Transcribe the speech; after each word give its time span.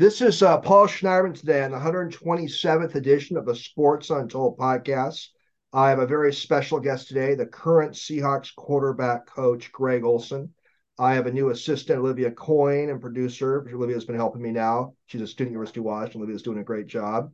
This 0.00 0.22
is 0.22 0.42
uh, 0.42 0.56
Paul 0.56 0.86
Schneiderman 0.86 1.38
today 1.38 1.62
on 1.62 1.72
the 1.72 1.76
127th 1.76 2.94
edition 2.94 3.36
of 3.36 3.44
the 3.44 3.54
Sports 3.54 4.08
Untold 4.08 4.56
podcast. 4.56 5.26
I 5.74 5.90
have 5.90 5.98
a 5.98 6.06
very 6.06 6.32
special 6.32 6.80
guest 6.80 7.08
today, 7.08 7.34
the 7.34 7.44
current 7.44 7.92
Seahawks 7.92 8.56
quarterback 8.56 9.26
coach, 9.26 9.70
Greg 9.72 10.02
Olson. 10.02 10.54
I 10.98 11.12
have 11.12 11.26
a 11.26 11.30
new 11.30 11.50
assistant, 11.50 11.98
Olivia 11.98 12.30
Coyne, 12.30 12.88
and 12.88 12.98
producer. 12.98 13.68
Olivia's 13.70 14.06
been 14.06 14.16
helping 14.16 14.40
me 14.40 14.52
now. 14.52 14.94
She's 15.04 15.20
a 15.20 15.26
student 15.26 15.50
at 15.50 15.56
University 15.56 15.80
of 15.80 15.84
Washington. 15.84 16.22
Olivia's 16.22 16.40
doing 16.40 16.60
a 16.60 16.64
great 16.64 16.86
job. 16.86 17.30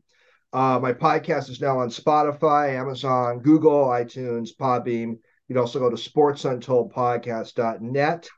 Uh, 0.52 0.80
my 0.82 0.92
podcast 0.92 1.48
is 1.48 1.60
now 1.60 1.78
on 1.78 1.88
Spotify, 1.88 2.70
Amazon, 2.70 3.38
Google, 3.38 3.84
iTunes, 3.84 4.48
Podbean. 4.60 5.10
You 5.10 5.54
can 5.54 5.58
also 5.58 5.78
go 5.78 5.88
to 5.88 5.94
sportsuntoldpodcast.net. 5.94 8.28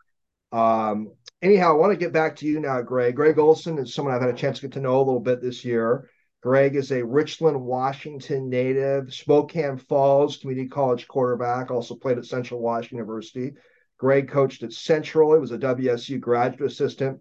Um, 0.53 1.13
anyhow, 1.43 1.70
I 1.70 1.77
want 1.77 1.93
to 1.93 1.98
get 1.98 2.12
back 2.12 2.36
to 2.36 2.46
you 2.46 2.61
now, 2.61 2.80
Greg. 2.82 3.16
Greg 3.16 3.39
Olson 3.39 3.79
is 3.79 3.94
someone 3.94 4.14
I've 4.14 4.21
had 4.21 4.31
a 4.31 4.36
chance 4.36 4.58
to 4.58 4.63
get 4.63 4.72
to 4.75 4.81
know 4.81 4.96
a 4.96 4.99
little 4.99 5.21
bit 5.21 5.40
this 5.40 5.64
year. 5.64 6.08
Greg 6.40 6.76
is 6.76 6.93
a 6.93 7.04
Richland, 7.04 7.61
Washington 7.61 8.49
native, 8.49 9.13
Spokane 9.13 9.77
Falls 9.77 10.36
Community 10.36 10.68
College 10.68 11.08
quarterback, 11.08 11.71
also 11.71 11.96
played 11.96 12.18
at 12.18 12.27
Central 12.27 12.61
Washington 12.61 12.99
University. 12.99 13.54
Greg 13.99 14.29
coached 14.29 14.63
at 14.63 14.72
Central. 14.72 15.35
He 15.35 15.40
was 15.40 15.50
a 15.50 15.58
WSU 15.58 16.21
graduate 16.21 16.71
assistant, 16.71 17.21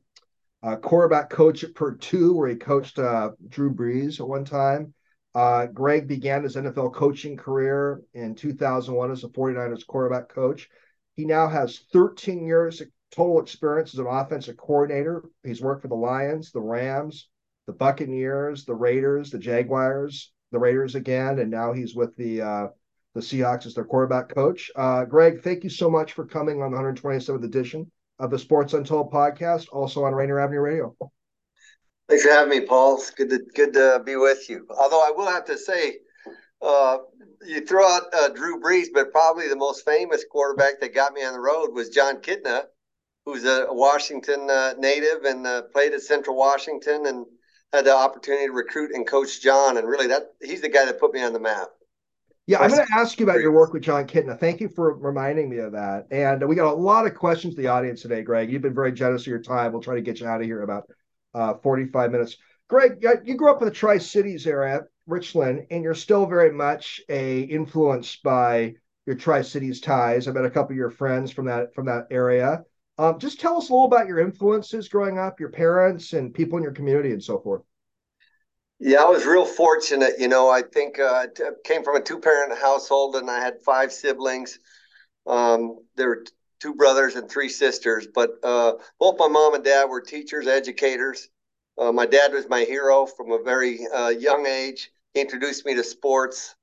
uh, 0.61 0.75
quarterback 0.75 1.31
coach 1.31 1.63
at 1.63 1.73
Purdue, 1.73 2.35
where 2.35 2.49
he 2.49 2.55
coached 2.55 2.99
uh, 2.99 3.31
Drew 3.49 3.73
Brees 3.73 4.19
at 4.19 4.27
one 4.27 4.45
time. 4.45 4.93
Uh, 5.33 5.65
Greg 5.65 6.07
began 6.07 6.43
his 6.43 6.55
NFL 6.55 6.93
coaching 6.93 7.37
career 7.37 8.01
in 8.13 8.35
2001 8.35 9.11
as 9.11 9.23
a 9.23 9.27
49ers 9.29 9.85
quarterback 9.85 10.29
coach. 10.29 10.69
He 11.15 11.25
now 11.25 11.47
has 11.47 11.79
13 11.91 12.45
years 12.45 12.81
total 13.11 13.41
experience 13.41 13.93
as 13.93 13.99
an 13.99 14.07
offensive 14.07 14.57
coordinator. 14.57 15.23
He's 15.43 15.61
worked 15.61 15.81
for 15.81 15.87
the 15.87 15.95
Lions, 15.95 16.51
the 16.51 16.61
Rams, 16.61 17.29
the 17.65 17.73
Buccaneers, 17.73 18.65
the 18.65 18.75
Raiders, 18.75 19.31
the 19.31 19.39
Jaguars, 19.39 20.31
the 20.51 20.59
Raiders 20.59 20.95
again, 20.95 21.39
and 21.39 21.51
now 21.51 21.73
he's 21.73 21.95
with 21.95 22.15
the 22.15 22.41
uh, 22.41 22.67
the 23.13 23.21
Seahawks 23.21 23.65
as 23.65 23.73
their 23.73 23.83
quarterback 23.83 24.33
coach. 24.33 24.69
Uh, 24.75 25.03
Greg, 25.05 25.41
thank 25.41 25.63
you 25.63 25.69
so 25.69 25.89
much 25.89 26.13
for 26.13 26.25
coming 26.25 26.61
on 26.61 26.71
the 26.71 26.77
127th 26.77 27.43
edition 27.43 27.91
of 28.19 28.31
the 28.31 28.39
Sports 28.39 28.73
Untold 28.73 29.11
podcast, 29.11 29.67
also 29.71 30.03
on 30.03 30.13
Rainier 30.13 30.39
Avenue 30.39 30.61
Radio. 30.61 30.95
Thanks 32.07 32.23
for 32.23 32.31
having 32.31 32.49
me, 32.49 32.65
Paul. 32.65 32.95
It's 32.95 33.11
good 33.11 33.29
to 33.29 33.39
good 33.53 33.73
to 33.73 34.01
be 34.05 34.15
with 34.15 34.49
you. 34.49 34.65
Although 34.69 35.01
I 35.01 35.11
will 35.15 35.27
have 35.27 35.45
to 35.45 35.57
say, 35.57 35.97
uh, 36.61 36.99
you 37.45 37.65
throw 37.65 37.87
out 37.87 38.03
uh, 38.13 38.29
Drew 38.29 38.61
Brees, 38.61 38.87
but 38.93 39.11
probably 39.11 39.49
the 39.49 39.55
most 39.55 39.85
famous 39.85 40.23
quarterback 40.29 40.79
that 40.79 40.95
got 40.95 41.13
me 41.13 41.23
on 41.23 41.33
the 41.33 41.39
road 41.39 41.73
was 41.73 41.89
Jon 41.89 42.17
Kitna, 42.17 42.63
who's 43.27 43.43
a 43.43 43.67
Washington 43.69 44.49
uh, 44.49 44.73
native 44.77 45.25
and 45.25 45.45
uh, 45.45 45.63
played 45.73 45.91
at 45.91 46.01
Central 46.01 46.37
Washington 46.37 47.07
and 47.07 47.25
had 47.73 47.83
the 47.83 47.93
opportunity 47.93 48.45
to 48.45 48.53
recruit 48.53 48.91
and 48.93 49.05
coach 49.05 49.41
Jon. 49.41 49.75
And 49.75 49.85
really, 49.85 50.07
that 50.07 50.31
he's 50.41 50.61
the 50.61 50.69
guy 50.69 50.85
that 50.85 50.97
put 50.97 51.13
me 51.13 51.21
on 51.21 51.33
the 51.33 51.39
map. 51.39 51.67
Yeah, 52.45 52.59
I'm 52.59 52.69
going 52.69 52.87
to 52.87 52.93
ask 52.95 53.19
you 53.19 53.25
about 53.25 53.41
your 53.41 53.51
work 53.51 53.73
with 53.73 53.83
Jon 53.83 54.07
Kitna. 54.07 54.39
Thank 54.39 54.61
you 54.61 54.69
for 54.69 54.97
reminding 54.97 55.49
me 55.49 55.57
of 55.57 55.73
that. 55.73 56.07
And 56.09 56.47
we 56.47 56.55
got 56.55 56.71
a 56.71 56.73
lot 56.73 57.05
of 57.05 57.15
questions 57.15 57.55
to 57.55 57.61
the 57.61 57.67
audience 57.67 58.01
today, 58.01 58.21
Greg. 58.21 58.49
You've 58.49 58.61
been 58.61 58.73
very 58.73 58.93
generous 58.93 59.23
of 59.23 59.27
your 59.27 59.41
time. 59.41 59.73
We'll 59.73 59.81
try 59.81 59.95
to 59.95 60.01
get 60.01 60.21
you 60.21 60.27
out 60.27 60.39
of 60.39 60.47
here 60.47 60.61
about 60.61 60.89
uh, 61.35 61.55
45 61.55 62.11
minutes. 62.11 62.37
Greg, 62.69 63.05
you 63.25 63.35
grew 63.35 63.51
up 63.51 63.61
in 63.61 63.67
the 63.67 63.73
Tri 63.73 63.97
Cities 63.97 64.47
area, 64.47 64.83
Richland, 65.05 65.67
and 65.69 65.83
you're 65.83 65.93
still 65.93 66.25
very 66.25 66.53
much 66.53 67.01
a 67.09 67.41
influenced 67.41 68.23
by 68.23 68.75
your 69.05 69.17
Tri 69.17 69.41
Cities 69.41 69.81
ties. 69.81 70.29
I 70.29 70.31
met 70.31 70.45
a 70.45 70.49
couple 70.49 70.71
of 70.71 70.77
your 70.77 70.89
friends 70.89 71.33
from 71.33 71.47
that 71.47 71.75
from 71.75 71.87
that 71.87 72.07
area. 72.11 72.63
Um, 72.99 73.19
just 73.19 73.39
tell 73.39 73.57
us 73.57 73.69
a 73.69 73.73
little 73.73 73.85
about 73.85 74.07
your 74.07 74.19
influences 74.19 74.89
growing 74.89 75.19
up, 75.19 75.39
your 75.39 75.49
parents, 75.49 76.13
and 76.13 76.33
people 76.33 76.57
in 76.57 76.63
your 76.63 76.71
community, 76.71 77.11
and 77.11 77.23
so 77.23 77.39
forth. 77.39 77.61
Yeah, 78.79 79.01
I 79.01 79.05
was 79.05 79.25
real 79.25 79.45
fortunate. 79.45 80.19
You 80.19 80.27
know, 80.27 80.49
I 80.49 80.61
think 80.61 80.99
uh, 80.99 81.25
I 81.25 81.27
came 81.63 81.83
from 81.83 81.95
a 81.95 82.01
two 82.01 82.19
parent 82.19 82.57
household 82.59 83.15
and 83.15 83.29
I 83.29 83.39
had 83.39 83.61
five 83.65 83.91
siblings. 83.91 84.59
Um, 85.25 85.79
there 85.95 86.09
were 86.09 86.25
two 86.59 86.75
brothers 86.75 87.15
and 87.15 87.29
three 87.29 87.49
sisters, 87.49 88.07
but 88.13 88.31
uh, 88.43 88.73
both 88.99 89.17
my 89.17 89.27
mom 89.27 89.55
and 89.55 89.63
dad 89.63 89.85
were 89.85 90.01
teachers, 90.01 90.47
educators. 90.47 91.29
Uh, 91.77 91.91
my 91.91 92.05
dad 92.05 92.33
was 92.33 92.47
my 92.49 92.63
hero 92.63 93.07
from 93.07 93.31
a 93.31 93.41
very 93.43 93.79
uh, 93.87 94.09
young 94.09 94.45
age. 94.45 94.91
He 95.13 95.21
introduced 95.21 95.65
me 95.65 95.73
to 95.75 95.83
sports. 95.83 96.55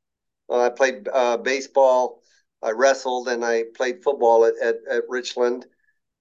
Uh, 0.48 0.60
I 0.60 0.68
played 0.68 1.08
uh, 1.12 1.36
baseball, 1.38 2.22
I 2.62 2.70
wrestled, 2.70 3.28
and 3.28 3.44
I 3.44 3.64
played 3.74 4.04
football 4.04 4.44
at, 4.44 4.54
at, 4.62 4.76
at 4.90 5.02
Richland 5.08 5.66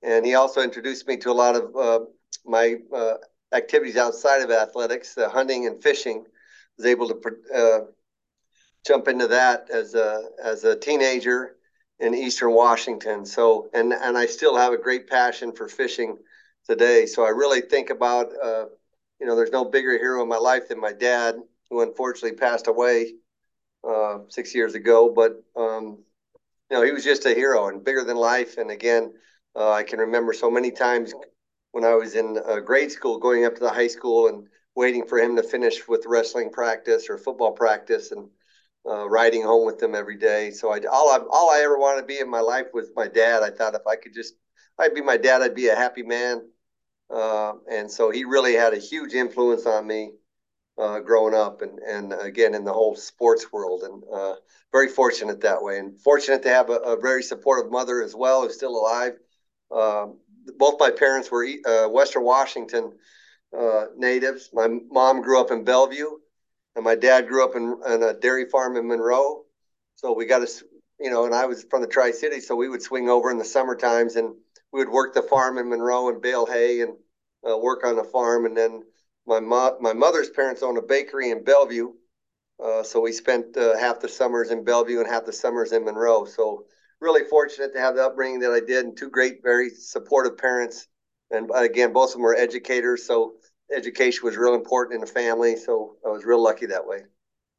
and 0.03 0.25
he 0.25 0.35
also 0.35 0.61
introduced 0.61 1.07
me 1.07 1.17
to 1.17 1.31
a 1.31 1.33
lot 1.33 1.55
of 1.55 1.75
uh, 1.75 1.99
my 2.45 2.75
uh, 2.95 3.15
activities 3.53 3.97
outside 3.97 4.41
of 4.41 4.51
athletics, 4.51 5.17
hunting 5.17 5.67
and 5.67 5.81
fishing. 5.81 6.25
I 6.25 6.29
Was 6.77 6.85
able 6.85 7.07
to 7.09 7.15
uh, 7.55 7.79
jump 8.85 9.07
into 9.07 9.27
that 9.27 9.69
as 9.69 9.95
a 9.95 10.23
as 10.43 10.63
a 10.63 10.75
teenager 10.75 11.55
in 11.99 12.13
Eastern 12.13 12.51
Washington. 12.53 13.25
So, 13.25 13.69
and 13.73 13.93
and 13.93 14.17
I 14.17 14.25
still 14.25 14.57
have 14.57 14.73
a 14.73 14.77
great 14.77 15.07
passion 15.07 15.53
for 15.53 15.67
fishing 15.67 16.17
today. 16.67 17.05
So 17.05 17.25
I 17.25 17.29
really 17.29 17.61
think 17.61 17.89
about, 17.89 18.31
uh, 18.43 18.65
you 19.19 19.27
know, 19.27 19.35
there's 19.35 19.51
no 19.51 19.65
bigger 19.65 19.91
hero 19.97 20.21
in 20.21 20.29
my 20.29 20.37
life 20.37 20.67
than 20.69 20.79
my 20.79 20.93
dad, 20.93 21.35
who 21.69 21.81
unfortunately 21.81 22.37
passed 22.37 22.67
away 22.67 23.13
uh, 23.87 24.19
six 24.29 24.53
years 24.55 24.75
ago. 24.75 25.09
But 25.13 25.43
um, 25.55 25.99
you 26.69 26.77
know, 26.77 26.83
he 26.83 26.91
was 26.91 27.03
just 27.03 27.25
a 27.25 27.33
hero 27.33 27.67
and 27.67 27.83
bigger 27.83 28.03
than 28.03 28.17
life. 28.17 28.57
And 28.57 28.71
again 28.71 29.13
uh, 29.55 29.71
I 29.71 29.83
can 29.83 29.99
remember 29.99 30.33
so 30.33 30.49
many 30.49 30.71
times 30.71 31.13
when 31.71 31.83
I 31.83 31.95
was 31.95 32.15
in 32.15 32.39
uh, 32.47 32.59
grade 32.59 32.91
school, 32.91 33.19
going 33.19 33.45
up 33.45 33.55
to 33.55 33.61
the 33.61 33.69
high 33.69 33.87
school 33.87 34.27
and 34.27 34.47
waiting 34.75 35.05
for 35.05 35.19
him 35.19 35.35
to 35.35 35.43
finish 35.43 35.87
with 35.87 36.05
wrestling 36.07 36.51
practice 36.51 37.09
or 37.09 37.17
football 37.17 37.51
practice, 37.51 38.11
and 38.11 38.29
uh, 38.87 39.07
riding 39.07 39.43
home 39.43 39.65
with 39.65 39.81
him 39.81 39.95
every 39.95 40.17
day. 40.17 40.51
So 40.51 40.71
I 40.71 40.79
all 40.91 41.09
I 41.09 41.19
all 41.29 41.49
I 41.49 41.61
ever 41.63 41.77
wanted 41.77 42.01
to 42.01 42.07
be 42.07 42.19
in 42.19 42.29
my 42.29 42.41
life 42.41 42.67
was 42.73 42.91
my 42.95 43.07
dad. 43.07 43.43
I 43.43 43.51
thought 43.51 43.75
if 43.75 43.87
I 43.87 43.95
could 43.95 44.13
just 44.13 44.35
I'd 44.79 44.95
be 44.95 45.01
my 45.01 45.17
dad, 45.17 45.41
I'd 45.41 45.55
be 45.55 45.67
a 45.67 45.75
happy 45.75 46.03
man. 46.03 46.49
Uh, 47.13 47.53
and 47.69 47.91
so 47.91 48.09
he 48.09 48.23
really 48.23 48.53
had 48.53 48.73
a 48.73 48.79
huge 48.79 49.13
influence 49.13 49.67
on 49.67 49.85
me 49.85 50.11
uh, 50.79 50.99
growing 50.99 51.35
up, 51.35 51.61
and 51.61 51.79
and 51.79 52.13
again 52.13 52.55
in 52.55 52.63
the 52.65 52.73
whole 52.73 52.95
sports 52.95 53.51
world, 53.51 53.83
and 53.83 54.03
uh, 54.11 54.35
very 54.71 54.87
fortunate 54.89 55.41
that 55.41 55.61
way, 55.61 55.77
and 55.79 55.99
fortunate 55.99 56.41
to 56.43 56.49
have 56.49 56.69
a, 56.69 56.77
a 56.77 56.99
very 56.99 57.21
supportive 57.21 57.71
mother 57.71 58.01
as 58.01 58.15
well, 58.15 58.41
who's 58.41 58.55
still 58.55 58.75
alive 58.75 59.13
um, 59.73 60.17
both 60.57 60.79
my 60.79 60.91
parents 60.91 61.31
were 61.31 61.47
uh, 61.65 61.87
Western 61.89 62.23
Washington 62.23 62.91
uh, 63.57 63.85
natives. 63.97 64.49
My 64.53 64.67
mom 64.67 65.21
grew 65.21 65.39
up 65.39 65.51
in 65.51 65.63
Bellevue, 65.63 66.09
and 66.75 66.83
my 66.83 66.95
dad 66.95 67.27
grew 67.27 67.43
up 67.43 67.55
in, 67.55 67.79
in 67.87 68.03
a 68.03 68.13
dairy 68.13 68.49
farm 68.49 68.75
in 68.77 68.87
Monroe. 68.87 69.45
So 69.95 70.13
we 70.13 70.25
got 70.25 70.47
to, 70.47 70.65
you 70.99 71.09
know, 71.09 71.25
and 71.25 71.33
I 71.33 71.45
was 71.45 71.63
from 71.69 71.81
the 71.81 71.87
Tri 71.87 72.11
City, 72.11 72.39
so 72.39 72.55
we 72.55 72.69
would 72.69 72.81
swing 72.81 73.09
over 73.09 73.31
in 73.31 73.37
the 73.37 73.45
summer 73.45 73.75
times, 73.75 74.15
and 74.15 74.35
we 74.71 74.79
would 74.79 74.89
work 74.89 75.13
the 75.13 75.21
farm 75.21 75.57
in 75.57 75.69
Monroe 75.69 76.09
and 76.09 76.21
bale 76.21 76.45
hay 76.45 76.81
and 76.81 76.93
uh, 77.49 77.57
work 77.57 77.85
on 77.85 77.95
the 77.95 78.03
farm. 78.03 78.45
And 78.45 78.57
then 78.57 78.83
my 79.25 79.39
mo- 79.39 79.77
my 79.79 79.93
mother's 79.93 80.29
parents 80.29 80.63
owned 80.63 80.77
a 80.77 80.81
bakery 80.81 81.29
in 81.29 81.43
Bellevue, 81.43 81.93
uh, 82.63 82.83
so 82.83 82.99
we 82.99 83.11
spent 83.11 83.55
uh, 83.55 83.77
half 83.77 83.99
the 83.99 84.09
summers 84.09 84.51
in 84.51 84.63
Bellevue 84.63 84.99
and 84.99 85.07
half 85.07 85.25
the 85.25 85.33
summers 85.33 85.71
in 85.71 85.85
Monroe. 85.85 86.25
So 86.25 86.65
really 87.03 87.23
fortunate 87.29 87.73
to 87.73 87.79
have 87.79 87.95
the 87.95 88.05
upbringing 88.05 88.39
that 88.39 88.51
I 88.51 88.59
did 88.59 88.85
and 88.85 88.97
two 88.97 89.09
great, 89.09 89.43
very 89.43 89.69
supportive 89.69 90.37
parents. 90.37 90.87
And 91.31 91.49
again, 91.53 91.93
both 91.93 92.09
of 92.09 92.13
them 92.13 92.21
were 92.21 92.35
educators. 92.35 93.05
So 93.05 93.33
education 93.75 94.21
was 94.23 94.37
real 94.37 94.55
important 94.55 94.95
in 94.95 95.01
the 95.01 95.07
family. 95.07 95.55
So 95.55 95.97
I 96.05 96.09
was 96.09 96.25
real 96.25 96.41
lucky 96.41 96.67
that 96.67 96.85
way. 96.85 97.03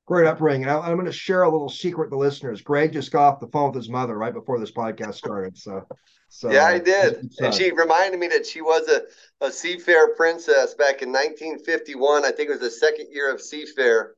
Great 0.06 0.26
upbringing. 0.26 0.64
And 0.64 0.70
I'm 0.70 0.94
going 0.94 1.06
to 1.06 1.12
share 1.12 1.44
a 1.44 1.50
little 1.50 1.70
secret 1.70 2.04
with 2.04 2.10
the 2.10 2.16
listeners. 2.16 2.60
Greg 2.60 2.92
just 2.92 3.10
got 3.10 3.34
off 3.34 3.40
the 3.40 3.46
phone 3.48 3.68
with 3.68 3.76
his 3.76 3.88
mother 3.88 4.16
right 4.16 4.34
before 4.34 4.60
this 4.60 4.70
podcast 4.70 5.14
started. 5.14 5.56
So, 5.56 5.86
so 6.28 6.50
yeah, 6.50 6.66
I 6.66 6.78
did. 6.78 7.30
And 7.40 7.54
she 7.54 7.72
reminded 7.72 8.20
me 8.20 8.28
that 8.28 8.44
she 8.44 8.60
was 8.60 8.86
a, 8.88 9.02
a 9.44 9.48
Seafair 9.48 10.14
princess 10.14 10.74
back 10.74 11.00
in 11.00 11.10
1951. 11.10 12.24
I 12.24 12.32
think 12.32 12.50
it 12.50 12.52
was 12.52 12.60
the 12.60 12.70
second 12.70 13.06
year 13.12 13.32
of 13.32 13.40
Seafair 13.40 14.10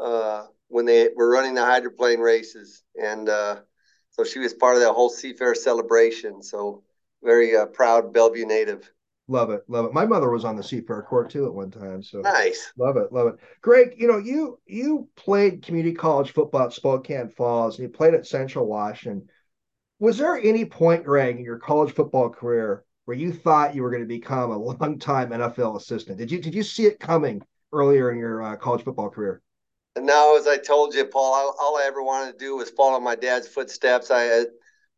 uh, 0.00 0.46
when 0.68 0.84
they 0.84 1.08
were 1.16 1.30
running 1.30 1.54
the 1.54 1.64
hydroplane 1.64 2.20
races. 2.20 2.82
And 3.02 3.30
uh, 3.30 3.60
so 4.16 4.24
she 4.24 4.38
was 4.38 4.54
part 4.54 4.76
of 4.76 4.80
that 4.80 4.94
whole 4.94 5.10
Seafair 5.10 5.54
celebration. 5.54 6.42
So 6.42 6.82
very 7.22 7.54
uh, 7.54 7.66
proud 7.66 8.12
Bellevue 8.14 8.46
native. 8.46 8.90
Love 9.28 9.50
it, 9.50 9.64
love 9.68 9.86
it. 9.86 9.92
My 9.92 10.06
mother 10.06 10.30
was 10.30 10.44
on 10.44 10.56
the 10.56 10.62
Seafair 10.62 11.04
court 11.04 11.30
too 11.30 11.46
at 11.46 11.54
one 11.54 11.70
time. 11.70 12.02
So 12.02 12.20
nice. 12.20 12.72
Love 12.78 12.96
it, 12.96 13.12
love 13.12 13.26
it. 13.26 13.34
Greg, 13.60 13.94
you 13.98 14.06
know 14.06 14.18
you 14.18 14.58
you 14.66 15.08
played 15.16 15.62
community 15.62 15.94
college 15.94 16.30
football 16.30 16.62
at 16.62 16.72
Spokane 16.72 17.28
Falls, 17.28 17.78
and 17.78 17.88
you 17.88 17.92
played 17.92 18.14
at 18.14 18.26
Central 18.26 18.66
Washington. 18.66 19.28
Was 19.98 20.18
there 20.18 20.36
any 20.36 20.64
point, 20.64 21.04
Greg, 21.04 21.38
in 21.38 21.44
your 21.44 21.58
college 21.58 21.92
football 21.92 22.30
career 22.30 22.84
where 23.06 23.16
you 23.16 23.32
thought 23.32 23.74
you 23.74 23.82
were 23.82 23.90
going 23.90 24.02
to 24.02 24.08
become 24.08 24.50
a 24.50 24.58
long-time 24.80 25.30
NFL 25.30 25.76
assistant? 25.76 26.18
Did 26.18 26.30
you 26.30 26.40
did 26.40 26.54
you 26.54 26.62
see 26.62 26.86
it 26.86 27.00
coming 27.00 27.42
earlier 27.72 28.12
in 28.12 28.18
your 28.18 28.42
uh, 28.42 28.56
college 28.56 28.84
football 28.84 29.10
career? 29.10 29.42
Now, 30.04 30.36
as 30.36 30.46
I 30.46 30.58
told 30.58 30.94
you, 30.94 31.04
Paul, 31.06 31.32
all, 31.32 31.56
all, 31.58 31.78
I 31.78 31.84
ever 31.86 32.02
wanted 32.02 32.32
to 32.32 32.38
do 32.38 32.56
was 32.56 32.70
follow 32.70 33.00
my 33.00 33.14
dad's 33.14 33.48
footsteps. 33.48 34.10
I 34.10 34.28
uh, 34.28 34.44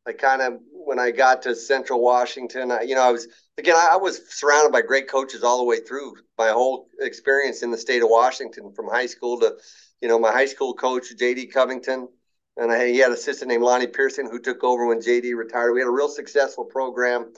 I 0.06 0.12
kind 0.12 0.40
of 0.40 0.54
when 0.72 0.98
I 0.98 1.10
got 1.10 1.42
to 1.42 1.54
Central 1.54 2.00
Washington, 2.00 2.72
I, 2.72 2.82
you 2.82 2.94
know, 2.94 3.02
I 3.02 3.10
was 3.10 3.28
again 3.58 3.76
I, 3.76 3.90
I, 3.92 3.96
was 3.96 4.22
surrounded 4.30 4.72
by 4.72 4.80
great 4.80 5.08
coaches 5.08 5.42
all 5.42 5.58
the 5.58 5.64
way 5.64 5.80
through 5.80 6.14
my 6.38 6.48
whole 6.48 6.88
experience 7.00 7.62
in 7.62 7.70
the 7.70 7.76
state 7.76 8.02
of 8.02 8.08
Washington, 8.08 8.72
from 8.72 8.88
high 8.88 9.06
school 9.06 9.38
to, 9.40 9.56
you 10.00 10.08
know, 10.08 10.18
my 10.18 10.32
high 10.32 10.46
school 10.46 10.74
coach 10.74 11.14
J.D. 11.16 11.48
Covington, 11.48 12.08
and 12.56 12.72
I, 12.72 12.88
he 12.88 12.98
had 12.98 13.10
a 13.10 13.14
assistant 13.14 13.50
named 13.50 13.62
Lonnie 13.62 13.86
Pearson 13.86 14.28
who 14.30 14.40
took 14.40 14.64
over 14.64 14.86
when 14.86 15.02
J.D. 15.02 15.34
retired. 15.34 15.74
We 15.74 15.80
had 15.80 15.88
a 15.88 15.92
real 15.92 16.08
successful 16.08 16.64
program. 16.64 17.32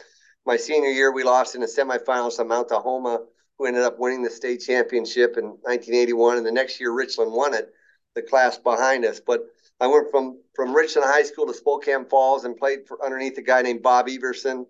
My 0.46 0.56
senior 0.56 0.90
year, 0.90 1.12
we 1.12 1.24
lost 1.24 1.56
in 1.56 1.60
the 1.60 1.66
semifinals 1.66 2.36
to 2.36 2.44
Mount 2.44 2.68
Tahoma, 2.68 3.18
who 3.60 3.66
ended 3.66 3.82
up 3.82 3.98
winning 3.98 4.22
the 4.22 4.30
state 4.30 4.62
championship 4.62 5.36
in 5.36 5.44
1981, 5.44 6.38
and 6.38 6.46
the 6.46 6.50
next 6.50 6.80
year 6.80 6.92
Richland 6.92 7.30
won 7.30 7.52
it, 7.52 7.70
the 8.14 8.22
class 8.22 8.56
behind 8.56 9.04
us, 9.04 9.20
but 9.20 9.42
I 9.78 9.86
went 9.86 10.10
from 10.10 10.40
from 10.54 10.74
Richland 10.74 11.06
High 11.06 11.24
School 11.24 11.46
to 11.46 11.52
Spokane 11.52 12.06
Falls 12.06 12.44
and 12.44 12.56
played 12.56 12.88
for 12.88 13.04
underneath 13.04 13.36
a 13.36 13.42
guy 13.42 13.60
named 13.60 13.82
Bob 13.82 14.08
Everson, 14.08 14.66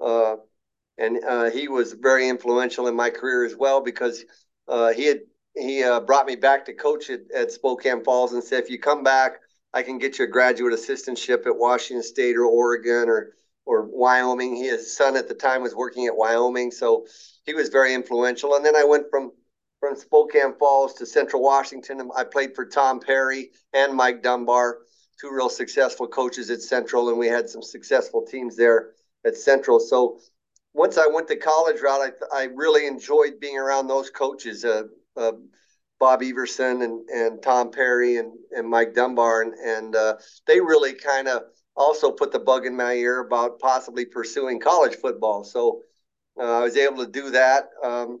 uh, 0.00 0.36
and 0.96 1.22
uh, 1.22 1.50
he 1.50 1.68
was 1.68 1.92
very 1.92 2.30
influential 2.30 2.88
in 2.88 2.96
my 2.96 3.10
career 3.10 3.44
as 3.44 3.54
well 3.54 3.82
because 3.82 4.24
uh, 4.68 4.88
he 4.92 5.04
had 5.04 5.20
he 5.54 5.84
uh, 5.84 6.00
brought 6.00 6.26
me 6.26 6.34
back 6.34 6.64
to 6.64 6.72
coach 6.72 7.10
at, 7.10 7.20
at 7.34 7.52
Spokane 7.52 8.02
Falls 8.02 8.32
and 8.32 8.42
said, 8.42 8.62
if 8.62 8.70
you 8.70 8.78
come 8.78 9.02
back, 9.02 9.40
I 9.74 9.82
can 9.82 9.98
get 9.98 10.18
you 10.18 10.24
a 10.24 10.28
graduate 10.28 10.72
assistantship 10.72 11.46
at 11.46 11.56
Washington 11.56 12.02
State 12.02 12.36
or 12.36 12.46
Oregon 12.46 13.08
or 13.10 13.34
or 13.66 13.86
Wyoming. 13.86 14.56
His 14.56 14.96
son 14.96 15.16
at 15.16 15.28
the 15.28 15.34
time 15.34 15.62
was 15.62 15.74
working 15.74 16.06
at 16.06 16.16
Wyoming, 16.16 16.70
so 16.70 17.06
he 17.50 17.54
was 17.54 17.68
very 17.68 17.94
influential. 17.94 18.54
And 18.54 18.64
then 18.64 18.76
I 18.76 18.84
went 18.84 19.06
from 19.10 19.32
from 19.80 19.96
Spokane 19.96 20.54
Falls 20.58 20.94
to 20.94 21.06
Central 21.06 21.42
Washington. 21.42 22.10
I 22.14 22.22
played 22.22 22.54
for 22.54 22.66
Tom 22.66 23.00
Perry 23.00 23.50
and 23.72 23.94
Mike 23.94 24.22
Dunbar, 24.22 24.78
two 25.18 25.30
real 25.32 25.48
successful 25.48 26.06
coaches 26.06 26.50
at 26.50 26.60
Central, 26.60 27.08
and 27.08 27.18
we 27.18 27.26
had 27.26 27.48
some 27.48 27.62
successful 27.62 28.22
teams 28.22 28.56
there 28.56 28.90
at 29.24 29.36
Central. 29.36 29.80
So 29.80 30.20
once 30.74 30.98
I 30.98 31.06
went 31.06 31.28
the 31.28 31.36
college 31.36 31.80
route, 31.80 32.12
I, 32.32 32.42
I 32.42 32.44
really 32.54 32.86
enjoyed 32.86 33.40
being 33.40 33.56
around 33.56 33.88
those 33.88 34.10
coaches, 34.10 34.64
uh, 34.66 34.82
uh, 35.16 35.32
Bob 35.98 36.22
Everson 36.22 36.82
and, 36.82 37.08
and 37.08 37.42
Tom 37.42 37.70
Perry 37.70 38.18
and, 38.18 38.32
and 38.52 38.68
Mike 38.68 38.94
Dunbar. 38.94 39.42
And, 39.42 39.54
and 39.54 39.96
uh, 39.96 40.16
they 40.46 40.60
really 40.60 40.92
kind 40.92 41.26
of 41.26 41.44
also 41.74 42.12
put 42.12 42.32
the 42.32 42.38
bug 42.38 42.66
in 42.66 42.76
my 42.76 42.92
ear 42.92 43.20
about 43.20 43.58
possibly 43.60 44.04
pursuing 44.04 44.60
college 44.60 44.96
football. 44.96 45.42
So 45.42 45.82
I 46.44 46.62
was 46.62 46.76
able 46.76 47.04
to 47.04 47.10
do 47.10 47.30
that. 47.30 47.68
Um, 47.82 48.20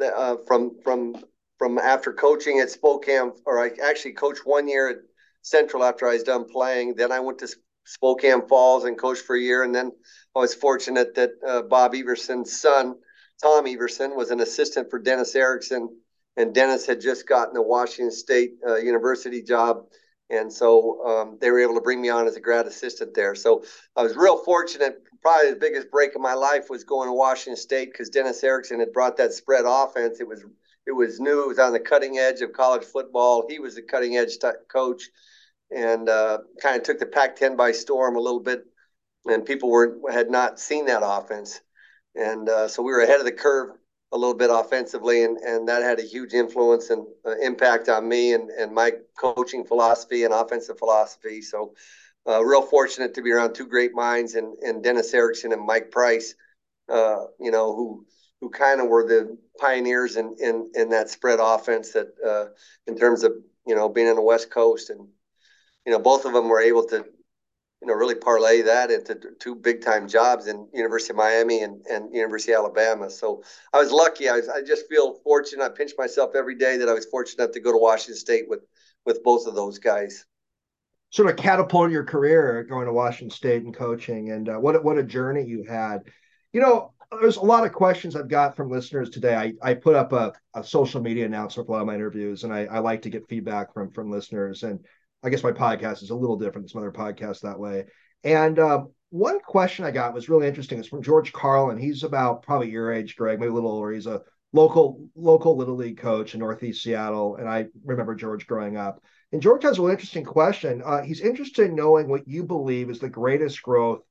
uh, 0.00 0.36
from 0.46 0.76
from 0.82 1.16
from 1.58 1.78
after 1.78 2.12
coaching 2.12 2.60
at 2.60 2.70
Spokane, 2.70 3.32
or 3.44 3.62
I 3.62 3.70
actually 3.82 4.12
coached 4.12 4.46
one 4.46 4.68
year 4.68 4.88
at 4.88 4.96
Central 5.42 5.84
after 5.84 6.08
I 6.08 6.14
was 6.14 6.22
done 6.22 6.44
playing. 6.44 6.94
Then 6.94 7.12
I 7.12 7.20
went 7.20 7.38
to 7.40 7.48
Spokane 7.84 8.46
Falls 8.48 8.84
and 8.84 8.98
coached 8.98 9.24
for 9.24 9.36
a 9.36 9.40
year, 9.40 9.62
and 9.62 9.74
then 9.74 9.92
I 10.34 10.38
was 10.38 10.54
fortunate 10.54 11.14
that 11.16 11.30
uh, 11.46 11.62
Bob 11.62 11.94
Everson's 11.94 12.60
son, 12.60 12.94
Tom 13.42 13.66
Everson, 13.66 14.16
was 14.16 14.30
an 14.30 14.40
assistant 14.40 14.90
for 14.90 14.98
Dennis 14.98 15.34
Erickson, 15.34 15.88
and 16.36 16.54
Dennis 16.54 16.86
had 16.86 17.00
just 17.00 17.28
gotten 17.28 17.56
a 17.56 17.62
Washington 17.62 18.12
State 18.12 18.52
uh, 18.66 18.76
University 18.76 19.42
job. 19.42 19.84
And 20.30 20.52
so 20.52 21.04
um, 21.04 21.38
they 21.40 21.50
were 21.50 21.60
able 21.60 21.74
to 21.74 21.80
bring 21.80 22.00
me 22.00 22.08
on 22.08 22.28
as 22.28 22.36
a 22.36 22.40
grad 22.40 22.66
assistant 22.66 23.14
there. 23.14 23.34
So 23.34 23.64
I 23.96 24.02
was 24.04 24.14
real 24.14 24.38
fortunate 24.38 25.02
probably 25.22 25.50
the 25.50 25.60
biggest 25.60 25.90
break 25.90 26.14
of 26.14 26.20
my 26.20 26.34
life 26.34 26.70
was 26.70 26.84
going 26.84 27.08
to 27.08 27.12
Washington 27.12 27.56
State 27.56 27.92
because 27.92 28.08
Dennis 28.08 28.42
Erickson 28.42 28.80
had 28.80 28.92
brought 28.92 29.16
that 29.18 29.32
spread 29.32 29.64
offense. 29.66 30.20
It 30.20 30.28
was 30.28 30.44
it 30.86 30.92
was 30.92 31.20
new. 31.20 31.44
It 31.44 31.48
was 31.48 31.58
on 31.58 31.72
the 31.72 31.80
cutting 31.80 32.18
edge 32.18 32.40
of 32.40 32.52
college 32.52 32.84
football. 32.84 33.46
He 33.48 33.58
was 33.58 33.74
the 33.74 33.82
cutting 33.82 34.16
edge 34.16 34.38
t- 34.38 34.48
coach, 34.68 35.04
and 35.70 36.08
uh, 36.08 36.38
kind 36.60 36.76
of 36.76 36.82
took 36.82 36.98
the 36.98 37.06
Pac-10 37.06 37.56
by 37.56 37.72
storm 37.72 38.16
a 38.16 38.20
little 38.20 38.40
bit. 38.40 38.64
And 39.26 39.44
people 39.44 39.70
were 39.70 40.00
had 40.10 40.30
not 40.30 40.58
seen 40.58 40.86
that 40.86 41.02
offense, 41.04 41.60
and 42.14 42.48
uh, 42.48 42.68
so 42.68 42.82
we 42.82 42.90
were 42.90 43.02
ahead 43.02 43.20
of 43.20 43.26
the 43.26 43.32
curve 43.32 43.70
a 44.12 44.16
little 44.16 44.34
bit 44.34 44.50
offensively, 44.50 45.22
and, 45.24 45.36
and 45.38 45.68
that 45.68 45.82
had 45.82 46.00
a 46.00 46.02
huge 46.02 46.32
influence 46.32 46.90
and 46.90 47.06
uh, 47.24 47.36
impact 47.42 47.88
on 47.88 48.08
me 48.08 48.32
and, 48.32 48.50
and 48.50 48.72
my 48.72 48.92
coaching 49.18 49.64
philosophy 49.64 50.24
and 50.24 50.34
offensive 50.34 50.78
philosophy. 50.78 51.40
So 51.40 51.74
uh, 52.28 52.44
real 52.44 52.62
fortunate 52.62 53.14
to 53.14 53.22
be 53.22 53.32
around 53.32 53.54
two 53.54 53.66
great 53.66 53.94
minds 53.94 54.34
and, 54.34 54.58
and 54.58 54.82
Dennis 54.82 55.12
Erickson 55.14 55.52
and 55.52 55.64
Mike 55.64 55.90
Price, 55.90 56.34
uh, 56.88 57.24
you 57.38 57.50
know, 57.50 57.74
who 57.74 58.06
who 58.40 58.48
kind 58.48 58.80
of 58.80 58.88
were 58.88 59.06
the 59.06 59.36
pioneers 59.58 60.16
in, 60.16 60.34
in, 60.40 60.70
in 60.74 60.88
that 60.90 61.10
spread 61.10 61.38
offense 61.40 61.92
that 61.92 62.08
uh, 62.26 62.46
in 62.86 62.96
terms 62.96 63.22
of, 63.22 63.32
you 63.66 63.74
know, 63.74 63.88
being 63.88 64.08
on 64.08 64.16
the 64.16 64.22
West 64.22 64.50
Coast. 64.50 64.90
And, 64.90 65.08
you 65.84 65.92
know, 65.92 65.98
both 65.98 66.24
of 66.24 66.32
them 66.32 66.48
were 66.48 66.60
able 66.60 66.84
to, 66.86 67.04
you 67.82 67.86
know, 67.86 67.92
really 67.92 68.14
parlay 68.14 68.62
that 68.62 68.90
into 68.90 69.18
two 69.38 69.54
big 69.54 69.82
time 69.82 70.08
jobs 70.08 70.46
in 70.46 70.66
University 70.72 71.12
of 71.12 71.18
Miami 71.18 71.62
and, 71.62 71.84
and 71.86 72.14
University 72.14 72.52
of 72.52 72.60
Alabama. 72.60 73.10
So 73.10 73.42
I 73.72 73.78
was 73.78 73.92
lucky. 73.92 74.28
I, 74.28 74.36
was, 74.36 74.48
I 74.48 74.62
just 74.62 74.88
feel 74.88 75.14
fortunate. 75.22 75.64
I 75.64 75.68
pinch 75.68 75.92
myself 75.98 76.30
every 76.34 76.54
day 76.54 76.78
that 76.78 76.88
I 76.88 76.94
was 76.94 77.06
fortunate 77.06 77.42
enough 77.42 77.54
to 77.54 77.60
go 77.60 77.72
to 77.72 77.78
Washington 77.78 78.16
State 78.16 78.48
with, 78.48 78.60
with 79.04 79.22
both 79.22 79.46
of 79.46 79.54
those 79.54 79.78
guys 79.78 80.24
sort 81.10 81.28
of 81.28 81.36
catapult 81.36 81.90
your 81.90 82.04
career 82.04 82.64
going 82.64 82.86
to 82.86 82.92
Washington 82.92 83.34
State 83.34 83.64
and 83.64 83.76
coaching, 83.76 84.30
and 84.30 84.48
uh, 84.48 84.56
what 84.56 84.82
what 84.84 84.98
a 84.98 85.02
journey 85.02 85.44
you 85.44 85.64
had. 85.68 86.00
You 86.52 86.60
know, 86.60 86.92
there's 87.20 87.36
a 87.36 87.44
lot 87.44 87.64
of 87.64 87.72
questions 87.72 88.16
I've 88.16 88.28
got 88.28 88.56
from 88.56 88.70
listeners 88.70 89.10
today. 89.10 89.34
I, 89.34 89.52
I 89.62 89.74
put 89.74 89.96
up 89.96 90.12
a, 90.12 90.32
a 90.54 90.64
social 90.64 91.00
media 91.00 91.26
announcement 91.26 91.66
for 91.66 91.72
a 91.72 91.74
lot 91.76 91.80
of 91.82 91.86
my 91.86 91.94
interviews, 91.94 92.44
and 92.44 92.52
I, 92.52 92.66
I 92.66 92.78
like 92.78 93.02
to 93.02 93.10
get 93.10 93.28
feedback 93.28 93.74
from 93.74 93.90
from 93.90 94.10
listeners. 94.10 94.62
And 94.62 94.80
I 95.22 95.30
guess 95.30 95.42
my 95.42 95.52
podcast 95.52 96.02
is 96.02 96.10
a 96.10 96.14
little 96.14 96.36
different 96.36 96.66
than 96.66 96.68
some 96.68 96.82
other 96.82 96.92
podcasts 96.92 97.40
that 97.40 97.58
way. 97.58 97.84
And 98.24 98.58
uh, 98.58 98.84
one 99.10 99.40
question 99.40 99.84
I 99.84 99.90
got 99.90 100.14
was 100.14 100.28
really 100.28 100.46
interesting. 100.46 100.78
It's 100.78 100.88
from 100.88 101.02
George 101.02 101.32
Carlin. 101.32 101.78
He's 101.78 102.04
about 102.04 102.42
probably 102.42 102.70
your 102.70 102.92
age, 102.92 103.16
Greg, 103.16 103.40
maybe 103.40 103.50
a 103.50 103.54
little 103.54 103.70
older. 103.70 103.92
He's 103.92 104.06
a 104.06 104.22
local 104.52 105.08
local 105.14 105.56
little 105.56 105.76
league 105.76 105.98
coach 105.98 106.34
in 106.34 106.40
Northeast 106.40 106.82
Seattle, 106.82 107.36
and 107.36 107.48
I 107.48 107.66
remember 107.84 108.14
George 108.14 108.46
growing 108.46 108.76
up. 108.76 109.02
And 109.32 109.40
George 109.40 109.62
has 109.62 109.78
a 109.78 109.80
really 109.80 109.92
interesting 109.92 110.24
question. 110.24 110.82
Uh, 110.84 111.02
he's 111.02 111.20
interested 111.20 111.66
in 111.66 111.76
knowing 111.76 112.08
what 112.08 112.26
you 112.26 112.42
believe 112.42 112.90
is 112.90 112.98
the 112.98 113.08
greatest 113.08 113.62
growth 113.62 114.02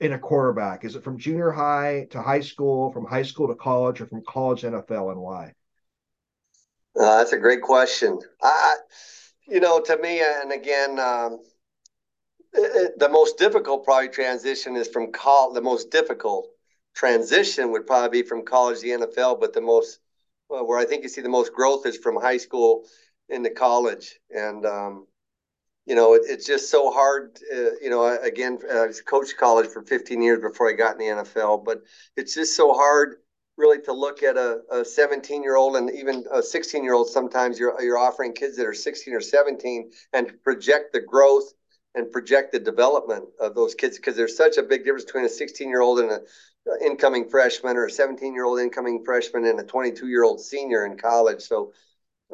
in 0.00 0.14
a 0.14 0.18
quarterback. 0.18 0.84
Is 0.84 0.96
it 0.96 1.04
from 1.04 1.18
junior 1.18 1.50
high 1.50 2.06
to 2.10 2.22
high 2.22 2.40
school, 2.40 2.90
from 2.90 3.04
high 3.04 3.22
school 3.22 3.48
to 3.48 3.54
college, 3.54 4.00
or 4.00 4.06
from 4.06 4.22
college 4.26 4.62
NFL, 4.62 5.12
and 5.12 5.20
why? 5.20 5.52
Uh, 6.98 7.18
that's 7.18 7.32
a 7.32 7.38
great 7.38 7.62
question. 7.62 8.18
I, 8.42 8.76
you 9.46 9.60
know, 9.60 9.80
to 9.80 9.96
me, 9.98 10.22
and 10.22 10.52
again, 10.52 10.98
um, 10.98 11.40
it, 12.54 12.98
the 12.98 13.08
most 13.08 13.38
difficult 13.38 13.84
probably 13.84 14.08
transition 14.08 14.74
is 14.74 14.88
from 14.88 15.12
college. 15.12 15.54
The 15.54 15.60
most 15.60 15.90
difficult 15.90 16.48
transition 16.94 17.72
would 17.72 17.86
probably 17.86 18.22
be 18.22 18.28
from 18.28 18.44
college 18.44 18.80
to 18.80 18.98
the 18.98 19.06
NFL, 19.06 19.40
but 19.40 19.52
the 19.52 19.60
most 19.60 20.00
well, 20.50 20.66
where 20.66 20.78
I 20.78 20.84
think 20.84 21.04
you 21.04 21.08
see 21.08 21.20
the 21.20 21.28
most 21.28 21.54
growth 21.54 21.86
is 21.86 21.96
from 21.96 22.16
high 22.16 22.36
school 22.36 22.84
into 23.28 23.50
college. 23.50 24.18
And, 24.30 24.66
um, 24.66 25.06
you 25.86 25.94
know, 25.94 26.14
it, 26.14 26.22
it's 26.26 26.44
just 26.44 26.70
so 26.70 26.90
hard. 26.90 27.38
Uh, 27.52 27.76
you 27.80 27.88
know, 27.88 28.18
again, 28.20 28.58
I 28.70 28.88
coached 29.06 29.36
college 29.38 29.68
for 29.68 29.82
15 29.82 30.20
years 30.20 30.42
before 30.42 30.68
I 30.68 30.72
got 30.72 31.00
in 31.00 31.16
the 31.16 31.22
NFL, 31.22 31.64
but 31.64 31.82
it's 32.16 32.34
just 32.34 32.56
so 32.56 32.74
hard 32.74 33.16
really 33.56 33.80
to 33.82 33.92
look 33.92 34.22
at 34.22 34.36
a, 34.36 34.60
a 34.72 34.84
17 34.84 35.42
year 35.42 35.56
old 35.56 35.76
and 35.76 35.90
even 35.90 36.24
a 36.32 36.42
16 36.42 36.82
year 36.82 36.94
old. 36.94 37.08
Sometimes 37.08 37.58
you're, 37.58 37.80
you're 37.80 37.98
offering 37.98 38.32
kids 38.32 38.56
that 38.56 38.66
are 38.66 38.74
16 38.74 39.14
or 39.14 39.20
17 39.20 39.90
and 40.12 40.42
project 40.42 40.92
the 40.92 41.00
growth 41.00 41.52
and 41.94 42.10
project 42.12 42.52
the 42.52 42.58
development 42.58 43.24
of 43.40 43.54
those 43.54 43.74
kids 43.74 43.96
because 43.96 44.16
there's 44.16 44.36
such 44.36 44.58
a 44.58 44.62
big 44.62 44.84
difference 44.84 45.04
between 45.04 45.24
a 45.24 45.28
16 45.28 45.68
year 45.68 45.80
old 45.80 46.00
and 46.00 46.10
an 46.12 46.20
incoming 46.84 47.28
freshman 47.28 47.76
or 47.76 47.86
a 47.86 47.90
17 47.90 48.34
year 48.34 48.44
old 48.44 48.60
incoming 48.60 49.02
freshman 49.04 49.46
and 49.46 49.58
a 49.58 49.64
22 49.64 50.08
year 50.08 50.22
old 50.22 50.40
senior 50.40 50.86
in 50.86 50.96
college. 50.96 51.42
So 51.42 51.72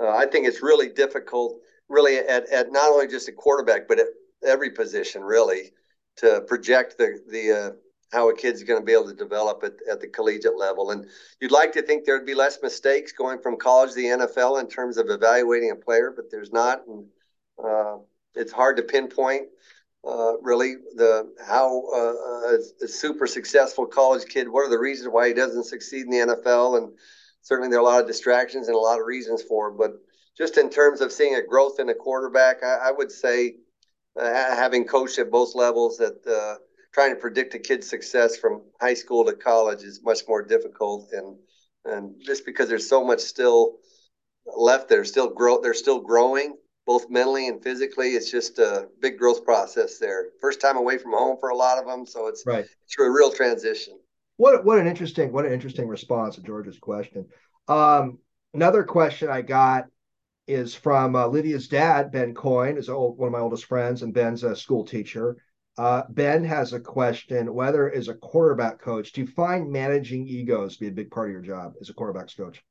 uh, 0.00 0.10
I 0.10 0.26
think 0.26 0.46
it's 0.46 0.62
really 0.62 0.88
difficult, 0.88 1.60
really 1.88 2.18
at, 2.18 2.48
at 2.50 2.72
not 2.72 2.90
only 2.90 3.06
just 3.06 3.28
a 3.28 3.32
quarterback, 3.32 3.88
but 3.88 3.98
at 3.98 4.08
every 4.46 4.70
position, 4.70 5.22
really, 5.22 5.72
to 6.16 6.42
project 6.46 6.98
the 6.98 7.22
the 7.30 7.52
uh, 7.52 7.70
how 8.12 8.28
a 8.28 8.36
kid's 8.36 8.62
going 8.62 8.80
to 8.80 8.84
be 8.84 8.92
able 8.92 9.08
to 9.08 9.14
develop 9.14 9.62
at, 9.64 9.72
at 9.90 10.00
the 10.00 10.06
collegiate 10.06 10.56
level. 10.56 10.90
And 10.90 11.06
you'd 11.40 11.50
like 11.50 11.72
to 11.72 11.82
think 11.82 12.04
there'd 12.04 12.26
be 12.26 12.34
less 12.34 12.58
mistakes 12.62 13.12
going 13.12 13.40
from 13.40 13.56
college 13.56 13.90
to 13.90 13.96
the 13.96 14.04
NFL 14.04 14.60
in 14.60 14.68
terms 14.68 14.96
of 14.96 15.08
evaluating 15.08 15.70
a 15.70 15.76
player, 15.76 16.12
but 16.14 16.30
there's 16.30 16.52
not. 16.52 16.86
And 16.86 17.06
uh, 17.62 17.96
it's 18.36 18.52
hard 18.52 18.76
to 18.76 18.82
pinpoint 18.82 19.48
uh, 20.06 20.38
really 20.40 20.74
the 20.94 21.32
how 21.44 21.82
uh, 21.92 22.54
a, 22.54 22.84
a, 22.84 22.88
super 22.88 23.26
successful 23.26 23.86
college 23.86 24.24
kid. 24.26 24.48
What 24.48 24.64
are 24.64 24.70
the 24.70 24.78
reasons 24.78 25.08
why 25.10 25.28
he 25.28 25.34
doesn't 25.34 25.64
succeed 25.64 26.04
in 26.04 26.10
the 26.10 26.34
NFL? 26.34 26.78
And 26.78 26.96
certainly 27.42 27.68
there 27.68 27.80
are 27.80 27.82
a 27.82 27.84
lot 27.84 28.00
of 28.00 28.06
distractions 28.06 28.68
and 28.68 28.76
a 28.76 28.78
lot 28.78 29.00
of 29.00 29.06
reasons 29.06 29.42
for 29.42 29.68
him. 29.68 29.76
But 29.76 29.94
just 30.38 30.58
in 30.58 30.70
terms 30.70 31.00
of 31.00 31.10
seeing 31.10 31.34
a 31.34 31.42
growth 31.42 31.80
in 31.80 31.88
a 31.88 31.94
quarterback, 31.94 32.62
I, 32.62 32.88
I 32.88 32.92
would 32.92 33.10
say 33.10 33.56
uh, 34.16 34.24
having 34.54 34.84
coached 34.84 35.18
at 35.18 35.30
both 35.30 35.56
levels 35.56 35.96
that 35.98 36.24
uh, 36.24 36.62
trying 36.94 37.12
to 37.12 37.20
predict 37.20 37.54
a 37.54 37.58
kid's 37.58 37.88
success 37.88 38.36
from 38.36 38.62
high 38.80 38.94
school 38.94 39.24
to 39.24 39.32
college 39.32 39.82
is 39.82 40.02
much 40.04 40.20
more 40.28 40.42
difficult. 40.42 41.10
And 41.12 41.36
and 41.84 42.14
just 42.24 42.46
because 42.46 42.68
there's 42.68 42.88
so 42.88 43.04
much 43.04 43.20
still 43.20 43.78
left 44.56 44.88
there, 44.88 45.04
still 45.04 45.30
grow, 45.30 45.60
they're 45.60 45.74
still 45.74 46.00
growing 46.00 46.56
both 46.86 47.10
mentally 47.10 47.48
and 47.48 47.62
physically. 47.62 48.10
It's 48.10 48.30
just 48.30 48.58
a 48.58 48.88
big 49.00 49.18
growth 49.18 49.44
process 49.44 49.98
there. 49.98 50.26
First 50.40 50.60
time 50.60 50.76
away 50.76 50.98
from 50.98 51.12
home 51.12 51.36
for 51.38 51.50
a 51.50 51.56
lot 51.56 51.78
of 51.78 51.86
them, 51.86 52.06
so 52.06 52.28
it's 52.28 52.44
right. 52.46 52.64
It's 52.64 52.98
a 52.98 53.10
real 53.10 53.32
transition. 53.32 53.98
What 54.36 54.64
what 54.64 54.78
an 54.78 54.86
interesting 54.86 55.32
what 55.32 55.44
an 55.44 55.52
interesting 55.52 55.88
response 55.88 56.36
to 56.36 56.42
George's 56.42 56.78
question. 56.78 57.26
Um, 57.68 58.18
another 58.54 58.84
question 58.84 59.28
I 59.28 59.42
got 59.42 59.86
is 60.46 60.74
from 60.74 61.16
uh, 61.16 61.26
Lydia's 61.26 61.66
dad, 61.66 62.12
Ben 62.12 62.32
Coyne, 62.32 62.78
is 62.78 62.88
old, 62.88 63.18
one 63.18 63.26
of 63.26 63.32
my 63.32 63.40
oldest 63.40 63.64
friends, 63.64 64.02
and 64.02 64.14
Ben's 64.14 64.44
a 64.44 64.54
school 64.54 64.84
teacher. 64.84 65.36
Uh, 65.76 66.04
ben 66.08 66.44
has 66.44 66.72
a 66.72 66.80
question: 66.80 67.52
Whether 67.52 67.92
as 67.92 68.08
a 68.08 68.14
quarterback 68.14 68.80
coach, 68.80 69.12
do 69.12 69.22
you 69.22 69.26
find 69.26 69.70
managing 69.70 70.26
egos 70.28 70.74
to 70.74 70.80
be 70.80 70.88
a 70.88 70.92
big 70.92 71.10
part 71.10 71.28
of 71.28 71.32
your 71.32 71.42
job 71.42 71.74
as 71.80 71.90
a 71.90 71.94
quarterbacks 71.94 72.36
coach? 72.36 72.62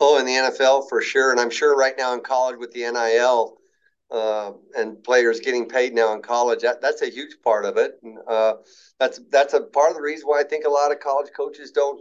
Oh, 0.00 0.18
in 0.18 0.26
the 0.26 0.34
NFL 0.36 0.82
for 0.82 1.02
sure, 1.02 1.30
and 1.32 1.40
I'm 1.40 1.50
sure 1.50 1.76
right 1.76 1.94
now 1.96 2.14
in 2.14 2.20
college 2.20 2.56
with 2.58 2.72
the 2.72 2.84
NIL 2.84 3.58
uh, 4.10 4.52
and 4.76 5.02
players 5.02 5.40
getting 5.40 5.68
paid 5.68 5.92
now 5.92 6.14
in 6.14 6.22
college, 6.22 6.60
that, 6.62 6.80
that's 6.80 7.02
a 7.02 7.10
huge 7.10 7.36
part 7.42 7.64
of 7.64 7.76
it. 7.76 7.98
And, 8.02 8.18
uh, 8.28 8.54
that's 9.00 9.20
that's 9.30 9.54
a 9.54 9.60
part 9.60 9.90
of 9.90 9.96
the 9.96 10.02
reason 10.02 10.28
why 10.28 10.40
I 10.40 10.44
think 10.44 10.64
a 10.64 10.70
lot 10.70 10.92
of 10.92 11.00
college 11.00 11.30
coaches 11.36 11.72
don't. 11.72 12.00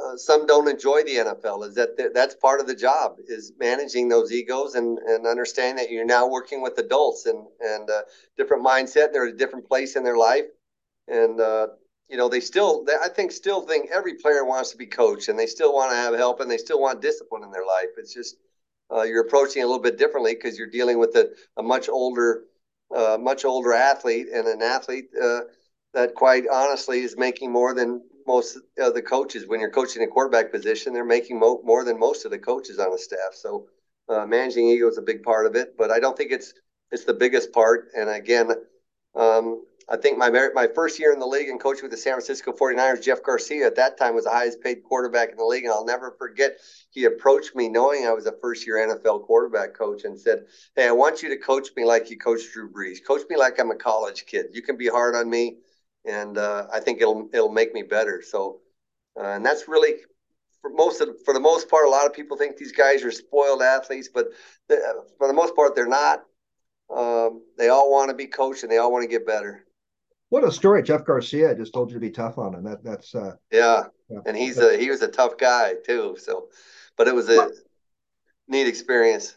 Uh, 0.00 0.16
some 0.16 0.46
don't 0.46 0.68
enjoy 0.68 1.02
the 1.02 1.18
NFL. 1.18 1.64
Is 1.64 1.74
that 1.74 1.96
th- 1.96 2.12
that's 2.14 2.36
part 2.36 2.60
of 2.60 2.68
the 2.68 2.76
job 2.76 3.16
is 3.26 3.52
managing 3.58 4.08
those 4.08 4.32
egos 4.32 4.74
and 4.76 4.98
and 4.98 5.26
understanding 5.26 5.76
that 5.84 5.90
you're 5.92 6.04
now 6.04 6.28
working 6.28 6.62
with 6.62 6.78
adults 6.78 7.26
and 7.26 7.46
and 7.60 7.90
uh, 7.90 8.02
different 8.36 8.64
mindset. 8.64 9.12
They're 9.12 9.26
a 9.28 9.36
different 9.36 9.66
place 9.68 9.96
in 9.96 10.04
their 10.04 10.16
life, 10.16 10.46
and 11.08 11.40
uh, 11.40 11.68
you 12.10 12.16
know, 12.16 12.28
they 12.28 12.40
still, 12.40 12.84
they, 12.84 12.94
I 13.02 13.08
think, 13.08 13.32
still 13.32 13.62
think 13.62 13.90
every 13.90 14.14
player 14.14 14.44
wants 14.44 14.70
to 14.70 14.76
be 14.76 14.86
coached 14.86 15.28
and 15.28 15.38
they 15.38 15.46
still 15.46 15.72
want 15.72 15.92
to 15.92 15.96
have 15.96 16.14
help 16.14 16.40
and 16.40 16.50
they 16.50 16.58
still 16.58 16.80
want 16.80 17.00
discipline 17.00 17.44
in 17.44 17.50
their 17.52 17.64
life. 17.64 17.90
It's 17.96 18.12
just 18.12 18.36
uh, 18.92 19.02
you're 19.02 19.22
approaching 19.22 19.62
a 19.62 19.66
little 19.66 19.82
bit 19.82 19.98
differently 19.98 20.34
because 20.34 20.58
you're 20.58 20.66
dealing 20.66 20.98
with 20.98 21.14
a, 21.16 21.28
a 21.56 21.62
much 21.62 21.88
older, 21.88 22.42
uh, 22.94 23.16
much 23.20 23.44
older 23.44 23.72
athlete 23.72 24.26
and 24.34 24.46
an 24.48 24.62
athlete 24.62 25.06
uh, 25.22 25.42
that, 25.94 26.14
quite 26.14 26.44
honestly, 26.52 27.00
is 27.00 27.16
making 27.16 27.52
more 27.52 27.74
than 27.74 28.00
most 28.26 28.58
of 28.78 28.94
the 28.94 29.02
coaches. 29.02 29.46
When 29.46 29.60
you're 29.60 29.70
coaching 29.70 30.02
a 30.02 30.06
quarterback 30.08 30.50
position, 30.50 30.92
they're 30.92 31.04
making 31.04 31.38
mo- 31.38 31.60
more 31.64 31.84
than 31.84 31.98
most 31.98 32.24
of 32.24 32.30
the 32.30 32.38
coaches 32.38 32.78
on 32.78 32.90
the 32.90 32.98
staff. 32.98 33.34
So 33.34 33.66
uh, 34.08 34.26
managing 34.26 34.68
ego 34.68 34.88
is 34.88 34.98
a 34.98 35.02
big 35.02 35.22
part 35.22 35.46
of 35.46 35.54
it, 35.54 35.76
but 35.76 35.90
I 35.90 36.00
don't 36.00 36.16
think 36.16 36.32
it's 36.32 36.52
it's 36.92 37.04
the 37.04 37.14
biggest 37.14 37.52
part. 37.52 37.86
And 37.96 38.10
again, 38.10 38.50
um, 39.14 39.62
I 39.90 39.96
think 39.96 40.16
my 40.16 40.30
my 40.54 40.68
first 40.72 41.00
year 41.00 41.12
in 41.12 41.18
the 41.18 41.26
league 41.26 41.48
and 41.48 41.58
coaching 41.58 41.82
with 41.82 41.90
the 41.90 41.96
San 41.96 42.12
Francisco 42.12 42.52
49ers, 42.52 43.02
Jeff 43.02 43.24
Garcia 43.24 43.66
at 43.66 43.74
that 43.74 43.98
time 43.98 44.14
was 44.14 44.24
the 44.24 44.30
highest 44.30 44.60
paid 44.60 44.84
quarterback 44.84 45.30
in 45.30 45.36
the 45.36 45.44
league. 45.44 45.64
And 45.64 45.72
I'll 45.72 45.84
never 45.84 46.12
forget, 46.12 46.58
he 46.90 47.06
approached 47.06 47.56
me 47.56 47.68
knowing 47.68 48.06
I 48.06 48.12
was 48.12 48.26
a 48.26 48.32
first 48.40 48.64
year 48.66 48.76
NFL 48.76 49.26
quarterback 49.26 49.74
coach 49.74 50.04
and 50.04 50.18
said, 50.18 50.44
Hey, 50.76 50.86
I 50.86 50.92
want 50.92 51.22
you 51.22 51.28
to 51.30 51.36
coach 51.36 51.70
me 51.76 51.84
like 51.84 52.08
you 52.08 52.16
coached 52.16 52.52
Drew 52.52 52.70
Brees. 52.70 53.04
Coach 53.04 53.22
me 53.28 53.36
like 53.36 53.58
I'm 53.58 53.72
a 53.72 53.76
college 53.76 54.26
kid. 54.26 54.46
You 54.52 54.62
can 54.62 54.76
be 54.76 54.86
hard 54.86 55.16
on 55.16 55.28
me, 55.28 55.56
and 56.04 56.38
uh, 56.38 56.68
I 56.72 56.78
think 56.78 57.00
it'll 57.00 57.28
it'll 57.32 57.52
make 57.52 57.74
me 57.74 57.82
better. 57.82 58.22
So, 58.22 58.60
uh, 59.18 59.24
and 59.24 59.44
that's 59.44 59.66
really 59.66 59.94
for 60.60 60.70
most 60.70 61.00
of 61.00 61.08
for 61.24 61.34
the 61.34 61.40
most 61.40 61.68
part, 61.68 61.86
a 61.86 61.90
lot 61.90 62.06
of 62.06 62.12
people 62.12 62.36
think 62.36 62.56
these 62.56 62.72
guys 62.72 63.02
are 63.02 63.10
spoiled 63.10 63.60
athletes, 63.60 64.08
but 64.12 64.28
the, 64.68 65.04
for 65.18 65.26
the 65.26 65.34
most 65.34 65.56
part, 65.56 65.74
they're 65.74 65.88
not. 65.88 66.22
Um, 66.94 67.42
they 67.58 67.68
all 67.68 67.90
want 67.90 68.10
to 68.10 68.16
be 68.16 68.26
coached 68.26 68.62
and 68.62 68.70
they 68.70 68.78
all 68.78 68.92
want 68.92 69.02
to 69.02 69.08
get 69.08 69.26
better. 69.26 69.64
What 70.30 70.44
a 70.44 70.52
story! 70.52 70.82
Jeff 70.82 71.04
Garcia 71.04 71.54
just 71.56 71.74
told 71.74 71.90
you 71.90 71.94
to 71.94 72.00
be 72.00 72.10
tough 72.10 72.38
on 72.38 72.54
him. 72.54 72.64
That 72.64 72.82
that's 72.84 73.14
uh, 73.14 73.34
yeah. 73.50 73.84
yeah. 74.08 74.20
and 74.26 74.36
he's 74.36 74.58
a 74.58 74.78
he 74.78 74.88
was 74.88 75.02
a 75.02 75.08
tough 75.08 75.36
guy 75.36 75.74
too. 75.84 76.16
So, 76.18 76.48
but 76.96 77.08
it 77.08 77.14
was 77.14 77.28
a 77.28 77.36
what, 77.36 77.52
neat 78.48 78.68
experience. 78.68 79.36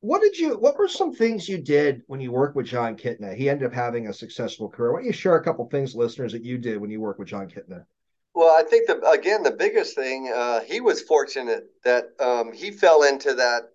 What 0.00 0.20
did 0.20 0.36
you? 0.36 0.58
What 0.58 0.76
were 0.76 0.88
some 0.88 1.14
things 1.14 1.48
you 1.48 1.58
did 1.58 2.02
when 2.08 2.20
you 2.20 2.32
worked 2.32 2.56
with 2.56 2.66
Jon 2.66 2.96
Kitna? 2.96 3.34
He 3.36 3.48
ended 3.48 3.68
up 3.68 3.72
having 3.72 4.08
a 4.08 4.12
successful 4.12 4.68
career. 4.68 4.92
Why 4.92 4.98
don't 4.98 5.06
you 5.06 5.12
share 5.12 5.36
a 5.36 5.44
couple 5.44 5.68
things, 5.68 5.94
listeners, 5.94 6.32
that 6.32 6.42
you 6.42 6.58
did 6.58 6.80
when 6.80 6.90
you 6.90 7.00
worked 7.00 7.20
with 7.20 7.28
Jon 7.28 7.48
Kitna? 7.48 7.84
Well, 8.34 8.54
I 8.58 8.64
think 8.64 8.88
the 8.88 9.08
again 9.08 9.44
the 9.44 9.52
biggest 9.52 9.94
thing 9.94 10.32
uh, 10.34 10.60
he 10.62 10.80
was 10.80 11.00
fortunate 11.00 11.66
that 11.84 12.06
um, 12.18 12.52
he 12.52 12.72
fell 12.72 13.04
into 13.04 13.34
that 13.34 13.70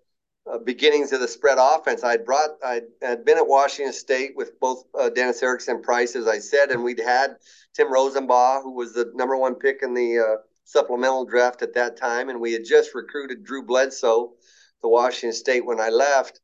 uh, 0.52 0.58
beginnings 0.58 1.12
of 1.12 1.20
the 1.20 1.28
spread 1.28 1.58
offense. 1.60 2.04
I'd 2.04 2.26
brought, 2.26 2.52
I 2.64 2.82
had 3.02 3.26
been 3.26 3.38
at 3.38 3.48
Washington 3.48 3.94
State 3.94 4.32
with 4.36 4.60
both 4.60 4.84
uh, 5.00 5.10
Dennis 5.10 5.44
Erickson 5.44 5.82
Price, 5.82 6.16
as 6.16 6.28
I 6.28 6.40
said, 6.40 6.72
and 6.72 6.84
we'd 6.84 7.00
had 7.00 7.36
Timm 7.76 7.92
Rosenbach, 7.92 8.64
who 8.64 8.74
was 8.74 8.94
the 8.94 9.12
number 9.14 9.38
one 9.38 9.56
pick 9.56 9.80
in 9.82 9.94
the 9.94 10.20
uh, 10.20 10.42
supplemental 10.64 11.26
draft 11.26 11.62
at 11.62 11.74
that 11.76 11.98
time, 11.98 12.30
and 12.30 12.40
we 12.40 12.54
had 12.54 12.66
just 12.66 12.96
recruited 12.96 13.44
Drew 13.44 13.64
Bledsoe 13.64 14.34
to 14.82 14.88
Washington 14.88 15.34
State 15.34 15.66
when 15.66 15.80
I 15.80 15.90
left. 15.90 16.40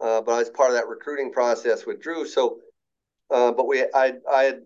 Uh, 0.00 0.20
but 0.22 0.32
I 0.32 0.38
was 0.38 0.50
part 0.50 0.70
of 0.70 0.76
that 0.76 0.88
recruiting 0.88 1.30
process 1.30 1.84
with 1.84 2.00
Drew. 2.00 2.26
So, 2.26 2.60
uh, 3.30 3.52
but 3.52 3.66
we, 3.66 3.82
I, 3.94 4.14
I 4.30 4.42
had 4.44 4.62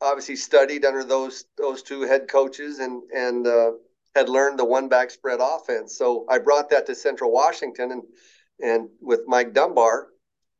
obviously 0.00 0.36
studied 0.36 0.84
under 0.84 1.02
those 1.02 1.46
those 1.58 1.82
two 1.82 2.02
head 2.02 2.28
coaches 2.28 2.78
and 2.78 3.02
and 3.12 3.46
uh, 3.46 3.72
had 4.14 4.28
learned 4.28 4.58
the 4.58 4.64
one 4.64 4.88
back 4.88 5.10
spread 5.10 5.40
offense. 5.42 5.96
So 5.96 6.24
I 6.28 6.38
brought 6.38 6.70
that 6.70 6.86
to 6.86 6.94
Central 6.94 7.32
Washington 7.32 7.92
and 7.92 8.02
and 8.60 8.88
with 9.00 9.20
Mike 9.26 9.52
Dunbar, 9.52 10.08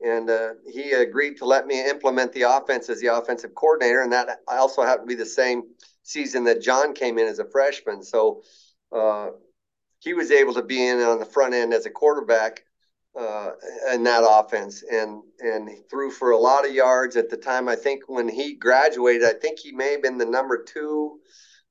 and 0.00 0.28
uh, 0.28 0.50
he 0.70 0.92
agreed 0.92 1.38
to 1.38 1.44
let 1.44 1.66
me 1.66 1.88
implement 1.88 2.32
the 2.32 2.42
offense 2.42 2.90
as 2.90 3.00
the 3.00 3.14
offensive 3.14 3.54
coordinator. 3.54 4.02
And 4.02 4.12
that 4.12 4.40
also 4.46 4.82
happened 4.82 5.08
to 5.08 5.16
be 5.16 5.18
the 5.18 5.26
same 5.26 5.62
season 6.02 6.44
that 6.44 6.62
Jon 6.62 6.92
came 6.92 7.18
in 7.18 7.26
as 7.26 7.38
a 7.38 7.50
freshman. 7.50 8.02
So 8.02 8.42
uh, 8.94 9.30
he 10.00 10.12
was 10.14 10.30
able 10.30 10.54
to 10.54 10.62
be 10.62 10.86
in 10.86 11.00
on 11.00 11.18
the 11.18 11.24
front 11.24 11.54
end 11.54 11.72
as 11.72 11.86
a 11.86 11.90
quarterback 11.90 12.62
uh, 13.18 13.52
in 13.94 14.04
that 14.04 14.24
offense, 14.28 14.84
and 14.90 15.22
and 15.40 15.70
threw 15.90 16.10
for 16.10 16.32
a 16.32 16.38
lot 16.38 16.66
of 16.66 16.74
yards 16.74 17.16
at 17.16 17.30
the 17.30 17.36
time. 17.36 17.66
I 17.66 17.76
think 17.76 18.02
when 18.08 18.28
he 18.28 18.54
graduated, 18.54 19.24
I 19.24 19.32
think 19.32 19.58
he 19.58 19.72
may 19.72 19.92
have 19.92 20.02
been 20.02 20.18
the 20.18 20.26
number 20.26 20.62
two 20.62 21.18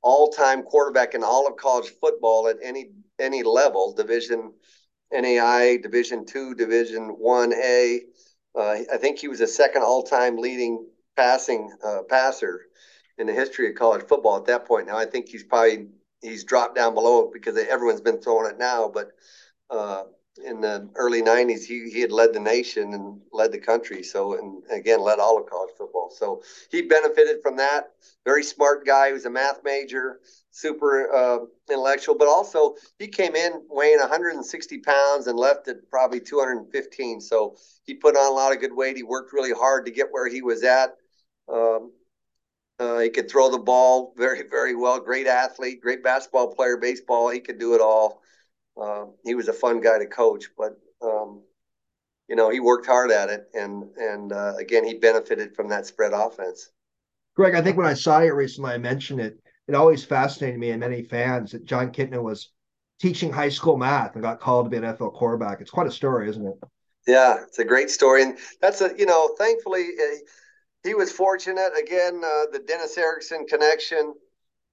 all-time 0.02 0.62
quarterback 0.62 1.16
in 1.16 1.24
all 1.24 1.48
of 1.48 1.58
college 1.58 1.92
football 2.02 2.48
at 2.48 2.58
any 2.64 2.90
any 3.20 3.44
level, 3.44 3.94
Division 3.94 4.54
NAI 5.12 5.78
Division 5.78 6.26
Two, 6.26 6.56
Division 6.56 7.10
One 7.10 7.54
A. 7.54 8.02
Uh, 8.58 8.78
I 8.94 8.98
think 8.98 9.20
he 9.20 9.28
was 9.28 9.40
the 9.40 9.48
second 9.48 9.84
all-time 9.84 10.38
leading 10.38 10.86
passing 11.16 11.72
uh, 11.86 12.04
passer 12.10 12.62
in 13.18 13.28
the 13.28 13.34
history 13.34 13.70
of 13.70 13.76
college 13.76 14.06
football 14.08 14.38
at 14.38 14.46
that 14.46 14.66
point. 14.66 14.88
Now 14.88 14.98
I 14.98 15.06
think 15.06 15.28
he's 15.30 15.44
probably 15.44 15.88
he's 16.22 16.44
dropped 16.44 16.76
down 16.76 16.94
below 16.94 17.26
it 17.26 17.34
because 17.34 17.58
everyone's 17.58 18.02
been 18.02 18.22
throwing 18.22 18.50
it 18.50 18.58
now. 18.58 18.90
But 18.94 19.12
uh, 19.70 20.04
in 20.44 20.62
the 20.62 20.90
early 20.96 21.22
'90s, 21.22 21.64
he 21.66 21.90
he 21.90 22.02
had 22.02 22.12
led 22.12 22.34
the 22.34 22.40
nation 22.40 22.94
and 22.94 23.22
led 23.32 23.52
the 23.52 23.60
country. 23.60 24.04
So 24.04 24.38
and 24.38 24.64
again 24.72 25.02
led 25.02 25.20
all 25.20 25.40
of 25.40 25.50
college 25.50 25.72
football. 25.78 26.10
So 26.10 26.42
he 26.70 26.82
benefited 26.82 27.42
from 27.42 27.58
that. 27.58 27.92
Very 28.26 28.44
smart 28.44 28.86
guy. 28.86 29.08
He 29.08 29.14
was 29.14 29.26
a 29.26 29.30
math 29.30 29.64
major 29.64 30.20
super 30.52 31.14
uh, 31.14 31.40
intellectual, 31.70 32.16
but 32.18 32.30
also 32.30 32.76
he 32.98 33.08
came 33.08 33.36
in 33.36 33.62
weighing 33.70 34.00
160 34.00 34.80
pounds 34.80 35.28
and 35.28 35.38
left 35.38 35.68
at 35.68 35.90
probably 35.90 36.20
215. 36.20 37.20
So 37.20 37.58
he 37.84 37.94
put 37.94 38.16
on 38.16 38.32
a 38.32 38.34
lot 38.34 38.54
of 38.54 38.62
good 38.62 38.74
weight. 38.74 38.96
He 38.96 39.04
worked 39.04 39.34
really 39.34 39.52
hard 39.52 39.86
to 39.86 39.92
get 39.92 40.08
where 40.12 40.30
he 40.30 40.42
was 40.42 40.64
at. 40.64 40.96
Um, 41.52 41.92
uh, 42.80 43.00
he 43.00 43.10
could 43.10 43.30
throw 43.30 43.50
the 43.50 43.60
ball 43.60 44.14
very, 44.18 44.44
very 44.44 44.76
well. 44.76 45.00
Great 45.00 45.28
athlete, 45.28 45.82
great 45.82 46.04
basketball 46.04 46.54
player, 46.54 46.78
baseball. 46.78 47.30
He 47.30 47.40
could 47.40 47.60
do 47.60 47.74
it 47.74 47.82
all. 47.82 48.22
Uh, 48.82 49.06
he 49.24 49.36
was 49.36 49.48
a 49.48 49.54
fun 49.54 49.82
guy 49.82 49.98
to 50.00 50.06
coach, 50.06 50.46
but 50.58 50.78
um, 51.02 51.42
you 52.28 52.36
know 52.36 52.50
he 52.50 52.60
worked 52.60 52.86
hard 52.86 53.12
at 53.12 53.30
it, 53.30 53.48
and 53.54 53.86
and 53.98 54.34
uh, 54.34 54.54
again 54.60 54.84
he 54.84 54.94
benefited 54.94 55.56
from 55.56 55.70
that 55.70 55.86
spread 55.86 56.14
offense. 56.14 56.72
Greg, 57.36 57.56
I 57.56 57.62
think 57.62 57.78
when 57.78 57.88
I 57.88 57.94
saw 57.94 58.20
you 58.20 58.34
recently, 58.34 58.72
I 58.72 58.78
mentioned 58.78 59.20
it 59.20 59.40
it 59.68 59.76
always 59.76 60.04
fascinated 60.04 60.60
me 60.60 60.72
and 60.72 60.80
many 60.80 61.04
fans 61.04 61.52
that 61.52 61.66
Jon 61.66 61.92
Kitna 61.92 62.22
was 62.22 62.50
teaching 63.00 63.32
high 63.32 63.50
school 63.50 63.78
math 63.78 64.14
and 64.14 64.22
got 64.22 64.40
called 64.40 64.66
to 64.66 64.70
be 64.70 64.78
an 64.78 64.84
NFL 64.84 65.14
quarterback. 65.14 65.60
It's 65.62 65.72
quite 65.72 65.88
a 65.88 65.92
story, 65.92 66.30
isn't 66.30 66.46
it? 66.46 66.56
Yeah, 67.08 67.44
it's 67.44 67.60
a 67.60 67.66
great 67.66 67.90
story, 67.90 68.24
and 68.24 68.38
that's 68.62 68.82
a 68.82 68.92
you 68.98 69.06
know, 69.06 69.36
thankfully 69.38 69.86
uh, 70.02 70.18
he 70.84 70.94
was 70.94 71.12
fortunate. 71.12 71.72
Again, 71.80 72.22
uh, 72.24 72.46
the 72.52 72.64
Dennis 72.66 72.98
Erickson 72.98 73.46
connection, 73.48 74.14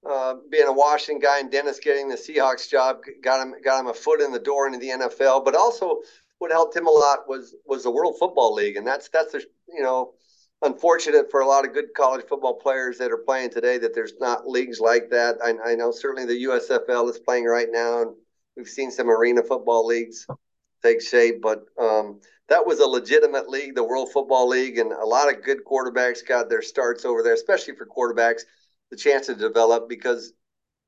uh, 0.09 0.35
being 0.49 0.67
a 0.67 0.73
Washington 0.73 1.19
guy, 1.19 1.39
and 1.39 1.51
Dennis 1.51 1.79
getting 1.79 2.09
the 2.09 2.15
Seahawks 2.15 2.69
job 2.69 3.01
got 3.21 3.41
him 3.41 3.55
got 3.63 3.79
him 3.79 3.87
a 3.87 3.93
foot 3.93 4.21
in 4.21 4.31
the 4.31 4.39
door 4.39 4.67
into 4.67 4.79
the 4.79 4.89
NFL. 4.89 5.45
But 5.45 5.55
also, 5.55 6.01
what 6.39 6.51
helped 6.51 6.75
him 6.75 6.87
a 6.87 6.91
lot 6.91 7.27
was 7.27 7.55
was 7.65 7.83
the 7.83 7.91
World 7.91 8.15
Football 8.19 8.53
League, 8.53 8.75
and 8.75 8.85
that's 8.85 9.09
that's 9.09 9.33
a 9.33 9.39
you 9.67 9.81
know 9.81 10.13
unfortunate 10.61 11.29
for 11.29 11.41
a 11.41 11.47
lot 11.47 11.65
of 11.65 11.73
good 11.73 11.93
college 11.95 12.25
football 12.27 12.55
players 12.55 12.97
that 12.97 13.11
are 13.11 13.17
playing 13.17 13.49
today 13.49 13.77
that 13.77 13.93
there's 13.93 14.13
not 14.19 14.47
leagues 14.47 14.79
like 14.79 15.09
that. 15.09 15.37
I, 15.43 15.71
I 15.71 15.75
know 15.75 15.91
certainly 15.91 16.25
the 16.25 16.45
USFL 16.45 17.09
is 17.09 17.19
playing 17.19 17.45
right 17.45 17.67
now, 17.69 18.01
and 18.01 18.15
we've 18.55 18.67
seen 18.67 18.91
some 18.91 19.09
arena 19.09 19.43
football 19.43 19.85
leagues 19.85 20.25
take 20.81 21.01
shape, 21.01 21.41
but 21.41 21.65
um, 21.79 22.19
that 22.49 22.65
was 22.65 22.79
a 22.79 22.87
legitimate 22.87 23.49
league, 23.49 23.75
the 23.75 23.83
World 23.83 24.11
Football 24.11 24.49
League, 24.49 24.77
and 24.77 24.91
a 24.91 25.05
lot 25.05 25.33
of 25.33 25.43
good 25.43 25.63
quarterbacks 25.65 26.25
got 26.25 26.49
their 26.49 26.61
starts 26.61 27.05
over 27.05 27.23
there, 27.23 27.33
especially 27.33 27.75
for 27.75 27.85
quarterbacks, 27.85 28.41
the 28.93 28.97
chance 28.97 29.25
to 29.25 29.33
develop 29.33 29.89
because, 29.89 30.33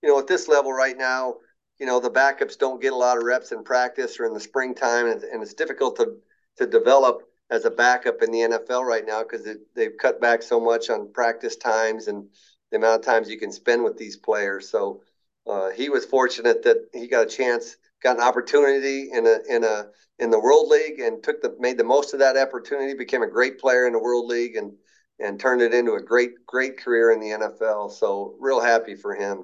you 0.04 0.10
know, 0.10 0.20
at 0.20 0.28
this 0.28 0.48
level 0.48 0.72
right 0.72 0.96
now, 0.96 1.38
you 1.80 1.88
know, 1.88 2.00
the 2.00 2.12
backups 2.12 2.56
don't 2.56 2.80
get 2.80 2.94
a 2.94 2.96
lot 2.96 3.18
of 3.18 3.24
reps 3.24 3.52
in 3.52 3.64
practice 3.64 4.20
or 4.20 4.26
in 4.26 4.34
the 4.34 4.40
springtime, 4.40 5.08
and, 5.08 5.24
and 5.24 5.42
it's 5.42 5.56
difficult 5.56 5.96
to 5.98 6.18
to 6.58 6.68
develop 6.68 7.24
as 7.50 7.66
a 7.66 7.72
backup 7.72 8.22
in 8.22 8.32
the 8.32 8.40
NFL 8.40 8.84
right 8.84 9.06
now 9.06 9.24
because 9.24 9.48
they've 9.76 9.98
cut 10.00 10.22
back 10.22 10.42
so 10.44 10.60
much 10.60 10.90
on 10.90 11.12
practice 11.12 11.56
times 11.58 12.08
and 12.08 12.28
the 12.72 12.78
amount 12.78 13.00
of 13.00 13.06
times 13.06 13.30
you 13.30 13.38
can 13.38 13.52
spend 13.52 13.84
with 13.84 13.98
these 13.98 14.16
players. 14.16 14.70
So 14.70 15.02
uh, 15.46 15.72
he 15.72 15.90
was 15.90 16.06
fortunate 16.06 16.64
that 16.64 16.78
he 16.94 17.08
got 17.08 17.28
a 17.28 17.30
chance, 17.30 17.76
got 18.02 18.18
an 18.18 18.24
opportunity 18.24 19.10
in 19.12 19.26
a 19.26 19.40
in 19.50 19.64
a 19.64 19.88
in 20.20 20.30
the 20.30 20.40
World 20.40 20.70
League 20.70 21.00
and 21.00 21.24
took 21.24 21.42
the 21.42 21.56
made 21.60 21.80
the 21.80 21.84
most 21.84 22.14
of 22.14 22.20
that 22.20 22.38
opportunity, 22.38 22.94
became 22.94 23.24
a 23.24 23.28
great 23.28 23.60
player 23.60 23.88
in 23.88 23.94
the 23.94 24.00
World 24.00 24.28
League 24.28 24.56
and 24.56 24.74
and 25.20 25.40
turned 25.40 25.62
it 25.62 25.74
into 25.74 25.94
a 25.94 26.02
great 26.02 26.46
great 26.46 26.78
career 26.78 27.12
in 27.12 27.20
the 27.20 27.30
NFL. 27.30 27.92
So 27.92 28.36
real 28.40 28.62
happy 28.62 28.96
for 28.96 29.16
him. 29.16 29.44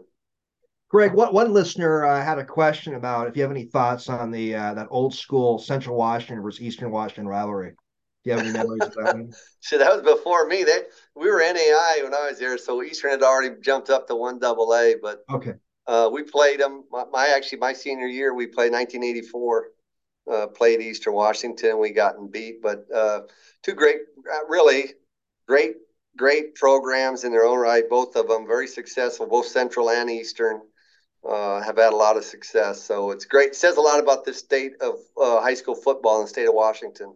Greg, 0.90 1.13
what 1.13 1.34
one 1.34 1.54
listener 1.54 2.06
uh, 2.06 2.22
had 2.22 2.38
a 2.38 2.44
question 2.44 2.96
about 2.96 3.28
if 3.28 3.38
you 3.38 3.44
have 3.44 3.51
any 3.51 3.63
thoughts 3.63 4.10
on 4.10 4.30
the 4.30 4.56
uh, 4.56 4.74
that 4.74 4.88
old 4.92 5.16
school 5.16 5.58
Central 5.58 5.96
Washington 5.96 6.42
versus 6.42 6.62
Eastern 6.62 6.92
Washington 6.92 7.28
rivalry. 7.28 7.75
Do 8.24 8.30
you 8.30 8.38
have 8.38 8.46
any 8.46 8.54
memories 8.54 8.82
of 8.84 8.94
that 8.96 9.16
one? 9.16 9.32
so 9.62 9.78
that 9.78 9.92
was 9.92 10.04
before 10.04 10.48
me. 10.48 10.63
They 10.63 10.82
we 11.16 11.32
were 11.32 11.40
NAI 11.40 12.01
when 12.04 12.13
I 12.13 12.28
was 12.30 12.40
there, 12.40 12.58
so 12.58 12.84
Eastern 12.84 13.12
had 13.12 13.24
already 13.24 13.56
jumped 13.62 13.90
up 13.90 14.08
to 14.08 14.16
one 14.16 14.38
double 14.38 14.74
A. 14.75 14.96
But 15.01 15.24
okay, 15.30 15.54
uh, 15.88 16.10
we 16.12 16.24
played 16.24 16.60
them. 16.60 16.84
My, 16.92 17.06
my, 17.12 17.28
actually 17.28 17.60
my 17.60 17.74
senior 17.74 18.08
year, 18.08 18.34
we 18.34 18.46
played 18.46 18.74
1984. 18.74 19.68
Uh, 20.32 20.48
played 20.48 20.82
Eastern 20.82 21.13
Washington. 21.13 21.80
We 21.80 21.92
gotten 21.92 22.28
beat, 22.28 22.62
but 22.62 22.86
uh, 22.94 23.22
two 23.63 23.74
great, 23.74 24.01
uh, 24.32 24.46
really 24.48 24.92
great, 25.51 25.75
great 26.15 26.55
programs 26.55 27.25
in 27.25 27.31
their 27.34 27.43
own 27.43 27.60
right. 27.60 27.89
Both 27.89 28.15
of 28.15 28.29
them 28.29 28.48
very 28.48 28.67
successful. 28.67 29.27
Both 29.27 29.48
Central 29.48 29.89
and 29.89 30.10
Eastern 30.10 30.62
uh, 31.29 31.60
have 31.60 31.75
had 31.75 31.91
a 31.91 31.96
lot 31.96 32.15
of 32.15 32.24
success. 32.24 32.81
So 32.81 33.12
it's 33.12 33.25
great. 33.25 33.50
It 33.50 33.55
says 33.55 33.75
a 33.75 33.81
lot 33.81 34.00
about 34.00 34.24
the 34.24 34.34
state 34.34 34.72
of 34.79 34.96
uh, 35.22 35.41
high 35.41 35.55
school 35.55 35.75
football 35.75 36.20
in 36.20 36.24
the 36.24 36.29
state 36.29 36.48
of 36.48 36.53
Washington. 36.53 37.13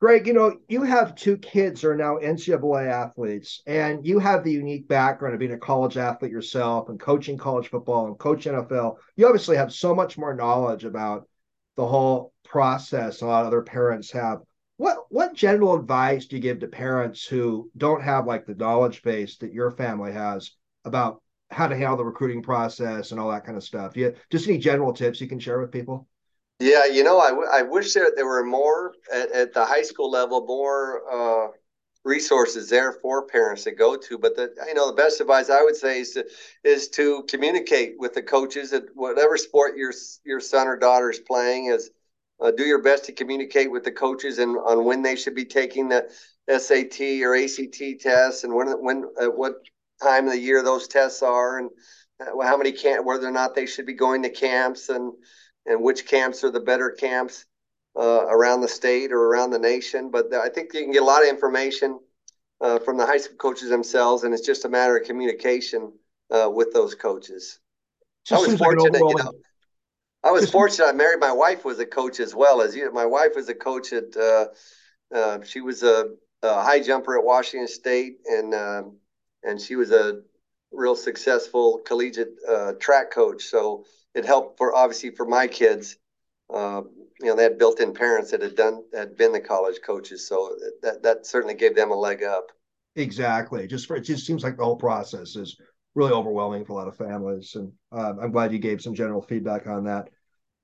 Greg, 0.00 0.26
you 0.26 0.32
know, 0.32 0.56
you 0.66 0.82
have 0.82 1.14
two 1.14 1.36
kids 1.36 1.82
who 1.82 1.90
are 1.90 1.96
now 1.96 2.16
NCAA 2.16 2.88
athletes, 2.88 3.60
and 3.66 4.06
you 4.06 4.18
have 4.18 4.42
the 4.42 4.52
unique 4.52 4.88
background 4.88 5.34
of 5.34 5.40
being 5.40 5.52
a 5.52 5.58
college 5.58 5.98
athlete 5.98 6.32
yourself 6.32 6.88
and 6.88 6.98
coaching 6.98 7.36
college 7.36 7.68
football 7.68 8.06
and 8.06 8.18
coach 8.18 8.46
NFL. 8.46 8.96
You 9.16 9.26
obviously 9.26 9.56
have 9.56 9.74
so 9.74 9.94
much 9.94 10.16
more 10.16 10.34
knowledge 10.34 10.84
about 10.84 11.28
the 11.76 11.86
whole 11.86 12.32
process 12.44 13.20
a 13.20 13.26
lot 13.26 13.42
of 13.42 13.48
other 13.48 13.62
parents 13.62 14.10
have. 14.12 14.38
What 14.76 15.06
what 15.08 15.34
general 15.34 15.74
advice 15.74 16.26
do 16.26 16.36
you 16.36 16.42
give 16.42 16.60
to 16.60 16.66
parents 16.68 17.26
who 17.26 17.70
don't 17.76 18.02
have 18.02 18.26
like 18.26 18.46
the 18.46 18.54
knowledge 18.54 19.02
base 19.02 19.36
that 19.38 19.52
your 19.52 19.70
family 19.70 20.12
has 20.12 20.52
about 20.84 21.22
how 21.50 21.68
to 21.68 21.76
handle 21.76 21.96
the 21.96 22.04
recruiting 22.04 22.42
process 22.42 23.10
and 23.10 23.20
all 23.20 23.30
that 23.30 23.44
kind 23.44 23.56
of 23.56 23.64
stuff? 23.64 23.96
Yeah, 23.96 24.10
just 24.30 24.48
any 24.48 24.58
general 24.58 24.92
tips 24.92 25.20
you 25.20 25.28
can 25.28 25.38
share 25.38 25.60
with 25.60 25.70
people? 25.70 26.08
Yeah, 26.60 26.86
you 26.86 27.02
know, 27.02 27.18
I, 27.18 27.30
w- 27.30 27.48
I 27.50 27.62
wish 27.62 27.94
there, 27.94 28.10
there 28.14 28.26
were 28.26 28.44
more 28.44 28.94
at, 29.12 29.30
at 29.32 29.52
the 29.52 29.64
high 29.64 29.82
school 29.82 30.10
level, 30.10 30.46
more 30.46 31.02
uh, 31.12 31.48
resources 32.04 32.68
there 32.68 32.92
for 32.92 33.26
parents 33.26 33.64
to 33.64 33.72
go 33.72 33.96
to. 33.96 34.18
But 34.18 34.36
the 34.36 34.54
you 34.66 34.74
know 34.74 34.88
the 34.88 34.96
best 34.96 35.20
advice 35.20 35.50
I 35.50 35.62
would 35.62 35.76
say 35.76 36.00
is 36.00 36.12
to 36.12 36.24
is 36.62 36.88
to 36.90 37.24
communicate 37.28 37.94
with 37.98 38.14
the 38.14 38.22
coaches 38.22 38.72
at 38.72 38.84
whatever 38.94 39.36
sport 39.36 39.76
your 39.76 39.92
your 40.24 40.40
son 40.40 40.66
or 40.66 40.76
daughter 40.76 41.10
is 41.10 41.18
playing. 41.18 41.66
Is 41.66 41.90
uh, 42.44 42.50
do 42.50 42.64
your 42.64 42.82
best 42.82 43.04
to 43.06 43.12
communicate 43.12 43.70
with 43.70 43.84
the 43.84 43.92
coaches 43.92 44.38
and 44.38 44.56
on 44.58 44.84
when 44.84 45.02
they 45.02 45.16
should 45.16 45.34
be 45.34 45.44
taking 45.44 45.88
the 45.88 46.06
SAT 46.48 47.00
or 47.22 47.34
ACT 47.34 48.00
tests 48.00 48.44
and 48.44 48.54
when 48.54 48.68
when 48.84 49.04
at 49.20 49.34
what 49.34 49.54
time 50.02 50.26
of 50.26 50.32
the 50.32 50.38
year 50.38 50.62
those 50.62 50.86
tests 50.86 51.22
are 51.22 51.58
and 51.58 51.70
uh, 52.20 52.44
how 52.44 52.56
many 52.56 52.72
camp 52.72 53.06
whether 53.06 53.26
or 53.26 53.32
not 53.32 53.54
they 53.54 53.66
should 53.66 53.86
be 53.86 53.94
going 53.94 54.22
to 54.22 54.28
camps 54.28 54.90
and 54.90 55.12
and 55.66 55.82
which 55.82 56.06
camps 56.06 56.44
are 56.44 56.50
the 56.50 56.60
better 56.60 56.90
camps 56.90 57.46
uh, 57.96 58.26
around 58.26 58.60
the 58.60 58.68
state 58.68 59.12
or 59.12 59.20
around 59.20 59.50
the 59.50 59.58
nation. 59.58 60.10
But 60.10 60.32
I 60.34 60.48
think 60.48 60.74
you 60.74 60.82
can 60.82 60.92
get 60.92 61.02
a 61.02 61.06
lot 61.06 61.22
of 61.22 61.28
information 61.28 61.98
uh, 62.60 62.78
from 62.80 62.98
the 62.98 63.06
high 63.06 63.18
school 63.18 63.36
coaches 63.36 63.70
themselves, 63.70 64.24
and 64.24 64.34
it's 64.34 64.46
just 64.46 64.64
a 64.64 64.68
matter 64.68 64.96
of 64.96 65.06
communication 65.06 65.92
uh, 66.30 66.50
with 66.52 66.72
those 66.72 66.94
coaches. 66.94 67.60
I 68.30 68.38
was 68.38 68.58
fortunate, 68.58 68.92
like 68.92 69.16
you 69.16 69.24
know, 69.24 69.32
I 70.24 70.30
was 70.30 70.50
fortunate. 70.58 70.86
I 70.86 70.92
married 70.92 71.20
my 71.20 71.32
wife 71.32 71.64
was 71.64 71.78
a 71.78 71.86
coach 71.86 72.18
as 72.18 72.34
well 72.34 72.62
as 72.62 72.74
you. 72.74 72.90
My 72.92 73.06
wife 73.06 73.32
was 73.36 73.48
a 73.48 73.54
coach 73.54 73.92
at. 73.92 74.16
Uh, 74.16 74.46
uh, 75.14 75.38
she 75.44 75.60
was 75.60 75.82
a, 75.82 76.08
a, 76.42 76.62
high 76.62 76.80
jumper 76.80 77.16
at 77.16 77.24
Washington 77.24 77.68
State, 77.68 78.18
and 78.26 78.54
um, 78.54 78.96
and 79.44 79.60
she 79.60 79.76
was 79.76 79.92
a 79.92 80.22
real 80.72 80.96
successful 80.96 81.80
collegiate 81.86 82.34
uh, 82.48 82.72
track 82.80 83.12
coach. 83.12 83.44
So 83.44 83.84
it 84.14 84.24
helped 84.24 84.58
for 84.58 84.74
obviously 84.74 85.10
for 85.10 85.26
my 85.26 85.46
kids. 85.46 85.96
Uh, 86.52 86.82
you 87.20 87.26
know, 87.26 87.36
they 87.36 87.44
had 87.44 87.58
built-in 87.58 87.94
parents 87.94 88.32
that 88.32 88.42
had 88.42 88.56
done 88.56 88.82
had 88.92 89.16
been 89.16 89.32
the 89.32 89.40
college 89.40 89.78
coaches, 89.86 90.26
so 90.26 90.56
that 90.82 91.02
that 91.02 91.26
certainly 91.26 91.54
gave 91.54 91.76
them 91.76 91.90
a 91.90 91.94
leg 91.94 92.22
up. 92.22 92.50
Exactly. 92.96 93.66
Just 93.66 93.86
for 93.86 93.96
it 93.96 94.02
just 94.02 94.26
seems 94.26 94.42
like 94.42 94.56
the 94.56 94.64
whole 94.64 94.76
process 94.76 95.36
is 95.36 95.56
really 95.94 96.12
overwhelming 96.12 96.64
for 96.64 96.72
a 96.72 96.76
lot 96.76 96.88
of 96.88 96.96
families, 96.96 97.54
and 97.54 97.72
uh, 97.92 98.14
I'm 98.20 98.32
glad 98.32 98.52
you 98.52 98.58
gave 98.58 98.82
some 98.82 98.94
general 98.94 99.22
feedback 99.22 99.66
on 99.66 99.84
that. 99.84 100.08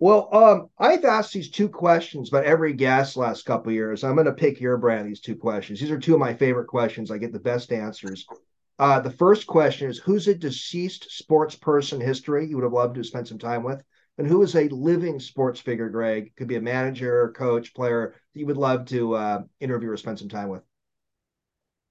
Well, 0.01 0.35
um, 0.35 0.71
I've 0.79 1.05
asked 1.05 1.35
these 1.35 1.51
two 1.51 1.69
questions 1.69 2.31
about 2.31 2.45
every 2.45 2.73
guest 2.73 3.19
last 3.19 3.45
couple 3.45 3.71
years. 3.71 4.03
I'm 4.03 4.15
going 4.15 4.25
to 4.25 4.33
pick 4.33 4.59
your 4.59 4.79
brand 4.79 5.07
these 5.07 5.21
two 5.21 5.37
questions. 5.37 5.79
These 5.79 5.91
are 5.91 5.99
two 5.99 6.15
of 6.15 6.21
my 6.21 6.33
favorite 6.33 6.69
questions. 6.69 7.11
I 7.11 7.19
get 7.19 7.35
the 7.35 7.39
best 7.39 7.71
answers. 7.71 8.27
Uh, 8.79 9.01
the 9.01 9.11
first 9.11 9.47
question 9.47 9.91
is 9.91 9.99
Who's 9.99 10.27
a 10.27 10.35
deceased 10.35 11.11
sports 11.11 11.55
person 11.55 12.01
history 12.01 12.47
you 12.47 12.57
would 12.57 12.65
have 12.65 12.73
loved 12.73 12.95
to 12.95 13.05
spend 13.05 13.29
some 13.29 13.39
time 13.39 13.63
with? 13.63 13.83
And 14.17 14.27
who 14.27 14.43
is 14.43 14.57
a 14.57 14.69
living 14.69 15.21
sports 15.21 15.61
figure, 15.61 15.91
Greg? 15.91 16.35
Could 16.35 16.49
be 16.49 16.57
a 16.57 16.63
manager, 16.63 17.35
coach, 17.37 17.75
player 17.75 18.15
that 18.33 18.41
you 18.41 18.47
would 18.47 18.57
love 18.57 18.87
to 18.87 19.15
uh, 19.15 19.43
interview 19.61 19.91
or 19.91 19.99
spend 19.99 20.19
some 20.19 20.31
time 20.31 20.49
with? 20.49 20.63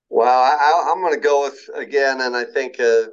Well, 0.09 0.27
I, 0.27 0.91
am 0.91 1.01
going 1.01 1.13
to 1.13 1.19
go 1.19 1.43
with 1.43 1.69
again, 1.75 2.21
and 2.21 2.35
I 2.35 2.43
think, 2.43 2.79
uh, 2.79 3.03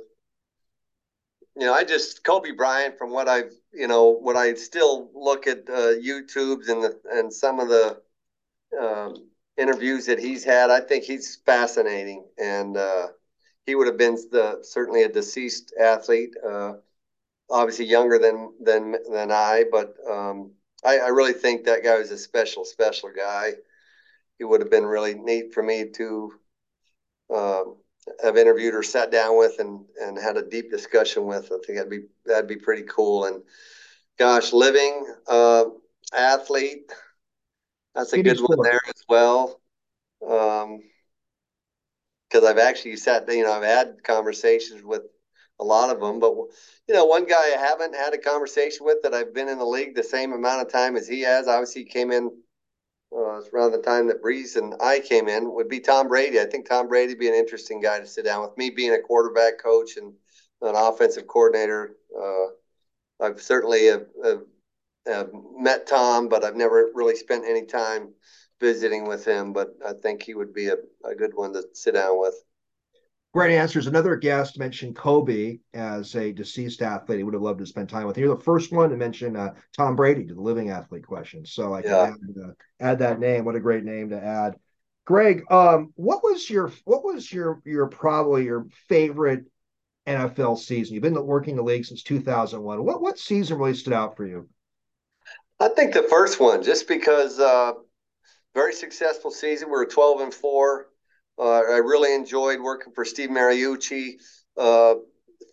you 1.57 1.65
know, 1.65 1.73
I 1.73 1.85
just 1.85 2.23
Kobe 2.23 2.51
Bryant 2.53 2.99
from 2.99 3.11
what 3.11 3.29
I've, 3.29 3.53
you 3.73 3.89
know, 3.89 4.11
what 4.11 4.37
I 4.37 4.55
still 4.55 5.11
look 5.15 5.47
at 5.47 5.69
uh, 5.69 5.97
YouTube's 5.97 6.69
and 6.69 6.83
the 6.83 7.01
and 7.11 7.33
some 7.33 7.61
of 7.61 7.69
the 7.69 8.01
um, 8.79 9.29
interviews 9.57 10.07
that 10.07 10.19
he's 10.19 10.45
had. 10.45 10.71
I 10.71 10.81
think 10.81 11.05
he's 11.05 11.37
fascinating, 11.47 12.27
and 12.39 12.77
uh, 12.77 13.09
he 13.65 13.75
would 13.75 13.87
have 13.87 13.97
been 13.97 14.17
the 14.31 14.59
certainly 14.63 15.05
a 15.05 15.09
deceased 15.09 15.73
athlete, 15.81 16.35
uh, 16.47 16.75
obviously 17.51 17.87
younger 17.87 18.19
than 18.19 18.53
than 18.61 18.97
than 19.11 19.33
I, 19.33 19.65
but 19.71 19.95
um, 20.11 20.53
I, 20.85 20.99
I, 20.99 21.09
really 21.09 21.33
think 21.33 21.65
that 21.65 21.83
guy 21.83 21.99
was 21.99 22.11
a 22.11 22.19
special 22.19 22.67
special 22.67 23.11
guy. 23.17 23.53
He 24.39 24.45
would 24.45 24.61
have 24.61 24.71
been 24.71 24.85
really 24.85 25.15
neat 25.15 25.55
for 25.55 25.63
me 25.63 25.89
to 25.95 26.33
um, 27.35 27.77
have 28.23 28.37
interviewed 28.37 28.75
or 28.75 28.83
sat 28.83 29.11
down 29.11 29.37
with 29.37 29.59
and 29.59 29.85
and 30.01 30.19
had 30.19 30.37
a 30.37 30.49
deep 30.49 30.71
discussion 30.71 31.25
with. 31.25 31.47
I 31.47 31.59
think 31.65 31.79
that'd 31.79 31.91
be 31.91 32.05
that'd 32.25 32.49
be 32.49 32.57
pretty 32.57 32.85
cool. 32.89 33.25
And 33.25 33.43
gosh, 34.19 34.53
living 34.53 35.07
uh, 35.29 35.65
athlete, 36.13 36.91
that's 37.95 38.13
a 38.13 38.23
good 38.23 38.41
one 38.41 38.63
there 38.63 38.81
as 38.89 39.05
well. 39.09 39.61
Um, 40.27 40.81
because 42.29 42.45
I've 42.45 42.59
actually 42.59 42.97
sat, 42.97 43.29
you 43.29 43.45
know, 43.45 43.53
I've 43.53 43.63
had 43.63 44.03
conversations 44.03 44.83
with 44.83 45.03
a 45.61 45.65
lot 45.65 45.91
of 45.91 46.01
them, 46.01 46.19
but 46.19 46.35
you 46.89 46.95
know, 46.95 47.05
one 47.05 47.25
guy 47.25 47.55
I 47.55 47.59
haven't 47.59 47.95
had 47.95 48.15
a 48.15 48.19
conversation 48.19 48.85
with 48.85 48.99
that 49.03 49.15
I've 49.15 49.33
been 49.33 49.49
in 49.49 49.59
the 49.59 49.65
league 49.65 49.95
the 49.95 50.03
same 50.03 50.33
amount 50.33 50.63
of 50.63 50.73
time 50.73 50.97
as 50.97 51.07
he 51.07 51.21
has. 51.23 51.49
Obviously, 51.49 51.85
he 51.85 51.89
came 51.89 52.11
in 52.11 52.31
uh, 53.13 53.41
around 53.53 53.73
the 53.73 53.83
time 53.83 54.07
that 54.09 54.23
Brees 54.23 54.57
and 54.57 54.75
I 54.81 55.01
came 55.01 55.29
in. 55.29 55.53
Would 55.55 55.69
be 55.69 55.81
Tom 55.81 56.09
Brady. 56.09 56.41
I 56.41 56.47
think 56.47 56.69
Tom 56.69 56.89
Brady 56.89 57.13
would 57.13 57.21
be 57.21 57.29
an 57.29 57.35
interesting 57.35 57.81
guy 57.81 58.01
to 58.01 58.07
sit 58.07 58.25
down 58.25 58.43
with. 58.43 58.57
Me 58.57 58.71
being 58.71 58.93
a 58.93 59.01
quarterback 59.01 59.59
coach 59.63 59.97
and 59.97 60.13
an 60.63 60.75
offensive 60.75 61.27
coordinator, 61.27 61.97
uh, 62.19 63.25
I've 63.25 63.41
certainly 63.41 63.87
have, 63.87 64.07
have, 64.25 64.43
have 65.07 65.31
met 65.57 65.87
Tom, 65.87 66.29
but 66.29 66.45
I've 66.45 66.57
never 66.57 66.91
really 66.95 67.17
spent 67.17 67.45
any 67.45 67.65
time 67.65 68.11
visiting 68.61 69.07
with 69.07 69.25
him, 69.25 69.53
but 69.53 69.75
I 69.87 69.93
think 69.93 70.23
he 70.23 70.35
would 70.35 70.55
be 70.55 70.69
a, 70.69 70.77
a 71.05 71.15
good 71.15 71.35
one 71.35 71.53
to 71.53 71.63
sit 71.75 71.95
down 71.95 72.19
with. 72.21 72.35
Great 73.37 73.55
answers. 73.55 73.87
Another 73.87 74.17
guest 74.17 74.59
mentioned 74.59 74.97
Kobe 74.97 75.59
as 75.75 76.15
a 76.15 76.33
deceased 76.33 76.81
athlete. 76.81 77.19
He 77.19 77.23
would 77.23 77.35
have 77.35 77.43
loved 77.43 77.59
to 77.59 77.67
spend 77.67 77.91
time 77.91 78.07
with. 78.07 78.17
You're 78.17 78.35
the 78.35 78.43
first 78.43 78.73
one 78.73 78.89
to 78.89 78.97
mention 78.97 79.37
uh, 79.37 79.53
Tom 79.77 79.95
Brady 79.95 80.25
to 80.25 80.33
the 80.33 80.41
living 80.41 80.71
athlete 80.71 81.07
question. 81.07 81.45
So 81.45 81.75
I 81.75 81.83
can 81.83 81.93
add, 81.93 82.15
uh, 82.43 82.51
add, 82.81 82.99
that 83.01 83.21
name. 83.21 83.45
What 83.45 83.55
a 83.55 83.61
great 83.61 83.85
name 83.85 84.09
to 84.09 84.25
add. 84.25 84.57
Greg, 85.05 85.43
um, 85.51 85.93
what 85.97 86.25
was 86.25 86.49
your 86.49 86.73
what 86.87 87.05
was 87.05 87.31
your 87.31 87.61
your 87.67 87.89
probably 87.89 88.45
your 88.45 88.69
favorite 88.89 89.45
NFL 90.07 90.59
season? 90.59 90.95
You've 90.95 91.03
been 91.03 91.23
working 91.23 91.57
the 91.57 91.63
league 91.63 91.85
since 91.85 92.03
2001. 92.05 92.83
What 92.83 93.03
what 93.03 93.19
season 93.19 93.59
really 93.59 93.75
stood 93.75 93.93
out 93.93 94.17
for 94.17 94.27
you? 94.27 94.49
I 95.61 95.69
think 95.69 95.93
the 95.93 96.05
first 96.05 96.41
one, 96.41 96.63
just 96.63 96.89
because 96.89 97.39
uh, 97.39 97.73
very 98.55 98.73
successful 98.73 99.31
season. 99.31 99.69
We 99.69 99.73
were 99.73 99.85
12 99.85 100.21
and 100.23 100.33
four. 100.33 100.87
Uh, 101.39 101.61
I 101.61 101.79
really 101.79 102.15
enjoyed 102.15 102.61
working 102.61 102.93
for 102.93 103.05
Steve 103.05 103.31
Mariucci. 103.31 104.15
Uh, 104.57 104.95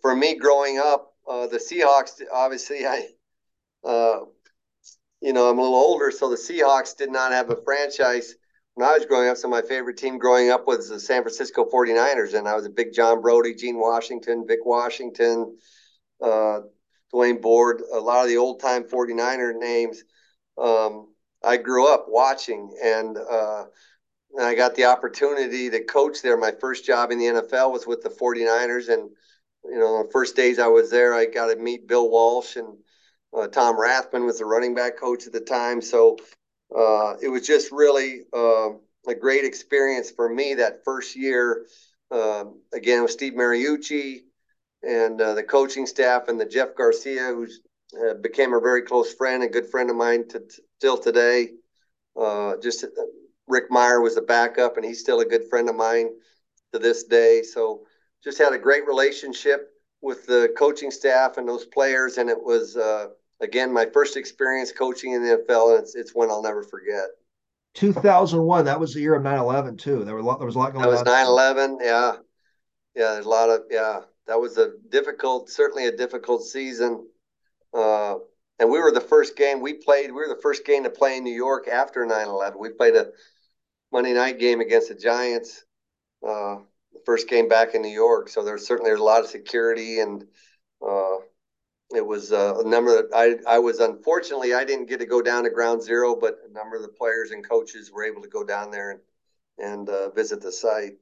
for 0.00 0.14
me, 0.14 0.36
growing 0.36 0.78
up, 0.78 1.12
uh, 1.28 1.46
the 1.46 1.58
Seahawks, 1.58 2.22
obviously, 2.32 2.86
I, 2.86 3.08
you 5.24 5.32
know, 5.32 5.48
I'm 5.48 5.58
a 5.58 5.62
little 5.62 5.78
older, 5.78 6.10
so 6.10 6.28
the 6.28 6.36
Seahawks 6.36 6.94
did 6.94 7.10
not 7.10 7.32
have 7.32 7.48
a 7.48 7.56
franchise 7.56 8.34
when 8.74 8.86
I 8.86 8.92
was 8.92 9.06
growing 9.06 9.30
up. 9.30 9.38
So 9.38 9.48
my 9.48 9.62
favorite 9.62 9.96
team 9.96 10.18
growing 10.18 10.50
up 10.50 10.66
was 10.66 10.90
the 10.90 11.00
San 11.00 11.22
Francisco 11.22 11.64
49ers, 11.64 12.34
and 12.34 12.46
I 12.46 12.54
was 12.54 12.66
a 12.66 12.70
big 12.70 12.92
John 12.92 13.22
Brodie, 13.22 13.54
Gene 13.54 13.78
Washington, 13.78 14.44
Vic 14.46 14.60
Washington, 14.66 15.56
uh, 16.22 16.60
Dwaine 17.12 17.40
Board, 17.40 17.82
a 17.92 17.98
lot 17.98 18.22
of 18.22 18.28
the 18.28 18.36
old 18.36 18.60
time 18.60 18.84
49er 18.84 19.58
names. 19.58 20.04
Um, 20.58 21.08
I 21.42 21.56
grew 21.56 21.88
up 21.88 22.04
watching, 22.08 22.76
and 22.84 23.16
uh, 23.16 23.64
I 24.40 24.54
got 24.54 24.74
the 24.74 24.84
opportunity 24.86 25.70
to 25.70 25.84
coach 25.84 26.22
there. 26.22 26.36
My 26.36 26.52
first 26.52 26.84
job 26.84 27.10
in 27.10 27.18
the 27.18 27.26
NFL 27.26 27.72
was 27.72 27.86
with 27.86 28.02
the 28.02 28.10
49ers, 28.10 28.88
and 28.88 29.10
you 29.64 29.78
know, 29.78 30.02
the 30.02 30.10
first 30.10 30.36
days 30.36 30.58
I 30.58 30.66
was 30.66 30.90
there, 30.90 31.14
I 31.14 31.26
got 31.26 31.46
to 31.46 31.56
meet 31.56 31.88
Bill 31.88 32.08
Walsh 32.10 32.56
and 32.56 32.76
uh, 33.36 33.48
Tom 33.48 33.76
Rathman 33.76 34.26
was 34.26 34.38
the 34.38 34.44
running 34.44 34.74
back 34.74 34.98
coach 34.98 35.26
at 35.26 35.32
the 35.32 35.40
time. 35.40 35.80
So 35.80 36.18
uh, 36.76 37.14
it 37.22 37.28
was 37.28 37.46
just 37.46 37.72
really 37.72 38.22
uh, 38.32 38.70
a 39.06 39.14
great 39.18 39.44
experience 39.44 40.10
for 40.10 40.28
me 40.28 40.54
that 40.54 40.84
first 40.84 41.16
year. 41.16 41.66
Um, 42.10 42.60
again, 42.72 43.02
with 43.02 43.10
Steve 43.10 43.32
Mariucci 43.32 44.20
and 44.82 45.20
uh, 45.20 45.34
the 45.34 45.42
coaching 45.42 45.86
staff 45.86 46.28
and 46.28 46.38
the 46.38 46.44
Jeff 46.44 46.76
Garcia, 46.76 47.28
who 47.28 47.46
uh, 47.98 48.14
became 48.14 48.52
a 48.52 48.60
very 48.60 48.82
close 48.82 49.12
friend, 49.14 49.42
a 49.42 49.48
good 49.48 49.68
friend 49.68 49.90
of 49.90 49.96
mine 49.96 50.28
to, 50.28 50.42
still 50.78 50.98
today. 50.98 51.48
Uh, 52.16 52.54
just 52.62 52.84
Rick 53.46 53.70
Mirer 53.70 54.02
was 54.02 54.16
a 54.16 54.22
backup, 54.22 54.76
and 54.76 54.84
he's 54.84 55.00
still 55.00 55.20
a 55.20 55.24
good 55.24 55.48
friend 55.48 55.68
of 55.68 55.76
mine 55.76 56.10
to 56.72 56.78
this 56.78 57.04
day. 57.04 57.42
So 57.42 57.86
just 58.22 58.38
had 58.38 58.52
a 58.52 58.58
great 58.58 58.86
relationship 58.86 59.70
with 60.00 60.26
the 60.26 60.52
coaching 60.56 60.90
staff 60.90 61.36
and 61.36 61.48
those 61.48 61.64
players, 61.66 62.18
and 62.18 62.28
it 62.28 62.42
was 62.42 62.76
uh, 62.76 63.08
again 63.40 63.72
my 63.72 63.86
first 63.86 64.16
experience 64.16 64.72
coaching 64.72 65.12
in 65.12 65.22
the 65.22 65.38
NFL, 65.38 65.74
and 65.74 65.82
it's, 65.82 65.94
it's 65.94 66.14
one 66.14 66.30
I'll 66.30 66.42
never 66.42 66.62
forget. 66.62 67.04
2001, 67.74 68.66
that 68.66 68.78
was 68.78 68.94
the 68.94 69.00
year 69.00 69.14
of 69.14 69.22
9/11 69.22 69.78
too. 69.78 70.04
There 70.04 70.14
were 70.14 70.20
a 70.20 70.24
lot, 70.24 70.38
there 70.38 70.46
was 70.46 70.54
a 70.54 70.58
lot 70.58 70.72
going 70.72 70.84
on. 70.84 70.92
That 70.92 71.04
was 71.04 71.56
9/11, 71.56 71.78
yeah, 71.80 72.16
yeah. 72.94 73.12
There's 73.14 73.26
a 73.26 73.30
lot 73.30 73.50
of 73.50 73.62
yeah. 73.70 74.00
That 74.26 74.40
was 74.40 74.56
a 74.56 74.72
difficult, 74.88 75.50
certainly 75.50 75.86
a 75.86 75.96
difficult 75.96 76.44
season. 76.44 77.06
Uh, 77.74 78.14
and 78.58 78.70
we 78.70 78.78
were 78.78 78.92
the 78.92 79.00
first 79.00 79.36
game 79.36 79.60
we 79.60 79.74
played. 79.74 80.06
We 80.06 80.16
were 80.16 80.28
the 80.28 80.40
first 80.40 80.64
game 80.64 80.84
to 80.84 80.90
play 80.90 81.16
in 81.16 81.24
New 81.24 81.34
York 81.34 81.66
after 81.66 82.06
9/11. 82.06 82.58
We 82.58 82.70
played 82.70 82.94
a 82.94 83.08
Monday 83.94 84.12
night 84.12 84.40
game 84.40 84.60
against 84.60 84.88
the 84.88 84.94
Giants. 84.96 85.64
Uh, 86.26 86.56
the 86.92 87.00
first 87.06 87.28
game 87.28 87.48
back 87.48 87.74
in 87.74 87.82
New 87.82 87.88
York, 87.88 88.28
so 88.28 88.44
there's 88.44 88.66
certainly 88.66 88.90
there's 88.90 89.00
a 89.00 89.04
lot 89.04 89.22
of 89.22 89.30
security 89.30 90.00
and 90.00 90.24
uh, 90.84 91.18
it 91.94 92.04
was 92.04 92.32
uh, 92.32 92.54
a 92.58 92.68
number 92.68 92.90
that 92.90 93.08
I, 93.14 93.36
I 93.54 93.58
was 93.60 93.78
unfortunately 93.78 94.52
I 94.52 94.64
didn't 94.64 94.88
get 94.88 94.98
to 94.98 95.06
go 95.06 95.22
down 95.22 95.44
to 95.44 95.50
ground 95.50 95.80
zero, 95.80 96.16
but 96.16 96.38
a 96.48 96.52
number 96.52 96.74
of 96.74 96.82
the 96.82 96.88
players 96.88 97.30
and 97.30 97.48
coaches 97.48 97.92
were 97.92 98.04
able 98.04 98.20
to 98.22 98.28
go 98.28 98.42
down 98.42 98.72
there 98.72 98.90
and 98.90 99.00
and 99.58 99.88
uh, 99.88 100.10
visit 100.10 100.40
the 100.40 100.50
site. 100.50 100.94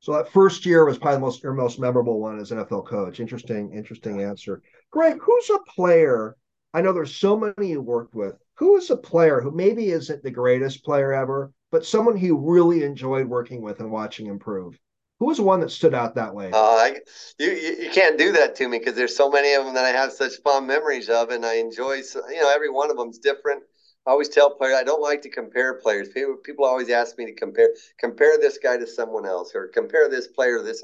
So 0.00 0.12
that 0.14 0.32
first 0.32 0.64
year 0.64 0.86
was 0.86 0.96
probably 0.96 1.16
the 1.16 1.20
most 1.20 1.42
your 1.42 1.52
most 1.52 1.78
memorable 1.78 2.20
one 2.20 2.38
as 2.38 2.52
an 2.52 2.58
NFL 2.58 2.86
coach. 2.86 3.20
Interesting, 3.20 3.72
interesting 3.74 4.22
answer. 4.22 4.62
Greg, 4.90 5.18
who's 5.20 5.50
a 5.50 5.58
player? 5.70 6.36
I 6.72 6.80
know 6.80 6.94
there's 6.94 7.16
so 7.16 7.36
many 7.36 7.68
you 7.68 7.82
worked 7.82 8.14
with. 8.14 8.36
Who 8.54 8.76
is 8.76 8.90
a 8.90 8.96
player 8.96 9.42
who 9.42 9.50
maybe 9.50 9.90
isn't 9.90 10.22
the 10.22 10.30
greatest 10.30 10.84
player 10.84 11.12
ever, 11.12 11.52
but 11.70 11.84
someone 11.84 12.16
he 12.16 12.30
really 12.30 12.82
enjoyed 12.84 13.26
working 13.26 13.62
with 13.62 13.80
and 13.80 13.90
watching 13.90 14.26
improve? 14.26 14.78
Who 15.20 15.26
was 15.26 15.40
one 15.40 15.60
that 15.60 15.70
stood 15.70 15.94
out 15.94 16.14
that 16.14 16.34
way? 16.34 16.50
Uh, 16.52 16.56
I, 16.56 17.00
you, 17.38 17.50
you 17.50 17.90
can't 17.90 18.16
do 18.16 18.32
that 18.32 18.54
to 18.56 18.68
me 18.68 18.78
because 18.78 18.94
there's 18.94 19.16
so 19.16 19.28
many 19.28 19.54
of 19.54 19.64
them 19.64 19.74
that 19.74 19.84
I 19.84 19.88
have 19.88 20.12
such 20.12 20.36
fond 20.44 20.66
memories 20.66 21.08
of, 21.08 21.30
and 21.30 21.44
I 21.44 21.54
enjoy. 21.54 21.94
You 21.94 22.40
know, 22.40 22.52
every 22.54 22.70
one 22.70 22.90
of 22.90 22.96
them's 22.96 23.18
different. 23.18 23.64
I 24.06 24.12
always 24.12 24.28
tell 24.28 24.54
players 24.54 24.76
I 24.76 24.84
don't 24.84 25.02
like 25.02 25.20
to 25.22 25.28
compare 25.28 25.74
players. 25.74 26.08
People, 26.08 26.36
people 26.36 26.64
always 26.64 26.88
ask 26.88 27.18
me 27.18 27.26
to 27.26 27.34
compare 27.34 27.70
compare 27.98 28.38
this 28.38 28.58
guy 28.58 28.76
to 28.76 28.86
someone 28.86 29.26
else 29.26 29.52
or 29.54 29.68
compare 29.68 30.08
this 30.08 30.28
player 30.28 30.58
to 30.58 30.64
this. 30.64 30.82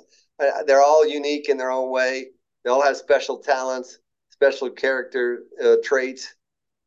they're 0.67 0.83
all 0.83 1.07
unique 1.07 1.49
in 1.49 1.57
their 1.57 1.71
own 1.71 1.91
way. 1.91 2.27
They 2.65 2.71
all 2.71 2.83
have 2.83 2.97
special 2.97 3.39
talents, 3.39 3.99
special 4.31 4.69
character 4.69 5.45
uh, 5.65 5.77
traits. 5.85 6.35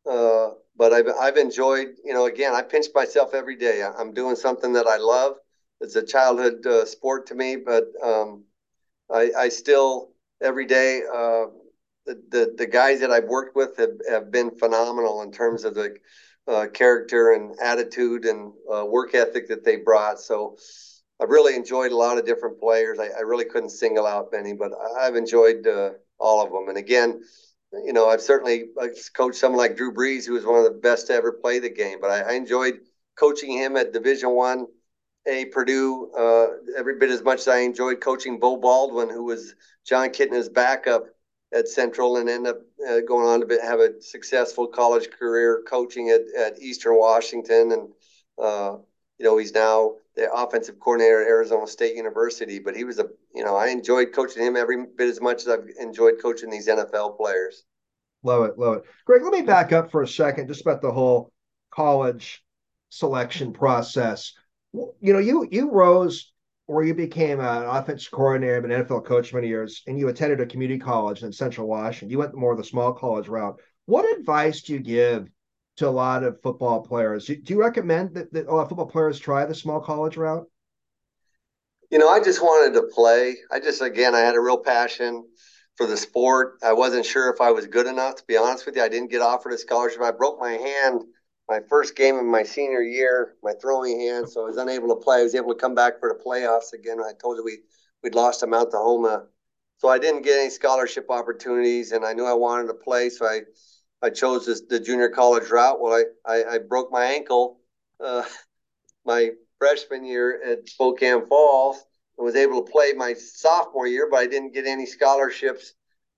Uh, 0.09 0.49
but 0.77 0.93
I've 0.93 1.07
I've 1.19 1.37
enjoyed. 1.37 1.95
You 2.05 2.13
know, 2.13 2.25
again, 2.25 2.53
I 2.53 2.61
pinch 2.61 2.87
myself 2.93 3.33
every 3.33 3.55
day. 3.55 3.83
I'm 3.83 4.13
doing 4.13 4.35
something 4.35 4.73
that 4.73 4.87
I 4.87 4.97
love 4.97 5.37
it's 5.79 5.95
a 5.95 6.03
childhood 6.03 6.65
uh, 6.65 6.85
sport 6.85 7.27
to 7.27 7.35
me, 7.35 7.55
but 7.55 7.85
um, 8.03 8.43
I, 9.11 9.31
I, 9.37 9.49
still 9.49 10.11
every 10.41 10.65
day 10.65 11.01
uh, 11.07 11.45
the, 12.05 12.21
the, 12.29 12.55
the 12.57 12.67
guys 12.67 12.99
that 13.01 13.11
I've 13.11 13.25
worked 13.25 13.55
with 13.55 13.77
have, 13.77 13.97
have 14.09 14.31
been 14.31 14.51
phenomenal 14.57 15.21
in 15.21 15.31
terms 15.31 15.63
of 15.63 15.75
the 15.75 15.95
uh, 16.47 16.67
character 16.73 17.33
and 17.33 17.55
attitude 17.61 18.25
and 18.25 18.53
uh, 18.73 18.85
work 18.85 19.13
ethic 19.13 19.47
that 19.49 19.63
they 19.63 19.75
brought. 19.75 20.19
So 20.19 20.57
I've 21.21 21.29
really 21.29 21.55
enjoyed 21.55 21.91
a 21.91 21.97
lot 21.97 22.17
of 22.17 22.25
different 22.25 22.59
players. 22.59 22.99
I, 22.99 23.09
I 23.17 23.21
really 23.21 23.45
couldn't 23.45 23.69
single 23.69 24.07
out 24.07 24.29
many, 24.31 24.53
but 24.53 24.71
I've 24.99 25.15
enjoyed 25.15 25.67
uh, 25.67 25.91
all 26.19 26.43
of 26.43 26.51
them. 26.51 26.69
And 26.69 26.77
again, 26.77 27.21
you 27.73 27.93
know, 27.93 28.07
I've 28.07 28.21
certainly 28.21 28.65
coached 29.15 29.37
someone 29.37 29.57
like 29.59 29.75
Drew 29.75 29.93
Brees, 29.93 30.25
who 30.25 30.33
was 30.33 30.45
one 30.45 30.57
of 30.57 30.63
the 30.63 30.79
best 30.79 31.07
to 31.07 31.13
ever 31.13 31.31
play 31.31 31.59
the 31.59 31.69
game. 31.69 31.99
But 32.01 32.11
I, 32.11 32.31
I 32.31 32.33
enjoyed 32.33 32.79
coaching 33.17 33.51
him 33.51 33.75
at 33.75 33.93
Division 33.93 34.31
One 34.31 34.67
a 35.27 35.45
Purdue 35.45 36.09
uh, 36.17 36.47
every 36.77 36.97
bit 36.97 37.09
as 37.09 37.23
much 37.23 37.39
as 37.39 37.47
I 37.49 37.59
enjoyed 37.59 37.99
coaching 37.99 38.39
Beau 38.39 38.57
Baldwin, 38.57 39.09
who 39.09 39.25
was 39.25 39.55
Jon 39.85 40.09
Kitna's 40.09 40.49
backup 40.49 41.05
at 41.53 41.67
Central 41.67 42.17
and 42.17 42.29
ended 42.29 42.55
up 42.55 42.61
uh, 42.89 42.99
going 43.07 43.27
on 43.27 43.47
to 43.47 43.61
have 43.61 43.79
a 43.79 44.01
successful 44.01 44.67
college 44.67 45.09
career 45.11 45.63
coaching 45.67 46.09
at, 46.09 46.21
at 46.37 46.59
Eastern 46.61 46.97
Washington. 46.97 47.71
And, 47.71 47.89
uh, 48.41 48.77
you 49.17 49.25
know, 49.25 49.37
he's 49.37 49.53
now 49.53 49.95
the 50.17 50.31
offensive 50.33 50.79
coordinator 50.79 51.21
at 51.21 51.27
Arizona 51.27 51.67
State 51.67 51.95
University. 51.95 52.59
But 52.59 52.75
he 52.75 52.83
was 52.83 52.99
a, 52.99 53.05
you 53.33 53.45
know, 53.45 53.55
I 53.55 53.67
enjoyed 53.67 54.13
coaching 54.13 54.43
him 54.43 54.57
every 54.57 54.85
bit 54.85 55.09
as 55.09 55.21
much 55.21 55.43
as 55.43 55.47
I've 55.47 55.69
enjoyed 55.79 56.15
coaching 56.21 56.49
these 56.49 56.67
NFL 56.67 57.15
players. 57.17 57.63
Love 58.23 58.43
it. 58.45 58.57
Love 58.57 58.77
it. 58.77 58.83
Greg, 59.05 59.23
let 59.23 59.31
me 59.31 59.43
back 59.43 59.71
up 59.71 59.91
for 59.91 60.01
a 60.01 60.07
second 60.07 60.47
just 60.47 60.61
about 60.61 60.81
the 60.81 60.91
whole 60.91 61.31
college 61.71 62.43
selection 62.89 63.53
process 63.53 64.33
you 64.73 65.13
know, 65.13 65.19
you 65.19 65.47
you 65.51 65.71
rose 65.71 66.31
or 66.67 66.83
you 66.83 66.93
became 66.93 67.39
an 67.39 67.63
offensive 67.63 68.11
coordinator, 68.11 68.57
an 68.57 68.85
NFL 68.85 69.05
coach 69.05 69.33
many 69.33 69.47
years, 69.47 69.83
and 69.87 69.97
you 69.97 70.09
attended 70.09 70.41
a 70.41 70.45
community 70.45 70.79
college 70.79 71.23
in 71.23 71.31
Central 71.31 71.67
Washington. 71.67 72.09
You 72.09 72.17
went 72.17 72.35
more 72.35 72.51
of 72.51 72.57
the 72.57 72.63
small 72.63 72.93
college 72.93 73.27
route. 73.27 73.59
What 73.85 74.17
advice 74.17 74.61
do 74.61 74.73
you 74.73 74.79
give 74.79 75.29
to 75.77 75.87
a 75.87 75.89
lot 75.89 76.23
of 76.23 76.41
football 76.41 76.81
players? 76.81 77.27
Do 77.27 77.41
you 77.45 77.59
recommend 77.59 78.13
that, 78.15 78.31
that 78.33 78.47
a 78.47 78.53
lot 78.53 78.63
of 78.63 78.69
football 78.69 78.87
players 78.87 79.19
try 79.19 79.45
the 79.45 79.55
small 79.55 79.79
college 79.79 80.17
route? 80.17 80.47
You 81.89 81.99
know, 81.99 82.09
I 82.09 82.21
just 82.21 82.41
wanted 82.41 82.73
to 82.73 82.87
play. 82.93 83.37
I 83.51 83.59
just, 83.59 83.81
again, 83.81 84.13
I 84.13 84.19
had 84.19 84.35
a 84.35 84.41
real 84.41 84.57
passion 84.57 85.25
for 85.75 85.87
the 85.87 85.95
sport. 85.95 86.57
I 86.63 86.73
wasn't 86.73 87.05
sure 87.05 87.31
if 87.31 87.39
I 87.39 87.51
was 87.51 87.67
good 87.67 87.87
enough, 87.87 88.15
to 88.15 88.23
be 88.27 88.35
honest 88.35 88.65
with 88.65 88.75
you. 88.75 88.83
I 88.83 88.89
didn't 88.89 89.11
get 89.11 89.21
offered 89.21 89.53
a 89.53 89.57
scholarship. 89.57 90.01
I 90.01 90.11
broke 90.11 90.39
my 90.39 90.51
hand 90.51 91.03
my 91.49 91.59
first 91.69 91.95
game 91.95 92.17
of 92.17 92.25
my 92.25 92.43
senior 92.43 92.81
year, 92.81 93.35
my 93.41 93.53
throwing 93.61 93.99
hand, 93.99 94.29
so 94.29 94.41
I 94.41 94.45
was 94.45 94.57
unable 94.57 94.89
to 94.89 95.01
play. 95.01 95.19
I 95.19 95.23
was 95.23 95.35
able 95.35 95.53
to 95.53 95.59
come 95.59 95.75
back 95.75 95.99
for 95.99 96.09
the 96.09 96.23
playoffs 96.23 96.73
again. 96.73 96.99
I 96.99 97.13
told 97.21 97.37
you 97.37 97.43
we 97.43 97.59
we'd 98.03 98.15
lost 98.15 98.41
to 98.41 98.47
Mount 98.47 98.71
Tahoma, 98.71 99.25
so 99.77 99.87
I 99.87 99.97
didn't 99.97 100.23
get 100.23 100.39
any 100.39 100.49
scholarship 100.49 101.09
opportunities, 101.09 101.93
and 101.93 102.05
I 102.05 102.13
knew 102.13 102.25
I 102.25 102.33
wanted 102.33 102.67
to 102.67 102.73
play, 102.73 103.09
so 103.09 103.25
I 103.25 103.41
I 104.01 104.09
chose 104.09 104.45
this, 104.45 104.61
the 104.61 104.79
junior 104.79 105.09
college 105.09 105.49
route. 105.49 105.81
Well, 105.81 105.93
I 105.93 106.03
I, 106.31 106.55
I 106.55 106.57
broke 106.59 106.91
my 106.91 107.05
ankle 107.05 107.59
uh, 107.99 108.23
my 109.05 109.31
freshman 109.59 110.05
year 110.05 110.41
at 110.43 110.67
Spokane 110.69 111.25
Falls 111.25 111.83
and 112.17 112.25
was 112.25 112.35
able 112.35 112.63
to 112.63 112.71
play 112.71 112.93
my 112.93 113.13
sophomore 113.13 113.87
year, 113.87 114.07
but 114.09 114.17
I 114.17 114.27
didn't 114.27 114.53
get 114.53 114.65
any 114.65 114.85
scholarships 114.85 115.73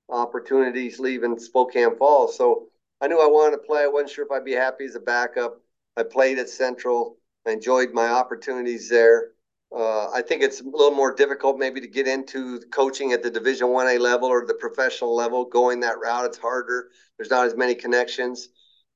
opportunities 0.09 0.99
leaving 0.99 1.37
Spokane 1.37 1.95
Falls, 1.95 2.35
so 2.35 2.69
I 2.99 3.07
knew 3.07 3.19
I 3.19 3.27
wanted 3.27 3.57
to 3.57 3.63
play. 3.63 3.83
I 3.83 3.87
wasn't 3.87 4.09
sure 4.11 4.25
if 4.25 4.31
I'd 4.31 4.43
be 4.43 4.53
happy 4.53 4.85
as 4.85 4.95
a 4.95 4.99
backup. 4.99 5.61
I 5.95 6.03
played 6.03 6.39
at 6.39 6.49
Central. 6.49 7.17
I 7.47 7.51
enjoyed 7.51 7.93
my 7.93 8.07
opportunities 8.07 8.89
there. 8.89 9.31
Uh, 9.75 10.09
I 10.09 10.23
think 10.23 10.41
it's 10.41 10.61
a 10.61 10.63
little 10.63 10.91
more 10.91 11.13
difficult 11.13 11.59
maybe 11.59 11.79
to 11.79 11.87
get 11.87 12.07
into 12.07 12.59
coaching 12.71 13.13
at 13.13 13.21
the 13.21 13.29
Division 13.29 13.69
One 13.69 13.87
A 13.87 13.99
level 13.99 14.27
or 14.27 14.45
the 14.45 14.55
professional 14.55 15.15
level. 15.15 15.45
Going 15.45 15.79
that 15.81 15.99
route, 15.99 16.25
it's 16.25 16.39
harder. 16.39 16.89
There's 17.17 17.29
not 17.29 17.45
as 17.45 17.55
many 17.55 17.75
connections 17.75 18.49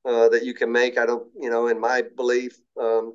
uh, 0.04 0.28
that 0.30 0.44
you 0.44 0.52
can 0.52 0.72
make. 0.72 0.98
I 0.98 1.06
don't, 1.06 1.28
you 1.40 1.48
know, 1.48 1.68
in 1.68 1.78
my 1.78 2.02
belief, 2.16 2.58
um, 2.80 3.14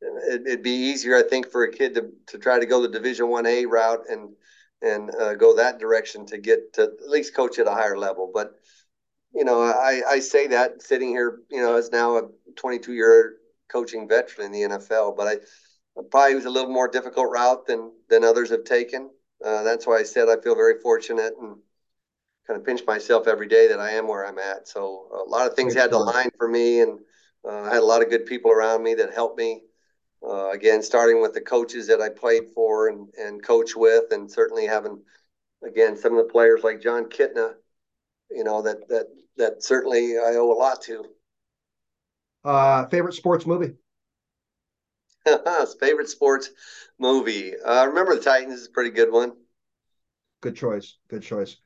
it, 0.00 0.42
would 0.46 0.62
be 0.62 0.70
easier, 0.70 1.16
I 1.16 1.22
think, 1.22 1.50
for 1.50 1.62
a 1.62 1.72
kid 1.72 1.94
to, 1.94 2.10
to 2.26 2.38
try 2.38 2.58
to 2.58 2.66
go 2.66 2.82
the 2.82 2.88
Division 2.88 3.28
One 3.28 3.46
A 3.46 3.66
route 3.66 4.04
and 4.08 4.30
and 4.82 5.14
uh, 5.14 5.34
go 5.34 5.54
that 5.54 5.78
direction 5.78 6.24
to 6.26 6.38
get 6.38 6.72
to 6.72 6.82
at 6.84 7.08
least 7.08 7.36
coach 7.36 7.58
at 7.58 7.66
a 7.66 7.72
higher 7.72 7.98
level. 7.98 8.30
But 8.32 8.54
you 9.34 9.44
know, 9.44 9.62
I, 9.62 10.02
I 10.08 10.18
say 10.20 10.48
that 10.48 10.82
sitting 10.82 11.10
here, 11.10 11.40
you 11.50 11.60
know, 11.60 11.76
as 11.76 11.92
now 11.92 12.16
a 12.16 12.22
22 12.56 12.94
year 12.94 13.36
coaching 13.68 14.08
veteran 14.08 14.46
in 14.46 14.52
the 14.52 14.76
NFL, 14.76 15.16
but 15.16 15.28
I 15.28 15.36
probably 16.10 16.34
was 16.34 16.44
a 16.46 16.50
little 16.50 16.72
more 16.72 16.88
difficult 16.88 17.30
route 17.30 17.66
than 17.66 17.92
than 18.08 18.24
others 18.24 18.50
have 18.50 18.64
taken. 18.64 19.10
Uh, 19.44 19.62
that's 19.62 19.86
why 19.86 19.98
I 19.98 20.02
said 20.02 20.28
I 20.28 20.40
feel 20.40 20.54
very 20.54 20.80
fortunate 20.80 21.34
and 21.40 21.56
kind 22.46 22.58
of 22.58 22.66
pinch 22.66 22.82
myself 22.86 23.26
every 23.26 23.48
day 23.48 23.68
that 23.68 23.80
I 23.80 23.90
am 23.92 24.08
where 24.08 24.26
I'm 24.26 24.38
at. 24.38 24.68
So 24.68 25.08
a 25.26 25.28
lot 25.28 25.46
of 25.46 25.54
things 25.54 25.74
had 25.74 25.90
to 25.90 25.98
line 25.98 26.30
for 26.36 26.48
me, 26.48 26.80
and 26.80 26.98
uh, 27.46 27.62
I 27.62 27.74
had 27.74 27.82
a 27.82 27.86
lot 27.86 28.02
of 28.02 28.10
good 28.10 28.26
people 28.26 28.50
around 28.50 28.82
me 28.82 28.94
that 28.94 29.14
helped 29.14 29.38
me. 29.38 29.62
Uh, 30.22 30.50
again, 30.50 30.82
starting 30.82 31.22
with 31.22 31.32
the 31.32 31.40
coaches 31.40 31.86
that 31.86 32.02
I 32.02 32.10
played 32.10 32.50
for 32.54 32.88
and, 32.88 33.08
and 33.16 33.42
coach 33.42 33.74
with, 33.74 34.12
and 34.12 34.30
certainly 34.30 34.66
having, 34.66 35.00
again, 35.66 35.96
some 35.96 36.12
of 36.12 36.18
the 36.18 36.30
players 36.30 36.62
like 36.62 36.82
Jon 36.82 37.06
Kitna, 37.06 37.54
you 38.30 38.44
know, 38.44 38.60
that 38.60 38.86
that 38.88 39.06
that 39.38 39.62
certainly 39.62 40.18
I 40.18 40.34
owe 40.34 40.52
a 40.52 40.58
lot 40.58 40.82
to. 40.82 41.06
Uh, 42.44 42.86
favorite 42.88 43.14
sports 43.14 43.46
movie? 43.46 43.74
favorite 45.80 46.08
sports 46.08 46.50
movie. 46.98 47.54
Uh, 47.58 47.86
remember 47.86 48.14
the 48.14 48.22
Titans 48.22 48.60
is 48.60 48.66
a 48.66 48.70
pretty 48.70 48.90
good 48.90 49.12
one. 49.12 49.32
Good 50.40 50.56
choice. 50.56 50.96
Good 51.08 51.22
choice. 51.22 51.56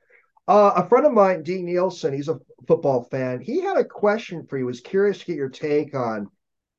Uh, 0.47 0.73
a 0.77 0.89
friend 0.89 1.07
of 1.07 1.13
mine, 1.13 1.43
Dean 1.43 1.65
Nielsen, 1.65 2.13
he's 2.13 2.29
a 2.29 2.39
football 2.67 3.05
fan. 3.05 3.41
He 3.41 3.61
had 3.63 3.79
a 3.79 3.85
question 3.85 4.47
for 4.47 4.59
you. 4.59 4.65
He 4.65 4.67
was 4.67 4.81
curious 4.81 5.19
to 5.19 5.27
get 5.27 5.37
your 5.37 5.49
take 5.49 5.95
on 5.95 6.29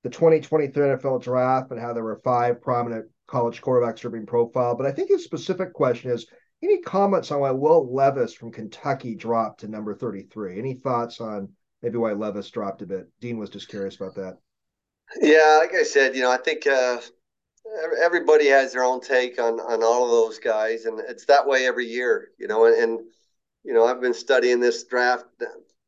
the 0.04 0.10
2023 0.10 0.84
NFL 0.84 1.24
draft 1.24 1.72
and 1.72 1.80
how 1.80 1.94
there 1.94 2.04
were 2.04 2.22
five 2.24 2.62
prominent 2.62 3.08
college 3.28 3.62
quarterbacks 3.62 4.06
are 4.06 4.12
being 4.12 4.28
profiled. 4.28 4.78
But 4.78 4.86
I 4.86 4.92
think 4.92 5.10
his 5.10 5.24
specific 5.24 5.74
question 5.74 6.12
is 6.12 6.28
any 6.62 6.80
comments 6.82 7.32
on 7.32 7.40
why 7.40 7.52
Will 7.52 7.92
Levis 7.92 8.34
from 8.34 8.52
Kentucky 8.52 9.16
dropped 9.16 9.62
to 9.62 9.68
number 9.68 9.96
33? 9.96 10.60
Any 10.60 10.76
thoughts 10.76 11.20
on 11.20 11.50
maybe 11.82 11.98
why 11.98 12.14
Levis 12.14 12.52
dropped 12.52 12.84
a 12.84 12.86
bit? 12.86 13.08
Dean 13.20 13.38
was 13.40 13.50
just 13.50 13.68
curious 13.68 13.96
about 13.96 14.16
that. 14.16 14.38
Yeah, 15.22 15.60
like 15.62 15.74
I 15.74 15.84
said, 15.84 16.15
you 16.15 16.22
know, 16.22 16.32
I 16.32 16.38
think 16.38 16.68
uh, 16.68 17.00
everybody 18.04 18.48
has 18.48 18.74
their 18.74 18.84
own 18.84 19.02
take 19.02 19.39
on 19.39 19.60
on 19.60 19.84
all 19.84 20.06
of 20.06 20.12
those 20.12 20.39
guys, 20.39 20.86
and 20.86 21.00
it's 21.00 21.26
that 21.26 21.48
way 21.48 21.65
every 21.68 21.86
year, 21.86 22.30
you 22.38 22.48
know. 22.48 22.65
And, 22.65 22.76
and 22.78 23.00
you 23.63 23.74
know, 23.74 23.86
I've 23.86 24.02
been 24.02 24.13
studying 24.13 24.60
this 24.60 24.84
draft 24.86 25.26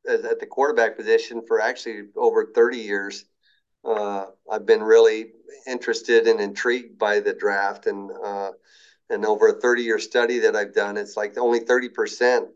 at 0.09 0.39
the 0.39 0.45
quarterback 0.45 0.97
position 0.97 1.43
for 1.47 1.61
actually 1.61 2.03
over 2.15 2.51
30 2.55 2.79
years. 2.79 3.25
Uh, 3.85 4.27
I've 4.51 4.65
been 4.65 4.83
really 4.83 5.33
interested 5.67 6.27
and 6.27 6.41
intrigued 6.41 6.99
by 6.99 7.19
the 7.19 7.33
draft, 7.33 7.87
and 7.87 8.11
uh, 8.25 8.51
and 9.09 9.25
over 9.25 9.49
a 9.49 9.61
30 9.61 9.83
year 9.83 9.99
study 9.99 10.39
that 10.39 10.55
I've 10.55 10.73
done, 10.75 10.97
it's 10.97 11.17
like 11.17 11.37
only 11.37 11.59
30 11.61 11.89
percent 11.89 12.47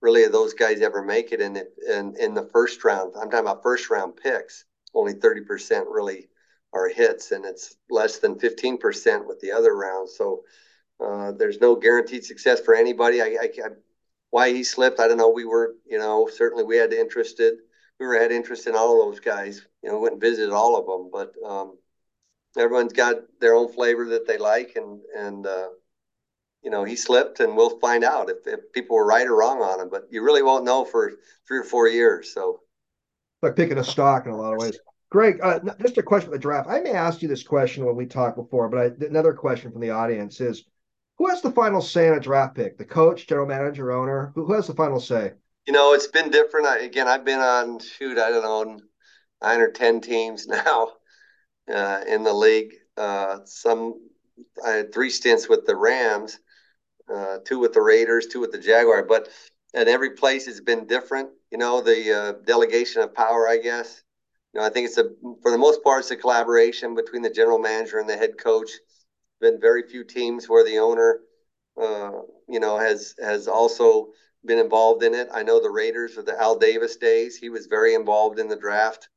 really 0.00 0.24
of 0.24 0.32
those 0.32 0.54
guys 0.54 0.80
ever 0.80 1.02
make 1.02 1.32
it 1.32 1.40
in 1.40 1.56
it 1.56 1.72
in, 1.88 2.14
in 2.20 2.34
the 2.34 2.48
first 2.52 2.84
round. 2.84 3.14
I'm 3.16 3.30
talking 3.30 3.40
about 3.46 3.62
first 3.62 3.90
round 3.90 4.16
picks 4.16 4.64
only 4.94 5.14
30% 5.14 5.84
really 5.88 6.28
are 6.72 6.88
hits, 6.88 7.32
and 7.32 7.44
it's 7.44 7.76
less 7.90 8.18
than 8.18 8.38
15% 8.38 9.26
with 9.26 9.40
the 9.40 9.52
other 9.52 9.74
rounds. 9.74 10.14
So 10.16 10.44
uh, 11.04 11.32
there's 11.32 11.60
no 11.60 11.76
guaranteed 11.76 12.24
success 12.24 12.60
for 12.60 12.74
anybody. 12.74 13.22
I, 13.22 13.36
I, 13.40 13.50
I, 13.64 13.68
why 14.30 14.52
he 14.52 14.64
slipped, 14.64 15.00
I 15.00 15.08
don't 15.08 15.16
know. 15.16 15.30
We 15.30 15.46
were, 15.46 15.74
you 15.86 15.98
know, 15.98 16.28
certainly 16.28 16.64
we 16.64 16.76
had 16.76 16.92
interested. 16.92 17.54
We 17.98 18.06
were 18.06 18.18
had 18.18 18.32
interest 18.32 18.66
in 18.66 18.74
all 18.74 19.00
of 19.00 19.08
those 19.08 19.20
guys. 19.20 19.66
You 19.82 19.90
know, 19.90 19.98
went 19.98 20.12
and 20.14 20.20
visited 20.20 20.52
all 20.52 20.76
of 20.76 20.86
them, 20.86 21.10
but 21.10 21.32
um, 21.48 21.78
everyone's 22.56 22.92
got 22.92 23.16
their 23.40 23.54
own 23.54 23.72
flavor 23.72 24.06
that 24.10 24.26
they 24.26 24.38
like, 24.38 24.76
and 24.76 25.00
and 25.16 25.46
uh, 25.46 25.68
you 26.62 26.70
know 26.70 26.84
he 26.84 26.94
slipped, 26.96 27.40
and 27.40 27.56
we'll 27.56 27.78
find 27.80 28.04
out 28.04 28.30
if, 28.30 28.46
if 28.46 28.72
people 28.72 28.96
were 28.96 29.06
right 29.06 29.26
or 29.26 29.36
wrong 29.36 29.62
on 29.62 29.80
him. 29.80 29.88
But 29.88 30.08
you 30.10 30.22
really 30.22 30.42
won't 30.42 30.64
know 30.64 30.84
for 30.84 31.12
three 31.46 31.58
or 31.58 31.64
four 31.64 31.88
years. 31.88 32.32
So 32.34 32.60
like 33.42 33.56
picking 33.56 33.78
a 33.78 33.84
stock 33.84 34.26
in 34.26 34.32
a 34.32 34.36
lot 34.36 34.52
of 34.52 34.60
ways. 34.60 34.78
Greg, 35.10 35.40
uh, 35.42 35.60
just 35.80 35.96
a 35.96 36.02
question 36.02 36.30
for 36.30 36.36
the 36.36 36.42
draft. 36.42 36.68
I 36.68 36.80
may 36.80 36.92
ask 36.92 37.22
you 37.22 37.28
this 37.28 37.42
question 37.42 37.84
when 37.84 37.96
we 37.96 38.06
talked 38.06 38.36
before, 38.36 38.68
but 38.68 38.78
I, 38.78 39.06
another 39.06 39.32
question 39.32 39.72
from 39.72 39.80
the 39.80 39.90
audience 39.90 40.40
is 40.40 40.64
who 41.16 41.28
has 41.28 41.40
the 41.40 41.50
final 41.50 41.80
say 41.80 42.08
on 42.08 42.16
a 42.16 42.20
draft 42.20 42.54
pick? 42.54 42.76
The 42.76 42.84
coach, 42.84 43.26
general 43.26 43.46
manager, 43.46 43.90
owner? 43.90 44.32
Who, 44.34 44.44
who 44.44 44.52
has 44.52 44.66
the 44.66 44.74
final 44.74 45.00
say? 45.00 45.32
You 45.66 45.72
know, 45.72 45.94
it's 45.94 46.06
been 46.06 46.30
different. 46.30 46.66
I, 46.66 46.80
again, 46.80 47.08
I've 47.08 47.24
been 47.24 47.40
on, 47.40 47.78
shoot, 47.80 48.18
I 48.18 48.30
don't 48.30 48.42
know, 48.42 48.80
nine 49.42 49.60
or 49.60 49.70
10 49.70 50.00
teams 50.00 50.46
now 50.48 50.92
uh, 51.72 52.00
in 52.06 52.22
the 52.22 52.32
league. 52.32 52.74
Uh, 52.96 53.38
some, 53.44 53.94
I 54.64 54.70
had 54.70 54.92
three 54.92 55.10
stints 55.10 55.48
with 55.48 55.66
the 55.66 55.76
Rams, 55.76 56.38
uh, 57.12 57.38
two 57.44 57.58
with 57.58 57.72
the 57.72 57.82
Raiders, 57.82 58.26
two 58.26 58.40
with 58.40 58.52
the 58.52 58.58
Jaguar, 58.58 59.04
but 59.04 59.28
at 59.74 59.88
every 59.88 60.10
place 60.10 60.46
it's 60.46 60.60
been 60.60 60.86
different. 60.86 61.30
You 61.50 61.58
know, 61.58 61.80
the 61.80 62.12
uh, 62.12 62.32
delegation 62.44 63.02
of 63.02 63.14
power, 63.14 63.48
I 63.48 63.58
guess 63.58 64.02
you 64.52 64.60
know, 64.60 64.66
I 64.66 64.70
think 64.70 64.86
it's 64.86 64.98
a 64.98 65.04
for 65.42 65.50
the 65.50 65.58
most 65.58 65.82
part 65.82 66.00
it's 66.00 66.10
a 66.10 66.16
collaboration 66.16 66.94
between 66.94 67.22
the 67.22 67.30
general 67.30 67.58
manager 67.58 67.98
and 67.98 68.08
the 68.08 68.16
head 68.16 68.38
coach. 68.38 68.70
Been 69.40 69.60
very 69.60 69.82
few 69.88 70.04
teams 70.04 70.48
where 70.48 70.64
the 70.64 70.78
owner, 70.78 71.20
uh, 71.80 72.22
you 72.48 72.60
know, 72.60 72.78
has 72.78 73.14
has 73.20 73.46
also 73.46 74.08
been 74.44 74.58
involved 74.58 75.02
in 75.02 75.14
it. 75.14 75.28
I 75.32 75.42
know 75.42 75.60
the 75.60 75.70
Raiders 75.70 76.16
of 76.16 76.26
the 76.26 76.40
Al 76.40 76.58
Davis 76.58 76.96
days. 76.96 77.36
He 77.36 77.50
was 77.50 77.66
very 77.66 77.94
involved 77.94 78.38
in 78.38 78.48
the 78.48 78.56
draft. 78.56 79.08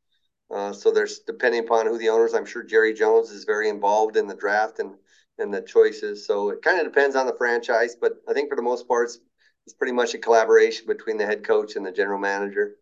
Uh, 0.54 0.74
so 0.74 0.92
there's 0.92 1.20
depending 1.20 1.62
upon 1.62 1.88
who 1.88 1.98
the 1.98 2.10
owners. 2.10 2.34
I'm 2.34 2.46
sure 2.46 2.64
Jerry 2.64 2.94
Jones 2.94 3.32
is 3.32 3.46
very 3.46 3.70
involved 3.70 4.18
in 4.18 4.28
the 4.28 4.36
draft 4.36 4.80
and 4.80 4.96
and 5.40 5.54
the 5.54 5.62
choices. 5.62 6.28
So 6.28 6.50
it 6.50 6.62
kind 6.62 6.80
of 6.80 6.86
depends 6.86 7.16
on 7.16 7.26
the 7.26 7.36
franchise, 7.38 7.96
but 8.00 8.14
I 8.30 8.34
think 8.34 8.50
for 8.50 8.56
the 8.56 8.62
most 8.62 8.88
part, 8.88 9.06
it's, 9.06 9.20
it's 9.72 9.78
pretty 9.78 9.94
much 9.94 10.14
a 10.14 10.18
collaboration 10.18 10.86
between 10.86 11.18
the 11.18 11.26
head 11.26 11.44
coach 11.44 11.76
and 11.76 11.86
the 11.86 11.92
general 11.92 12.20
manager 12.20 12.76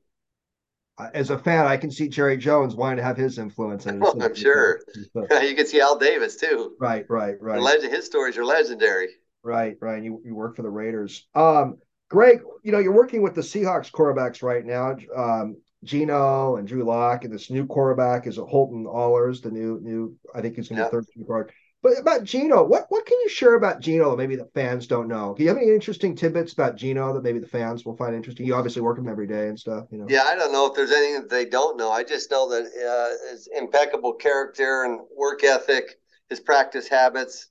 as 1.13 1.29
a 1.29 1.37
fan, 1.37 1.65
I 1.65 1.77
can 1.77 1.91
see 1.91 2.09
Jerry 2.09 2.37
Jones 2.37 2.75
wanting 2.75 2.97
to 2.97 3.03
have 3.03 3.17
his 3.17 3.37
influence. 3.37 3.85
In 3.85 4.01
oh, 4.03 4.15
I'm 4.21 4.35
sure. 4.35 4.81
you 5.15 5.55
can 5.55 5.65
see 5.65 5.79
Al 5.79 5.97
Davis 5.97 6.35
too. 6.35 6.75
Right, 6.79 7.05
right, 7.09 7.35
right. 7.39 7.59
legend, 7.59 7.93
his 7.93 8.05
stories 8.05 8.37
are 8.37 8.45
legendary. 8.45 9.09
Right, 9.43 9.77
right. 9.79 10.03
You 10.03 10.21
you 10.25 10.35
work 10.35 10.55
for 10.55 10.63
the 10.63 10.69
Raiders. 10.69 11.27
Um, 11.35 11.77
Greg, 12.09 12.41
you 12.63 12.71
know 12.71 12.79
you're 12.79 12.93
working 12.93 13.21
with 13.21 13.35
the 13.35 13.41
Seahawks 13.41 13.91
quarterbacks 13.91 14.43
right 14.43 14.65
now. 14.65 14.97
Um, 15.15 15.57
Geno 15.83 16.57
and 16.57 16.67
Drew 16.67 16.83
Lock, 16.83 17.23
and 17.23 17.33
this 17.33 17.49
new 17.49 17.65
quarterback 17.65 18.27
is 18.27 18.35
Holton 18.35 18.83
Ahlers, 18.85 19.41
the 19.41 19.51
new 19.51 19.79
new. 19.81 20.17
I 20.35 20.41
think 20.41 20.55
he's 20.55 20.67
going 20.67 20.79
to 20.79 20.85
be 20.85 20.91
third 20.91 21.05
quarterback. 21.25 21.55
But 21.81 21.97
about 21.97 22.25
Geno, 22.25 22.65
what 22.65 22.87
what 22.89 23.05
can 23.05 23.17
you 23.21 23.29
share 23.29 23.55
about 23.55 23.79
Geno 23.79 24.11
that 24.11 24.17
maybe 24.17 24.35
the 24.35 24.49
fans 24.53 24.85
don't 24.85 25.07
know? 25.07 25.33
Do 25.37 25.43
you 25.43 25.49
have 25.49 25.57
any 25.57 25.69
interesting 25.69 26.13
tidbits 26.13 26.51
about 26.51 26.75
Geno 26.75 27.13
that 27.13 27.23
maybe 27.23 27.39
the 27.39 27.47
fans 27.47 27.85
will 27.85 27.95
find 27.95 28.13
interesting? 28.13 28.45
You 28.45 28.55
obviously 28.55 28.81
work 28.81 28.97
with 28.97 29.05
him 29.05 29.11
every 29.11 29.27
day 29.27 29.47
and 29.47 29.57
stuff, 29.57 29.85
you 29.89 29.97
know. 29.97 30.05
Yeah, 30.09 30.23
I 30.23 30.35
don't 30.35 30.51
know 30.51 30.65
if 30.65 30.73
there's 30.73 30.91
anything 30.91 31.21
that 31.21 31.29
they 31.29 31.45
don't 31.45 31.77
know. 31.77 31.89
I 31.89 32.03
just 32.03 32.31
know 32.31 32.49
that 32.49 32.63
uh, 32.65 33.31
his 33.31 33.47
impeccable 33.55 34.13
character 34.13 34.83
and 34.83 34.99
work 35.15 35.43
ethic, 35.45 35.99
his 36.29 36.41
practice 36.41 36.89
habits 36.89 37.47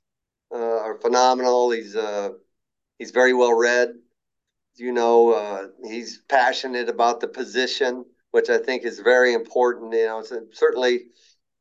uh, 0.53 0.59
are 0.59 1.01
phenomenal. 1.01 1.71
He's 1.71 1.97
uh, 1.97 2.31
he's 2.99 3.12
very 3.12 3.33
well 3.33 3.55
read. 3.55 3.95
You 4.77 4.93
know, 4.93 5.33
uh, 5.33 5.69
he's 5.85 6.21
passionate 6.29 6.91
about 6.91 7.21
the 7.21 7.29
position, 7.29 8.05
which 8.33 8.51
I 8.51 8.59
think 8.59 8.85
is 8.85 9.01
very 9.01 9.33
important. 9.33 9.95
You 9.95 10.07
know, 10.07 10.23
so 10.23 10.43
certainly 10.53 11.07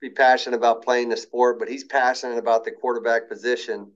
be 0.01 0.09
passionate 0.09 0.57
about 0.57 0.83
playing 0.83 1.09
the 1.09 1.17
sport, 1.17 1.59
but 1.59 1.69
he's 1.69 1.83
passionate 1.83 2.37
about 2.37 2.63
the 2.63 2.71
quarterback 2.71 3.27
position, 3.27 3.91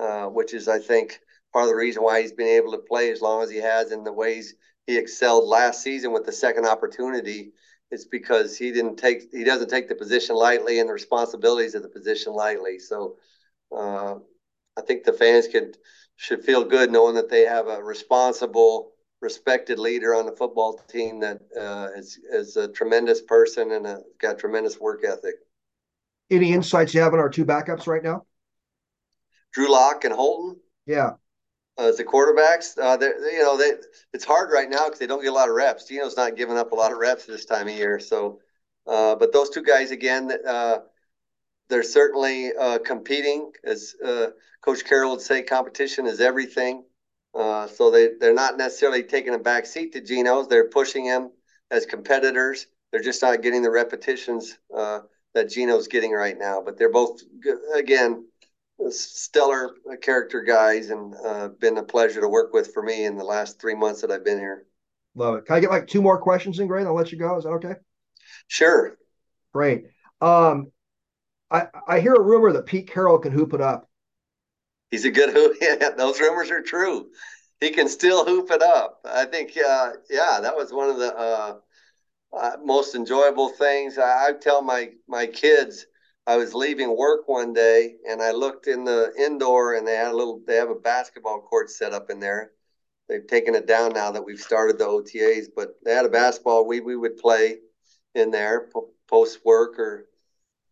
uh, 0.00 0.26
which 0.26 0.54
is, 0.54 0.68
I 0.68 0.78
think, 0.78 1.20
part 1.52 1.64
of 1.64 1.68
the 1.70 1.76
reason 1.76 2.02
why 2.02 2.20
he's 2.20 2.32
been 2.32 2.48
able 2.48 2.72
to 2.72 2.78
play 2.78 3.10
as 3.10 3.20
long 3.22 3.42
as 3.42 3.50
he 3.50 3.58
has 3.58 3.92
in 3.92 4.04
the 4.04 4.12
ways 4.12 4.54
he 4.86 4.96
excelled 4.96 5.48
last 5.48 5.82
season 5.82 6.12
with 6.12 6.26
the 6.26 6.32
second 6.32 6.66
opportunity. 6.66 7.52
It's 7.90 8.04
because 8.04 8.56
he 8.56 8.72
didn't 8.72 8.96
take 8.96 9.30
he 9.32 9.44
doesn't 9.44 9.70
take 9.70 9.88
the 9.88 9.94
position 9.94 10.34
lightly 10.34 10.80
and 10.80 10.88
the 10.88 10.92
responsibilities 10.92 11.74
of 11.74 11.82
the 11.82 11.88
position 11.88 12.32
lightly. 12.32 12.78
So 12.80 13.16
uh, 13.74 14.16
I 14.76 14.82
think 14.82 15.04
the 15.04 15.12
fans 15.12 15.46
could 15.46 15.76
should 16.16 16.44
feel 16.44 16.64
good 16.64 16.90
knowing 16.90 17.14
that 17.14 17.30
they 17.30 17.42
have 17.42 17.68
a 17.68 17.82
responsible 17.82 18.92
respected 19.26 19.80
leader 19.80 20.14
on 20.14 20.24
the 20.24 20.30
football 20.30 20.80
team 20.88 21.18
that 21.18 21.40
uh, 21.60 21.88
is 21.96 22.18
is 22.32 22.56
a 22.56 22.68
tremendous 22.68 23.20
person 23.20 23.72
and 23.72 23.84
a, 23.84 24.00
got 24.20 24.38
tremendous 24.38 24.78
work 24.78 25.02
ethic. 25.04 25.34
Any 26.30 26.52
insights 26.52 26.94
you 26.94 27.00
have 27.00 27.12
on 27.12 27.18
our 27.18 27.28
two 27.28 27.44
backups 27.44 27.88
right 27.88 28.04
now? 28.04 28.24
Drew 29.52 29.68
Lock 29.70 30.04
and 30.04 30.14
Holton. 30.14 30.60
Yeah. 30.86 31.14
Uh, 31.76 31.88
as 31.88 31.96
the 31.96 32.04
quarterbacks, 32.04 32.78
uh, 32.80 32.96
they, 32.96 33.08
you 33.08 33.42
know, 33.42 33.56
they 33.56 33.72
it's 34.12 34.24
hard 34.24 34.50
right 34.52 34.70
now 34.70 34.84
because 34.84 35.00
they 35.00 35.08
don't 35.08 35.22
get 35.22 35.32
a 35.32 35.40
lot 35.40 35.48
of 35.48 35.56
reps. 35.56 35.88
Geno's 35.88 36.16
not 36.16 36.36
giving 36.36 36.56
up 36.56 36.70
a 36.70 36.76
lot 36.76 36.92
of 36.92 36.98
reps 36.98 37.26
this 37.26 37.44
time 37.44 37.66
of 37.66 37.74
year. 37.74 37.98
So, 37.98 38.38
uh, 38.86 39.16
but 39.16 39.32
those 39.32 39.50
two 39.50 39.62
guys 39.62 39.90
again, 39.90 40.30
uh, 40.46 40.78
they're 41.68 41.82
certainly 41.82 42.52
uh, 42.54 42.78
competing. 42.78 43.50
As 43.64 43.96
uh, 44.04 44.28
Coach 44.64 44.84
Carroll 44.84 45.10
would 45.10 45.20
say, 45.20 45.42
competition 45.42 46.06
is 46.06 46.20
everything. 46.20 46.84
Uh, 47.36 47.66
so 47.66 47.90
they, 47.90 48.10
they're 48.18 48.32
not 48.32 48.56
necessarily 48.56 49.02
taking 49.02 49.34
a 49.34 49.38
back 49.38 49.66
seat 49.66 49.92
to 49.92 50.00
Geno's. 50.00 50.48
They're 50.48 50.68
pushing 50.68 51.04
him 51.04 51.30
as 51.70 51.84
competitors. 51.84 52.66
They're 52.90 53.02
just 53.02 53.20
not 53.20 53.42
getting 53.42 53.62
the 53.62 53.70
repetitions 53.70 54.56
uh, 54.74 55.00
that 55.34 55.50
Geno's 55.50 55.88
getting 55.88 56.12
right 56.12 56.38
now. 56.38 56.62
But 56.64 56.78
they're 56.78 56.90
both, 56.90 57.20
again, 57.74 58.26
stellar 58.90 59.74
character 60.00 60.42
guys 60.42 60.90
and 60.90 61.14
uh, 61.24 61.48
been 61.48 61.76
a 61.78 61.82
pleasure 61.82 62.20
to 62.20 62.28
work 62.28 62.52
with 62.52 62.72
for 62.72 62.82
me 62.82 63.04
in 63.04 63.16
the 63.16 63.24
last 63.24 63.60
three 63.60 63.74
months 63.74 64.00
that 64.00 64.10
I've 64.10 64.24
been 64.24 64.38
here. 64.38 64.66
Love 65.14 65.36
it. 65.36 65.46
Can 65.46 65.56
I 65.56 65.60
get 65.60 65.70
like 65.70 65.86
two 65.86 66.02
more 66.02 66.20
questions 66.20 66.58
in, 66.58 66.66
Gray? 66.66 66.84
I'll 66.84 66.94
let 66.94 67.12
you 67.12 67.18
go. 67.18 67.36
Is 67.36 67.44
that 67.44 67.50
okay? 67.50 67.74
Sure. 68.48 68.96
Great. 69.52 69.86
Um, 70.20 70.70
I, 71.50 71.68
I 71.86 72.00
hear 72.00 72.14
a 72.14 72.22
rumor 72.22 72.52
that 72.52 72.66
Pete 72.66 72.90
Carroll 72.90 73.18
can 73.18 73.32
hoop 73.32 73.54
it 73.54 73.60
up 73.60 73.88
he's 74.90 75.04
a 75.04 75.10
good 75.10 75.30
hoop. 75.34 75.56
Yeah, 75.60 75.90
those 75.96 76.20
rumors 76.20 76.50
are 76.50 76.62
true. 76.62 77.08
he 77.60 77.70
can 77.70 77.88
still 77.88 78.24
hoop 78.24 78.50
it 78.50 78.62
up. 78.62 79.00
I 79.04 79.24
think, 79.24 79.56
uh, 79.56 79.92
yeah, 80.10 80.40
that 80.42 80.56
was 80.56 80.72
one 80.72 80.90
of 80.90 80.98
the 80.98 81.16
uh, 81.16 81.56
uh, 82.36 82.56
most 82.64 82.94
enjoyable 82.94 83.50
things. 83.50 83.98
I, 83.98 84.28
I, 84.28 84.32
tell 84.40 84.62
my 84.62 84.90
my 85.08 85.26
kids, 85.26 85.86
I 86.26 86.36
was 86.36 86.54
leaving 86.54 86.96
work 86.96 87.28
one 87.28 87.52
day 87.52 87.94
and 88.08 88.20
I 88.20 88.32
looked 88.32 88.66
in 88.66 88.84
the 88.84 89.12
indoor 89.18 89.74
and 89.74 89.86
they 89.86 89.94
had 89.94 90.08
a 90.08 90.16
little, 90.16 90.40
they 90.46 90.56
have 90.56 90.70
a 90.70 90.74
basketball 90.74 91.40
court 91.40 91.70
set 91.70 91.92
up 91.92 92.10
in 92.10 92.20
there. 92.20 92.52
They've 93.08 93.26
taken 93.26 93.54
it 93.54 93.66
down 93.66 93.92
now 93.92 94.10
that 94.10 94.24
we've 94.24 94.40
started 94.40 94.78
the 94.78 94.86
OTAs, 94.86 95.46
but 95.54 95.76
they 95.84 95.94
had 95.94 96.04
a 96.04 96.10
basketball. 96.10 96.66
We 96.66 96.80
we 96.80 96.96
would 96.96 97.16
play 97.16 97.58
in 98.14 98.30
there 98.32 98.68
post 99.08 99.44
work 99.44 99.78
or 99.78 100.08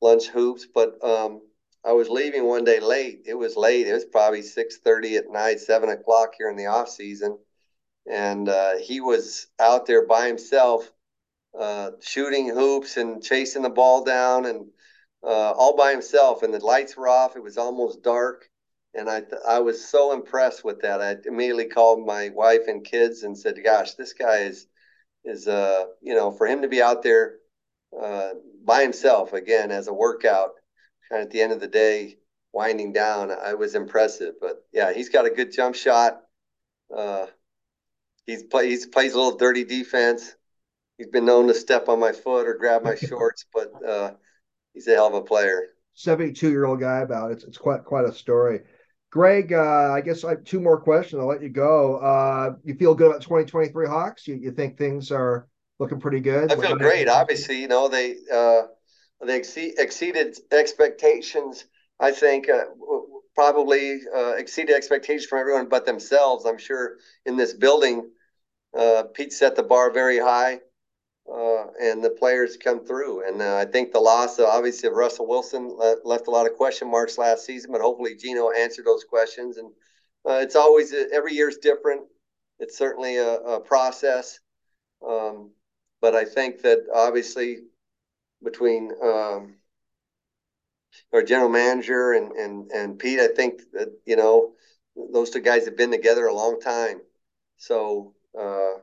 lunch 0.03 0.27
hoops, 0.27 0.67
but 0.73 1.03
um, 1.05 1.41
I 1.85 1.93
was 1.93 2.09
leaving 2.09 2.47
one 2.47 2.65
day 2.65 2.81
late. 2.81 3.23
It 3.27 3.35
was 3.35 3.57
late. 3.57 3.87
It 3.87 3.93
was 3.93 4.07
probably 4.07 4.43
six 4.43 4.79
thirty 4.79 5.17
at 5.17 5.31
night, 5.31 5.61
seven 5.61 5.91
o'clock 5.91 6.35
here 6.39 6.49
in 6.49 6.57
the 6.57 6.67
off 6.67 6.89
season, 6.89 7.39
and 8.11 8.49
uh, 8.49 8.77
he 8.79 9.01
was 9.01 9.49
out 9.61 9.87
there 9.87 10.07
by 10.07 10.27
himself, 10.27 10.91
uh, 11.59 11.93
shooting 12.01 12.49
hoops 12.49 12.97
and 12.97 13.23
chasing 13.23 13.63
the 13.63 13.69
ball 13.71 14.03
down, 14.03 14.47
and 14.47 14.67
uh, 15.23 15.53
all 15.53 15.77
by 15.77 15.91
himself. 15.93 16.43
And 16.43 16.55
the 16.55 16.65
lights 16.65 16.97
were 16.97 17.09
off. 17.09 17.37
It 17.37 17.43
was 17.43 17.59
almost 17.59 18.03
dark, 18.03 18.49
and 18.95 19.11
I 19.11 19.23
I 19.47 19.59
was 19.61 19.85
so 19.87 20.13
impressed 20.13 20.65
with 20.65 20.81
that. 20.83 21.03
I 21.03 21.17
immediately 21.29 21.67
called 21.67 22.07
my 22.07 22.31
wife 22.31 22.67
and 22.67 22.85
kids 22.85 23.25
and 23.25 23.37
said, 23.37 23.63
"Gosh, 23.63 23.95
this 23.95 24.15
guy 24.15 24.39
is 24.39 24.67
is 25.25 25.49
uh 25.49 25.87
you 26.03 26.15
know 26.15 26.31
for 26.33 26.47
him 26.47 26.63
to 26.63 26.69
be 26.69 26.83
out 26.83 27.03
there 27.03 27.37
uh, 28.01 28.31
by 28.65 28.83
himself 28.83 29.35
again 29.35 29.71
as 29.71 29.89
a 29.89 29.95
workout." 29.95 30.53
Kind 31.15 31.23
of 31.23 31.29
at 31.29 31.33
the 31.33 31.41
end 31.41 31.53
of 31.53 31.61
the 31.61 31.69
day, 31.69 32.17
winding 32.53 32.93
down, 32.93 33.31
I 33.31 33.55
was 33.55 33.77
impressive. 33.77 34.35
But 34.41 34.65
yeah, 34.73 34.93
he's 34.93 35.09
got 35.09 35.27
a 35.27 35.31
good 35.31 35.53
jump 35.53 35.77
shot. 35.77 36.23
Uh, 36.95 37.27
he's 38.27 38.43
play 38.43 38.69
he's 38.69 38.87
plays 38.87 39.15
a 39.15 39.17
little 39.17 39.39
dirty 39.39 39.65
defense. 39.65 40.35
He's 40.99 41.07
been 41.07 41.25
known 41.25 41.47
to 41.49 41.55
step 41.55 41.89
on 41.89 42.01
my 42.01 42.13
foot 42.13 42.49
or 42.49 42.55
grab 42.55 42.83
my 42.83 42.97
shorts, 42.97 43.47
but 43.55 43.73
uh, 43.87 44.13
he's 44.73 44.89
a 44.89 44.95
hell 44.95 45.07
of 45.07 45.15
a 45.15 45.23
player. 45.23 45.67
Seventy-two 45.95 46.51
year 46.51 46.65
old 46.65 46.81
guy 46.81 46.99
about. 46.99 47.31
It's, 47.31 47.45
it's 47.45 47.59
quite 47.59 47.85
quite 47.85 48.07
a 48.07 48.13
story. 48.13 48.61
Greg, 49.11 49.53
uh, 49.53 49.93
I 49.93 50.01
guess 50.01 50.25
I 50.25 50.31
have 50.31 50.43
two 50.43 50.59
more 50.59 50.81
questions. 50.81 51.21
I'll 51.21 51.29
let 51.29 51.41
you 51.41 51.49
go. 51.49 51.99
Uh, 51.99 52.57
you 52.65 52.75
feel 52.75 52.97
good 52.97 53.11
about 53.11 53.23
2023 53.23 53.87
Hawks? 53.87 54.27
You, 54.27 54.35
you 54.35 54.51
think 54.51 54.77
things 54.77 55.13
are 55.13 55.47
looking 55.79 56.01
pretty 56.01 56.19
good? 56.19 56.51
I 56.51 56.57
feel 56.57 56.75
great. 56.75 57.09
Obviously, 57.09 57.61
you 57.61 57.69
know 57.69 57.87
they 57.87 58.17
uh, 58.33 58.63
they 59.25 59.37
exceed, 59.37 59.75
exceeded 59.79 60.37
expectations. 60.53 61.65
I 62.01 62.11
think 62.11 62.49
uh, 62.49 62.65
probably 63.35 64.01
uh, 64.15 64.33
exceeded 64.33 64.75
expectations 64.75 65.27
from 65.27 65.41
everyone 65.41 65.69
but 65.69 65.87
themselves. 65.87 66.45
I'm 66.45 66.59
sure 66.59 66.97
in 67.27 67.37
this 67.37 67.53
building, 67.53 68.11
uh, 68.77 69.05
Pete 69.15 69.33
set 69.33 69.57
the 69.57 69.63
bar 69.63 69.91
very 69.93 70.19
high, 70.19 70.61
uh, 71.33 71.67
and 71.81 72.03
the 72.03 72.11
players 72.11 72.57
come 72.57 72.85
through. 72.85 73.27
And 73.27 73.41
uh, 73.41 73.57
I 73.57 73.65
think 73.65 73.93
the 73.93 74.01
loss, 74.01 74.39
of, 74.39 74.47
obviously, 74.47 74.89
of 74.89 74.95
Russell 74.95 75.29
Wilson 75.29 75.77
left 76.05 76.27
a 76.27 76.31
lot 76.31 76.47
of 76.47 76.57
question 76.57 76.91
marks 76.91 77.19
last 77.19 77.45
season, 77.45 77.73
but 77.73 77.81
hopefully 77.81 78.17
Geno 78.17 78.51
answered 78.51 78.87
those 78.87 79.05
questions. 79.05 79.57
And 79.57 79.71
uh, 80.29 80.41
it's 80.43 80.57
always 80.57 80.93
every 81.13 81.35
year 81.35 81.49
is 81.49 81.59
different. 81.59 82.03
It's 82.59 82.77
certainly 82.79 83.17
a, 83.17 83.35
a 83.35 83.61
process. 83.61 84.41
Um, 85.07 85.53
but 86.01 86.15
I 86.15 86.25
think 86.25 86.63
that 86.63 86.87
obviously 86.95 87.59
between 88.45 88.93
um, 89.03 89.55
our 91.13 91.23
general 91.23 91.49
manager 91.49 92.13
and, 92.13 92.33
and, 92.33 92.71
and 92.71 92.99
Pete. 92.99 93.21
I 93.21 93.29
think 93.29 93.63
that, 93.73 93.89
you 94.07 94.17
know, 94.17 94.53
those 95.13 95.31
two 95.31 95.41
guys 95.41 95.65
have 95.65 95.77
been 95.77 95.91
together 95.91 96.27
a 96.27 96.35
long 96.35 96.61
time. 96.61 97.01
So, 97.57 98.15
uh, 98.39 98.81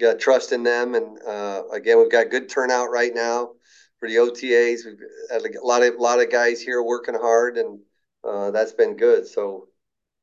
got 0.00 0.20
trust 0.20 0.52
in 0.52 0.62
them. 0.62 0.94
And, 0.94 1.18
uh, 1.22 1.62
again, 1.72 1.98
we've 1.98 2.10
got 2.10 2.30
good 2.30 2.48
turnout 2.48 2.90
right 2.90 3.12
now 3.14 3.50
for 3.98 4.08
the 4.08 4.16
OTAs. 4.16 4.84
We've 4.84 5.00
had 5.30 5.42
a 5.42 5.66
lot 5.66 5.82
of, 5.82 5.94
a 5.94 6.02
lot 6.02 6.20
of 6.20 6.30
guys 6.30 6.60
here 6.60 6.82
working 6.82 7.14
hard 7.14 7.56
and, 7.56 7.80
uh, 8.24 8.50
that's 8.50 8.72
been 8.72 8.96
good. 8.96 9.26
So, 9.26 9.68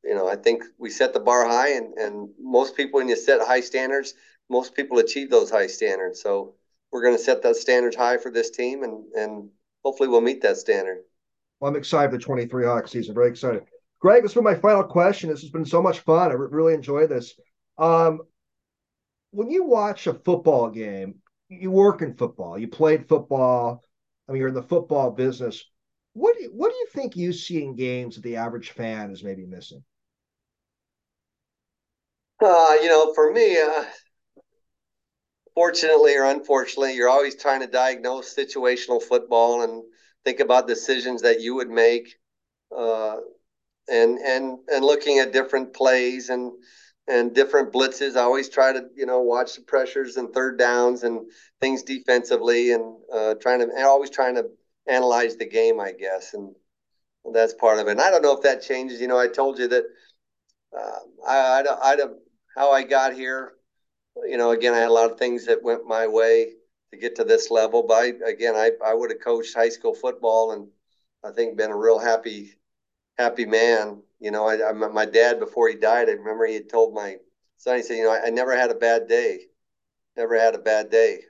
you 0.03 0.13
know, 0.13 0.27
I 0.29 0.35
think 0.35 0.63
we 0.77 0.89
set 0.89 1.13
the 1.13 1.19
bar 1.19 1.45
high 1.45 1.73
and, 1.73 1.93
and 1.97 2.29
most 2.39 2.77
people, 2.77 2.99
when 2.99 3.09
you 3.09 3.15
set 3.15 3.41
high 3.41 3.61
standards, 3.61 4.13
most 4.49 4.75
people 4.75 4.99
achieve 4.99 5.29
those 5.29 5.49
high 5.49 5.67
standards. 5.67 6.21
So, 6.21 6.53
we're 6.95 7.01
going 7.01 7.17
to 7.17 7.21
set 7.21 7.43
that 7.43 7.57
standards 7.57 7.97
high 7.97 8.15
for 8.15 8.31
this 8.31 8.49
team, 8.51 8.83
and 8.83 9.03
and 9.15 9.49
hopefully 9.83 10.07
we'll 10.07 10.21
meet 10.21 10.41
that 10.41 10.55
standard. 10.55 10.99
Well, 11.59 11.69
I'm 11.69 11.75
excited 11.75 12.09
for 12.09 12.17
the 12.17 12.23
23 12.23 12.65
Hawk 12.65 12.87
season. 12.87 13.13
Very 13.13 13.27
excited. 13.27 13.63
Greg, 13.99 14.23
this 14.23 14.33
is 14.33 14.41
my 14.41 14.55
final 14.55 14.85
question. 14.85 15.29
This 15.29 15.41
has 15.41 15.49
been 15.49 15.65
so 15.65 15.81
much 15.81 15.99
fun. 15.99 16.31
I 16.31 16.35
really 16.35 16.73
enjoyed 16.73 17.09
this. 17.09 17.35
Um, 17.77 18.21
when 19.31 19.49
you 19.49 19.65
watch 19.65 20.07
a 20.07 20.13
football 20.13 20.69
game, 20.69 21.15
you 21.49 21.69
work 21.69 22.01
in 22.01 22.15
football, 22.15 22.57
you 22.57 22.69
played 22.69 23.09
football. 23.09 23.83
I 24.29 24.31
mean, 24.31 24.39
you're 24.39 24.47
in 24.47 24.55
the 24.55 24.63
football 24.63 25.11
business. 25.11 25.65
What 26.13 26.37
do 26.37 26.43
you, 26.43 26.49
what 26.53 26.71
do 26.71 26.77
you 26.77 26.87
think 26.93 27.17
you 27.17 27.33
see 27.33 27.61
in 27.61 27.75
games 27.75 28.15
that 28.15 28.21
the 28.21 28.37
average 28.37 28.69
fan 28.69 29.11
is 29.11 29.21
maybe 29.21 29.45
missing? 29.45 29.83
Uh, 32.41 32.77
you 32.81 32.87
know, 32.87 33.13
for 33.13 33.33
me, 33.33 33.59
uh, 33.59 33.83
fortunately 35.55 36.15
or 36.15 36.25
unfortunately, 36.25 36.95
you're 36.95 37.09
always 37.09 37.35
trying 37.35 37.61
to 37.61 37.67
diagnose 37.67 38.35
situational 38.35 39.01
football 39.01 39.63
and 39.63 39.83
think 40.23 40.39
about 40.39 40.67
decisions 40.67 41.21
that 41.23 41.41
you 41.41 41.55
would 41.55 41.69
make, 41.69 42.15
uh, 42.77 43.17
and 43.89 44.19
and 44.19 44.59
and 44.69 44.85
looking 44.85 45.19
at 45.19 45.33
different 45.33 45.73
plays 45.73 46.29
and 46.29 46.51
and 47.07 47.33
different 47.35 47.71
blitzes. 47.71 48.15
I 48.15 48.21
always 48.21 48.49
try 48.49 48.73
to 48.73 48.85
you 48.95 49.05
know 49.05 49.21
watch 49.21 49.55
the 49.55 49.61
pressures 49.61 50.17
and 50.17 50.33
third 50.33 50.57
downs 50.59 51.03
and 51.03 51.21
things 51.61 51.83
defensively, 51.83 52.71
and 52.71 52.97
uh, 53.13 53.35
trying 53.35 53.59
to 53.59 53.65
and 53.65 53.85
always 53.85 54.09
trying 54.09 54.35
to 54.35 54.45
analyze 54.87 55.37
the 55.37 55.47
game, 55.47 55.79
I 55.79 55.91
guess, 55.93 56.33
and 56.33 56.53
that's 57.33 57.53
part 57.53 57.79
of 57.79 57.87
it. 57.87 57.91
And 57.91 58.01
I 58.01 58.11
don't 58.11 58.21
know 58.21 58.35
if 58.35 58.43
that 58.43 58.63
changes. 58.63 59.01
You 59.01 59.07
know, 59.07 59.19
I 59.19 59.27
told 59.27 59.59
you 59.59 59.67
that 59.67 59.83
uh, 60.77 60.99
I, 61.27 61.61
I, 61.61 61.93
I 61.93 61.97
how 62.55 62.71
I 62.71 62.83
got 62.83 63.13
here 63.13 63.53
you 64.23 64.37
know, 64.37 64.51
again, 64.51 64.73
I 64.73 64.79
had 64.79 64.89
a 64.89 64.93
lot 64.93 65.11
of 65.11 65.17
things 65.17 65.45
that 65.45 65.63
went 65.63 65.85
my 65.87 66.07
way 66.07 66.53
to 66.91 66.97
get 66.97 67.15
to 67.17 67.23
this 67.23 67.51
level. 67.51 67.83
But 67.83 67.93
I, 67.95 68.13
again, 68.27 68.55
I, 68.55 68.71
I 68.85 68.93
would 68.93 69.11
have 69.11 69.21
coached 69.21 69.55
high 69.55 69.69
school 69.69 69.93
football 69.93 70.51
and 70.51 70.67
I 71.23 71.31
think 71.31 71.57
been 71.57 71.71
a 71.71 71.77
real 71.77 71.99
happy, 71.99 72.51
happy 73.17 73.45
man. 73.45 74.01
You 74.19 74.31
know, 74.31 74.47
I, 74.47 74.69
I 74.69 74.71
my 74.71 75.05
dad 75.05 75.39
before 75.39 75.67
he 75.67 75.75
died, 75.75 76.09
I 76.09 76.13
remember 76.13 76.45
he 76.45 76.55
had 76.55 76.69
told 76.69 76.93
my 76.93 77.17
son, 77.57 77.77
he 77.77 77.83
said, 77.83 77.97
you 77.97 78.03
know, 78.03 78.13
I, 78.13 78.27
I 78.27 78.29
never 78.29 78.55
had 78.55 78.71
a 78.71 78.75
bad 78.75 79.07
day, 79.07 79.41
never 80.15 80.39
had 80.39 80.55
a 80.55 80.59
bad 80.59 80.89
day 80.89 81.21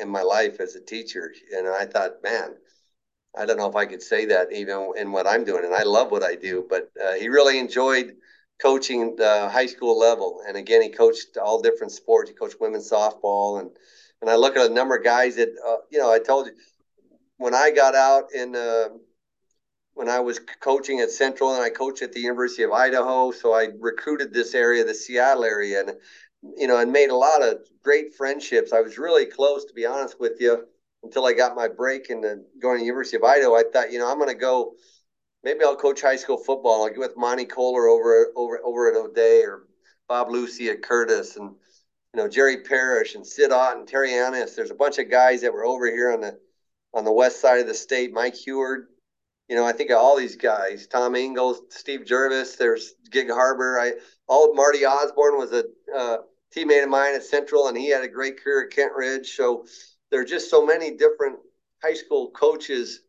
in 0.00 0.08
my 0.08 0.22
life 0.22 0.60
as 0.60 0.74
a 0.74 0.80
teacher. 0.80 1.32
And 1.56 1.68
I 1.68 1.86
thought, 1.86 2.22
man, 2.22 2.54
I 3.36 3.46
don't 3.46 3.56
know 3.56 3.68
if 3.68 3.76
I 3.76 3.86
could 3.86 4.02
say 4.02 4.26
that 4.26 4.52
even 4.52 4.92
in 4.96 5.12
what 5.12 5.26
I'm 5.26 5.44
doing. 5.44 5.64
And 5.64 5.74
I 5.74 5.84
love 5.84 6.10
what 6.10 6.22
I 6.22 6.34
do, 6.34 6.66
but 6.68 6.90
uh, 7.02 7.14
he 7.14 7.28
really 7.28 7.58
enjoyed 7.58 8.16
coaching 8.62 9.16
the 9.16 9.48
high 9.50 9.66
school 9.66 9.98
level. 9.98 10.40
And 10.46 10.56
again, 10.56 10.82
he 10.82 10.88
coached 10.88 11.36
all 11.36 11.60
different 11.60 11.92
sports. 11.92 12.30
He 12.30 12.36
coached 12.36 12.60
women's 12.60 12.90
softball, 12.90 13.60
and 13.60 13.70
and 14.20 14.30
I 14.30 14.36
look 14.36 14.56
at 14.56 14.70
a 14.70 14.72
number 14.72 14.96
of 14.96 15.04
guys 15.04 15.36
that 15.36 15.48
uh, 15.66 15.78
you 15.90 15.98
know. 15.98 16.12
I 16.12 16.20
told 16.20 16.46
you 16.46 16.52
when 17.38 17.54
I 17.54 17.70
got 17.70 17.94
out 17.94 18.32
in 18.32 18.54
uh, 18.54 18.88
when 19.94 20.08
I 20.08 20.20
was 20.20 20.40
coaching 20.60 21.00
at 21.00 21.10
Central, 21.10 21.54
and 21.54 21.62
I 21.62 21.70
coached 21.70 22.02
at 22.02 22.12
the 22.12 22.20
University 22.20 22.62
of 22.62 22.72
Idaho, 22.72 23.32
so 23.32 23.52
I 23.52 23.68
recruited 23.80 24.32
this 24.32 24.54
area, 24.54 24.84
the 24.84 24.94
Seattle 24.94 25.44
area, 25.44 25.80
and 25.80 25.92
you 26.56 26.66
know, 26.66 26.78
and 26.78 26.92
made 26.92 27.10
a 27.10 27.16
lot 27.16 27.42
of 27.42 27.58
great 27.82 28.14
friendships. 28.14 28.72
I 28.72 28.80
was 28.80 28.96
really 28.98 29.26
close, 29.26 29.64
to 29.64 29.74
be 29.74 29.86
honest 29.86 30.20
with 30.20 30.40
you, 30.40 30.66
until 31.02 31.26
I 31.26 31.32
got 31.32 31.56
my 31.56 31.68
break 31.68 32.08
the, 32.08 32.44
going 32.60 32.76
to 32.76 32.80
the 32.80 32.86
University 32.86 33.16
of 33.16 33.24
Idaho. 33.24 33.54
I 33.54 33.64
thought, 33.72 33.92
you 33.92 33.98
know, 33.98 34.10
I'm 34.10 34.18
going 34.18 34.28
to 34.28 34.34
go 34.34 34.74
maybe 35.44 35.64
I'll 35.64 35.76
coach 35.76 36.00
high 36.00 36.16
school 36.16 36.38
football. 36.38 36.82
I'll 36.82 36.88
get 36.88 36.98
with 36.98 37.16
Monte 37.16 37.46
Kohler 37.46 37.88
over 37.88 38.32
over 38.36 38.60
over 38.64 38.90
at 38.90 38.96
O'Dea 38.96 39.44
or 39.44 39.66
Bob 40.08 40.30
Lucy 40.30 40.70
at 40.70 40.82
Curtis 40.82 41.36
and 41.36 41.50
you 42.14 42.20
know 42.20 42.28
Jerry 42.28 42.62
Parrish 42.62 43.14
and 43.14 43.26
Sid 43.26 43.50
Otton 43.50 43.86
Terry 43.86 44.14
Annis. 44.14 44.54
There's 44.54 44.70
a 44.70 44.74
bunch 44.74 44.98
of 44.98 45.10
guys 45.10 45.40
that 45.42 45.52
were 45.52 45.64
over 45.64 45.86
here 45.86 46.12
on 46.12 46.20
the 46.20 46.38
on 46.94 47.04
the 47.04 47.12
west 47.12 47.40
side 47.40 47.60
of 47.60 47.66
the 47.66 47.74
state. 47.74 48.12
Mike 48.12 48.34
Heward. 48.34 48.88
You 49.48 49.56
know, 49.56 49.66
I 49.66 49.72
think 49.72 49.90
of 49.90 49.98
all 49.98 50.16
these 50.16 50.36
guys. 50.36 50.86
Tom 50.86 51.14
Ingles, 51.14 51.60
Steve 51.68 52.06
Jervis. 52.06 52.56
There's 52.56 52.94
Gig 53.10 53.28
Harbor. 53.28 53.78
I 53.78 53.94
all 54.26 54.54
Marty 54.54 54.86
Osborne 54.86 55.36
was 55.36 55.52
a 55.52 55.64
uh, 55.94 56.18
teammate 56.54 56.84
of 56.84 56.88
mine 56.88 57.14
at 57.14 57.24
Central, 57.24 57.68
and 57.68 57.76
he 57.76 57.90
had 57.90 58.04
a 58.04 58.08
great 58.08 58.42
career 58.42 58.64
at 58.64 58.70
Kentridge. 58.70 59.26
So 59.26 59.66
there 60.10 60.20
are 60.20 60.24
just 60.24 60.50
so 60.50 60.64
many 60.64 60.92
different 60.92 61.38
high 61.82 61.94
school 61.94 62.30
coaches 62.30 63.01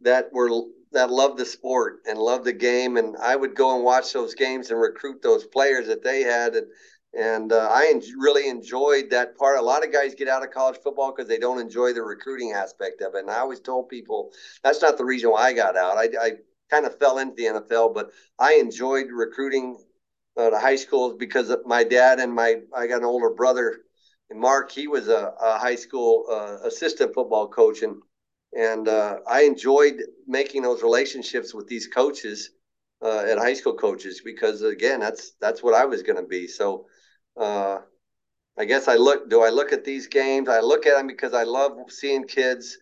that 0.00 0.32
were 0.32 0.50
that 0.92 1.10
love 1.10 1.36
the 1.36 1.44
sport 1.44 2.00
and 2.08 2.18
love 2.18 2.44
the 2.44 2.52
game, 2.52 2.96
and 2.96 3.16
I 3.16 3.36
would 3.36 3.54
go 3.54 3.74
and 3.74 3.84
watch 3.84 4.12
those 4.12 4.34
games 4.34 4.70
and 4.70 4.80
recruit 4.80 5.22
those 5.22 5.46
players 5.46 5.86
that 5.88 6.02
they 6.02 6.22
had, 6.22 6.54
and 6.54 6.66
and 7.14 7.52
uh, 7.52 7.68
I 7.70 7.88
en- 7.90 8.02
really 8.18 8.48
enjoyed 8.48 9.10
that 9.10 9.36
part. 9.36 9.58
A 9.58 9.62
lot 9.62 9.84
of 9.84 9.92
guys 9.92 10.14
get 10.14 10.28
out 10.28 10.44
of 10.44 10.50
college 10.50 10.78
football 10.82 11.12
because 11.12 11.28
they 11.28 11.38
don't 11.38 11.60
enjoy 11.60 11.92
the 11.92 12.02
recruiting 12.02 12.52
aspect 12.52 13.00
of 13.00 13.14
it, 13.14 13.20
and 13.20 13.30
I 13.30 13.38
always 13.38 13.60
told 13.60 13.88
people 13.88 14.30
that's 14.62 14.82
not 14.82 14.98
the 14.98 15.04
reason 15.04 15.30
why 15.30 15.48
I 15.48 15.52
got 15.52 15.76
out. 15.76 15.96
I, 15.96 16.08
I 16.20 16.32
kind 16.70 16.86
of 16.86 16.98
fell 16.98 17.18
into 17.18 17.34
the 17.34 17.46
NFL, 17.46 17.94
but 17.94 18.10
I 18.38 18.54
enjoyed 18.54 19.06
recruiting 19.10 19.78
uh, 20.36 20.50
to 20.50 20.58
high 20.58 20.76
schools 20.76 21.16
because 21.18 21.54
my 21.66 21.84
dad 21.84 22.20
and 22.20 22.32
my 22.32 22.56
I 22.74 22.86
got 22.86 22.98
an 22.98 23.04
older 23.04 23.30
brother, 23.30 23.80
Mark. 24.32 24.70
He 24.70 24.86
was 24.86 25.08
a, 25.08 25.32
a 25.40 25.58
high 25.58 25.76
school 25.76 26.26
uh, 26.30 26.66
assistant 26.66 27.14
football 27.14 27.48
coach, 27.48 27.82
and 27.82 27.96
and 28.56 28.88
uh, 28.88 29.18
I 29.28 29.42
enjoyed 29.42 30.02
making 30.26 30.62
those 30.62 30.82
relationships 30.82 31.54
with 31.54 31.66
these 31.68 31.86
coaches 31.86 32.50
uh, 33.02 33.20
at 33.20 33.38
high 33.38 33.54
school 33.54 33.74
coaches 33.74 34.20
because 34.24 34.62
again, 34.62 35.00
that's 35.00 35.32
that's 35.40 35.62
what 35.62 35.74
I 35.74 35.84
was 35.84 36.02
going 36.02 36.20
to 36.22 36.28
be. 36.28 36.46
So. 36.46 36.86
Uh, 37.38 37.78
I 38.58 38.64
guess 38.64 38.88
I 38.88 38.96
look. 38.96 39.30
Do 39.30 39.42
I 39.42 39.50
look 39.50 39.72
at 39.72 39.84
these 39.84 40.08
games? 40.08 40.48
I 40.48 40.58
look 40.58 40.84
at 40.84 40.96
them 40.96 41.06
because 41.06 41.32
I 41.32 41.44
love 41.44 41.78
seeing 41.90 42.24
kids. 42.24 42.76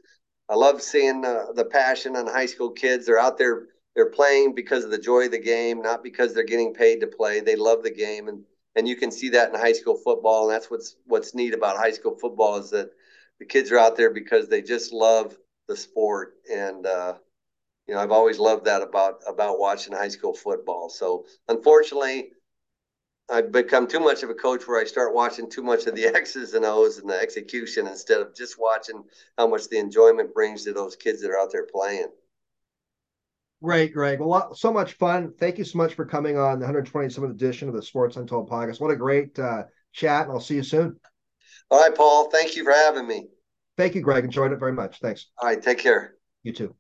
I 0.48 0.54
love 0.54 0.80
seeing 0.80 1.22
uh, 1.22 1.52
the 1.54 1.66
passion 1.66 2.16
on 2.16 2.26
high 2.26 2.46
school 2.46 2.70
kids. 2.70 3.04
They're 3.04 3.18
out 3.18 3.36
there 3.36 3.66
they're 3.94 4.10
playing 4.10 4.54
because 4.54 4.84
of 4.84 4.90
the 4.90 4.98
joy 4.98 5.24
of 5.24 5.32
the 5.32 5.38
game, 5.38 5.80
not 5.80 6.04
because 6.04 6.34
they're 6.34 6.44
getting 6.44 6.74
paid 6.74 7.00
to 7.00 7.06
play. 7.06 7.40
They 7.40 7.56
love 7.56 7.82
the 7.82 7.90
game, 7.90 8.28
and 8.28 8.44
and 8.76 8.86
you 8.86 8.94
can 8.94 9.10
see 9.10 9.30
that 9.30 9.48
in 9.48 9.58
high 9.58 9.72
school 9.72 9.96
football. 9.96 10.44
And 10.44 10.54
that's 10.54 10.70
what's 10.70 10.96
what's 11.06 11.34
neat 11.34 11.54
about 11.54 11.78
high 11.78 11.90
school 11.90 12.14
football 12.20 12.56
is 12.56 12.70
that 12.70 12.90
the 13.38 13.46
kids 13.46 13.72
are 13.72 13.78
out 13.78 13.96
there 13.96 14.10
because 14.10 14.48
they 14.48 14.62
just 14.62 14.92
love 14.92 15.36
the 15.68 15.76
sport. 15.76 16.34
And 16.52 16.86
uh, 16.86 17.14
you 17.86 17.94
know, 17.94 18.00
I've 18.00 18.12
always 18.12 18.38
loved 18.38 18.64
that 18.66 18.82
about 18.82 19.20
about 19.26 19.58
watching 19.58 19.94
high 19.94 20.08
school 20.08 20.34
football. 20.34 20.88
So 20.88 21.26
unfortunately. 21.48 22.30
I've 23.28 23.50
become 23.50 23.88
too 23.88 23.98
much 23.98 24.22
of 24.22 24.30
a 24.30 24.34
coach 24.34 24.68
where 24.68 24.80
I 24.80 24.84
start 24.84 25.12
watching 25.12 25.50
too 25.50 25.62
much 25.64 25.86
of 25.86 25.96
the 25.96 26.06
X's 26.14 26.54
and 26.54 26.64
O's 26.64 26.98
and 26.98 27.10
the 27.10 27.20
execution 27.20 27.88
instead 27.88 28.20
of 28.20 28.36
just 28.36 28.56
watching 28.56 29.02
how 29.36 29.48
much 29.48 29.68
the 29.68 29.78
enjoyment 29.78 30.32
brings 30.32 30.62
to 30.62 30.72
those 30.72 30.94
kids 30.94 31.22
that 31.22 31.32
are 31.32 31.38
out 31.40 31.50
there 31.50 31.66
playing. 31.66 32.06
Great, 33.62 33.94
Greg. 33.94 34.20
Well, 34.20 34.54
so 34.54 34.72
much 34.72 34.92
fun. 34.92 35.32
Thank 35.40 35.58
you 35.58 35.64
so 35.64 35.78
much 35.78 35.94
for 35.94 36.04
coming 36.04 36.38
on 36.38 36.60
the 36.60 36.66
127th 36.66 37.30
edition 37.30 37.68
of 37.68 37.74
the 37.74 37.82
Sports 37.82 38.16
Untold 38.16 38.48
podcast. 38.50 38.80
What 38.80 38.90
a 38.90 38.96
great 38.96 39.36
uh, 39.38 39.64
chat, 39.92 40.24
and 40.24 40.32
I'll 40.32 40.40
see 40.40 40.56
you 40.56 40.62
soon. 40.62 41.00
All 41.70 41.80
right, 41.80 41.94
Paul. 41.94 42.30
Thank 42.30 42.54
you 42.54 42.64
for 42.64 42.72
having 42.72 43.08
me. 43.08 43.28
Thank 43.76 43.94
you, 43.94 44.00
Greg. 44.00 44.24
Enjoyed 44.24 44.52
it 44.52 44.58
very 44.58 44.72
much. 44.72 45.00
Thanks. 45.00 45.26
All 45.38 45.48
right. 45.48 45.62
Take 45.62 45.78
care. 45.78 46.14
You 46.42 46.52
too. 46.52 46.74